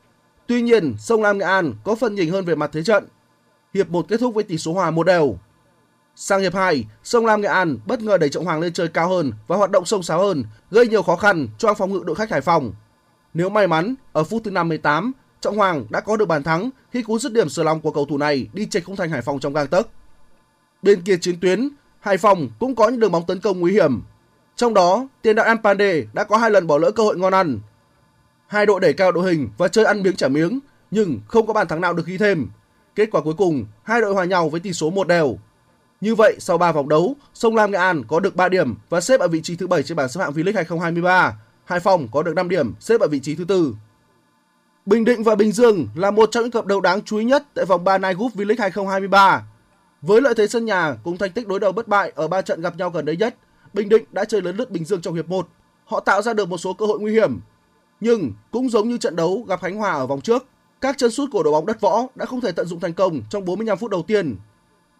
Tuy 0.47 0.61
nhiên, 0.61 0.95
Sông 0.99 1.21
Lam 1.21 1.37
Nghệ 1.37 1.45
An 1.45 1.73
có 1.83 1.95
phần 1.95 2.15
nhỉnh 2.15 2.31
hơn 2.31 2.45
về 2.45 2.55
mặt 2.55 2.69
thế 2.73 2.83
trận. 2.83 3.07
Hiệp 3.73 3.89
1 3.89 4.05
kết 4.07 4.19
thúc 4.19 4.35
với 4.35 4.43
tỷ 4.43 4.57
số 4.57 4.73
hòa 4.73 4.91
một 4.91 5.03
đều. 5.03 5.37
Sang 6.19 6.41
hiệp 6.41 6.55
2, 6.55 6.85
Sông 7.03 7.25
Lam 7.25 7.41
Nghệ 7.41 7.47
An 7.47 7.77
bất 7.85 8.01
ngờ 8.01 8.17
đẩy 8.17 8.29
Trọng 8.29 8.45
Hoàng 8.45 8.59
lên 8.59 8.73
chơi 8.73 8.87
cao 8.87 9.09
hơn 9.09 9.31
và 9.47 9.57
hoạt 9.57 9.71
động 9.71 9.85
sông 9.85 10.03
sáo 10.03 10.19
hơn, 10.19 10.43
gây 10.71 10.87
nhiều 10.87 11.03
khó 11.03 11.15
khăn 11.15 11.47
cho 11.57 11.73
phòng 11.73 11.93
ngự 11.93 12.03
đội 12.05 12.15
khách 12.15 12.31
Hải 12.31 12.41
Phòng. 12.41 12.73
Nếu 13.33 13.49
may 13.49 13.67
mắn, 13.67 13.95
ở 14.13 14.23
phút 14.23 14.41
thứ 14.45 14.51
58, 14.51 15.11
Trọng 15.41 15.57
Hoàng 15.57 15.85
đã 15.89 15.99
có 15.99 16.17
được 16.17 16.25
bàn 16.25 16.43
thắng 16.43 16.69
khi 16.91 17.01
cú 17.01 17.19
dứt 17.19 17.33
điểm 17.33 17.49
sờ 17.49 17.63
lòng 17.63 17.81
của 17.81 17.91
cầu 17.91 18.05
thủ 18.05 18.17
này 18.17 18.47
đi 18.53 18.65
chệch 18.65 18.85
khung 18.85 18.95
thành 18.95 19.09
Hải 19.09 19.21
Phòng 19.21 19.39
trong 19.39 19.53
gang 19.53 19.67
tấc. 19.67 19.87
Bên 20.81 21.01
kia 21.01 21.17
chiến 21.21 21.39
tuyến, 21.41 21.69
Hải 21.99 22.17
Phòng 22.17 22.49
cũng 22.59 22.75
có 22.75 22.89
những 22.89 22.99
đường 22.99 23.11
bóng 23.11 23.25
tấn 23.25 23.39
công 23.39 23.59
nguy 23.59 23.71
hiểm. 23.71 24.01
Trong 24.55 24.73
đó, 24.73 25.07
tiền 25.21 25.35
đạo 25.35 25.45
Ampande 25.45 26.03
đã 26.13 26.23
có 26.23 26.37
hai 26.37 26.51
lần 26.51 26.67
bỏ 26.67 26.77
lỡ 26.77 26.91
cơ 26.91 27.03
hội 27.03 27.17
ngon 27.17 27.33
ăn. 27.33 27.59
Hai 28.47 28.65
đội 28.65 28.79
đẩy 28.79 28.93
cao 28.93 29.11
đội 29.11 29.31
hình 29.31 29.49
và 29.57 29.67
chơi 29.67 29.85
ăn 29.85 30.03
miếng 30.03 30.15
trả 30.15 30.27
miếng, 30.27 30.59
nhưng 30.91 31.19
không 31.27 31.47
có 31.47 31.53
bàn 31.53 31.67
thắng 31.67 31.81
nào 31.81 31.93
được 31.93 32.05
ghi 32.05 32.17
thêm. 32.17 32.47
Kết 32.95 33.09
quả 33.11 33.21
cuối 33.21 33.33
cùng, 33.37 33.65
hai 33.83 34.01
đội 34.01 34.13
hòa 34.13 34.25
nhau 34.25 34.49
với 34.49 34.59
tỷ 34.59 34.73
số 34.73 34.89
một 34.89 35.07
đều. 35.07 35.37
Như 36.01 36.15
vậy, 36.15 36.35
sau 36.39 36.57
3 36.57 36.71
vòng 36.71 36.89
đấu, 36.89 37.15
Sông 37.33 37.55
Lam 37.55 37.71
Nghệ 37.71 37.77
An 37.77 38.03
có 38.07 38.19
được 38.19 38.35
3 38.35 38.49
điểm 38.49 38.75
và 38.89 39.01
xếp 39.01 39.19
ở 39.19 39.27
vị 39.27 39.41
trí 39.41 39.55
thứ 39.55 39.67
7 39.67 39.83
trên 39.83 39.95
bảng 39.95 40.09
xếp 40.09 40.21
hạng 40.21 40.31
V-League 40.31 40.55
2023. 40.55 41.39
Hải 41.65 41.79
Phòng 41.79 42.07
có 42.11 42.23
được 42.23 42.33
5 42.35 42.49
điểm, 42.49 42.73
xếp 42.79 43.01
ở 43.01 43.07
vị 43.07 43.19
trí 43.19 43.35
thứ 43.35 43.43
tư. 43.43 43.75
Bình 44.85 45.05
Định 45.05 45.23
và 45.23 45.35
Bình 45.35 45.51
Dương 45.51 45.87
là 45.95 46.11
một 46.11 46.29
trong 46.31 46.43
những 46.43 46.51
cặp 46.51 46.65
đấu 46.65 46.81
đáng 46.81 47.01
chú 47.01 47.17
ý 47.17 47.25
nhất 47.25 47.43
tại 47.53 47.65
vòng 47.65 47.83
3 47.83 47.97
Night 47.97 48.17
Group 48.17 48.35
V-League 48.35 48.55
2023. 48.59 49.43
Với 50.01 50.21
lợi 50.21 50.33
thế 50.37 50.47
sân 50.47 50.65
nhà 50.65 50.95
cùng 51.03 51.17
thành 51.17 51.31
tích 51.31 51.47
đối 51.47 51.59
đầu 51.59 51.71
bất 51.71 51.87
bại 51.87 52.11
ở 52.15 52.27
3 52.27 52.41
trận 52.41 52.61
gặp 52.61 52.77
nhau 52.77 52.89
gần 52.89 53.05
đây 53.05 53.17
nhất, 53.17 53.35
Bình 53.73 53.89
Định 53.89 54.03
đã 54.11 54.25
chơi 54.25 54.41
lớn 54.41 54.57
lướt 54.57 54.71
Bình 54.71 54.85
Dương 54.85 55.01
trong 55.01 55.13
hiệp 55.13 55.29
1. 55.29 55.47
Họ 55.85 55.99
tạo 55.99 56.21
ra 56.21 56.33
được 56.33 56.49
một 56.49 56.57
số 56.57 56.73
cơ 56.73 56.85
hội 56.85 56.99
nguy 56.99 57.11
hiểm. 57.11 57.39
Nhưng 57.99 58.33
cũng 58.51 58.69
giống 58.69 58.89
như 58.89 58.97
trận 58.97 59.15
đấu 59.15 59.45
gặp 59.47 59.61
Khánh 59.61 59.75
Hòa 59.75 59.91
ở 59.91 60.07
vòng 60.07 60.21
trước, 60.21 60.45
các 60.81 60.97
chân 60.97 61.11
sút 61.11 61.31
của 61.31 61.43
đội 61.43 61.51
bóng 61.53 61.65
đất 61.65 61.81
võ 61.81 62.07
đã 62.15 62.25
không 62.25 62.41
thể 62.41 62.51
tận 62.51 62.67
dụng 62.67 62.79
thành 62.79 62.93
công 62.93 63.21
trong 63.29 63.45
45 63.45 63.77
phút 63.77 63.91
đầu 63.91 64.01
tiên 64.07 64.35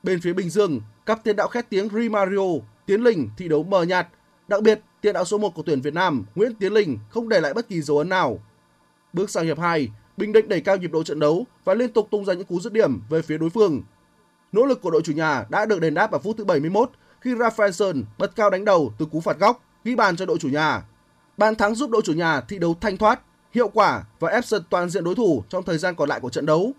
Bên 0.03 0.21
phía 0.21 0.33
Bình 0.33 0.49
Dương, 0.49 0.81
cặp 1.05 1.23
tiền 1.23 1.35
đạo 1.35 1.47
khét 1.47 1.69
tiếng 1.69 1.89
Rimario, 1.89 2.47
Tiến 2.85 3.03
Linh 3.03 3.29
thi 3.37 3.47
đấu 3.47 3.63
mờ 3.63 3.83
nhạt. 3.83 4.07
Đặc 4.47 4.61
biệt, 4.61 4.81
tiền 5.01 5.13
đạo 5.13 5.25
số 5.25 5.37
1 5.37 5.55
của 5.55 5.63
tuyển 5.65 5.81
Việt 5.81 5.93
Nam, 5.93 6.25
Nguyễn 6.35 6.55
Tiến 6.55 6.73
Linh 6.73 6.99
không 7.09 7.29
để 7.29 7.41
lại 7.41 7.53
bất 7.53 7.69
kỳ 7.69 7.81
dấu 7.81 7.97
ấn 7.97 8.09
nào. 8.09 8.39
Bước 9.13 9.29
sang 9.29 9.45
hiệp 9.45 9.59
2, 9.59 9.89
Bình 10.17 10.31
Định 10.31 10.49
đẩy 10.49 10.61
cao 10.61 10.77
nhịp 10.77 10.91
độ 10.91 11.03
trận 11.03 11.19
đấu 11.19 11.45
và 11.65 11.73
liên 11.73 11.93
tục 11.93 12.07
tung 12.11 12.25
ra 12.25 12.33
những 12.33 12.45
cú 12.45 12.59
dứt 12.59 12.73
điểm 12.73 13.01
về 13.09 13.21
phía 13.21 13.37
đối 13.37 13.49
phương. 13.49 13.83
Nỗ 14.51 14.65
lực 14.65 14.81
của 14.81 14.91
đội 14.91 15.01
chủ 15.01 15.13
nhà 15.13 15.45
đã 15.49 15.65
được 15.65 15.81
đền 15.81 15.93
đáp 15.93 16.11
ở 16.11 16.19
phút 16.19 16.37
thứ 16.37 16.45
71 16.45 16.91
khi 17.21 17.33
Rafaelson 17.33 18.03
bật 18.17 18.35
cao 18.35 18.49
đánh 18.49 18.65
đầu 18.65 18.93
từ 18.97 19.05
cú 19.05 19.21
phạt 19.21 19.39
góc, 19.39 19.63
ghi 19.83 19.95
bàn 19.95 20.15
cho 20.15 20.25
đội 20.25 20.37
chủ 20.37 20.49
nhà. 20.49 20.83
Bàn 21.37 21.55
thắng 21.55 21.75
giúp 21.75 21.89
đội 21.89 22.01
chủ 22.05 22.13
nhà 22.13 22.41
thi 22.41 22.59
đấu 22.59 22.75
thanh 22.81 22.97
thoát, 22.97 23.21
hiệu 23.51 23.67
quả 23.67 24.03
và 24.19 24.29
ép 24.29 24.45
sân 24.45 24.63
toàn 24.69 24.89
diện 24.89 25.03
đối 25.03 25.15
thủ 25.15 25.43
trong 25.49 25.63
thời 25.63 25.77
gian 25.77 25.95
còn 25.95 26.09
lại 26.09 26.19
của 26.19 26.29
trận 26.29 26.45
đấu. 26.45 26.71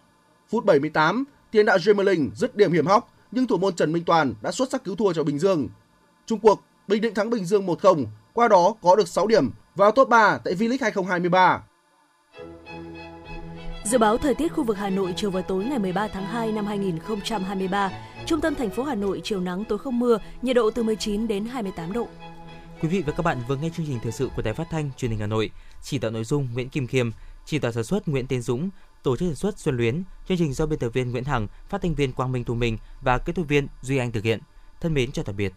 Phút 0.49 0.65
78, 0.65 1.25
tiền 1.51 1.67
đạo 1.67 1.79
Jemerling 1.79 2.31
dứt 2.35 2.57
điểm 2.57 2.73
hiểm 2.73 2.87
hóc 2.87 3.13
nhưng 3.31 3.47
thủ 3.47 3.59
môn 3.59 3.75
Trần 3.75 3.93
Minh 3.93 4.05
Toàn 4.05 4.35
đã 4.43 4.53
xuất 4.53 4.71
sắc 4.71 4.85
cứu 4.85 4.97
thua 4.97 5.13
cho 5.13 5.25
Bình 5.25 5.39
Dương. 5.39 5.69
Trung 6.27 6.41
cuộc, 6.41 6.63
Bình 6.89 7.01
Định 7.01 7.15
thắng 7.15 7.31
Bình 7.31 7.45
Dương 7.45 7.67
1-0, 7.67 8.07
qua 8.33 8.49
đó 8.49 8.75
có 8.83 8.97
được 8.97 9.09
6 9.09 9.27
điểm 9.27 9.51
vào 9.75 9.91
top 9.91 10.09
3 10.09 10.39
tại 10.45 10.55
V-League 10.55 10.79
2023. 10.81 11.63
Dự 13.85 13.99
báo 13.99 14.19
thời 14.19 14.35
tiết 14.35 14.53
khu 14.53 14.65
vực 14.65 14.77
Hà 14.77 14.91
Nội 14.91 15.15
chiều 15.17 15.31
và 15.31 15.41
tối 15.41 15.65
ngày 15.65 15.79
13 15.79 16.09
tháng 16.09 16.27
2 16.27 16.53
năm 16.53 16.67
2023. 16.67 17.91
Trung 18.27 18.41
tâm 18.41 18.55
thành 18.55 18.71
phố 18.71 18.83
Hà 18.83 18.95
Nội 18.95 19.21
chiều 19.25 19.41
nắng 19.41 19.65
tối 19.65 19.79
không 19.79 19.99
mưa, 19.99 20.19
nhiệt 20.43 20.57
độ 20.57 20.71
từ 20.71 20.83
19 20.83 21.29
đến 21.29 21.45
28 21.45 21.93
độ. 21.93 22.09
Quý 22.83 22.89
vị 22.89 23.03
và 23.07 23.13
các 23.13 23.23
bạn 23.23 23.39
vừa 23.49 23.57
nghe 23.57 23.71
chương 23.77 23.87
trình 23.87 23.99
thời 24.03 24.13
sự 24.13 24.31
của 24.37 24.43
Đài 24.43 24.55
Phát 24.55 24.67
thanh 24.71 24.91
Truyền 24.97 25.11
hình 25.11 25.21
Hà 25.21 25.27
Nội. 25.27 25.51
Chỉ 25.83 25.99
đạo 25.99 26.11
nội 26.11 26.25
dung 26.25 26.49
Nguyễn 26.55 26.69
Kim 26.69 26.87
Khiêm, 26.87 27.11
chỉ 27.45 27.59
đạo 27.59 27.73
sản 27.73 27.85
xuất 27.85 28.09
Nguyễn 28.09 28.27
Tiến 28.27 28.43
Dũng, 28.43 28.71
tổ 29.09 29.17
chức 29.17 29.29
sản 29.29 29.37
xuất 29.37 29.59
Xuân 29.59 29.77
Luyến, 29.77 30.03
chương 30.29 30.39
trình 30.39 30.53
do 30.53 30.67
biên 30.67 30.79
tập 30.79 30.89
viên 30.89 31.11
Nguyễn 31.11 31.25
Hằng, 31.25 31.49
phát 31.69 31.83
thanh 31.83 31.95
viên 31.95 32.13
Quang 32.13 32.33
Minh 32.33 32.45
Thu 32.45 32.55
Minh 32.55 32.79
và 33.01 33.19
kết 33.19 33.33
thuật 33.33 33.49
viên 33.49 33.69
Duy 33.83 33.97
Anh 33.97 34.13
thực 34.13 34.25
hiện. 34.25 34.41
Thân 34.81 34.95
mến 34.95 35.13
chào 35.13 35.25
tạm 35.25 35.37
biệt. 35.37 35.53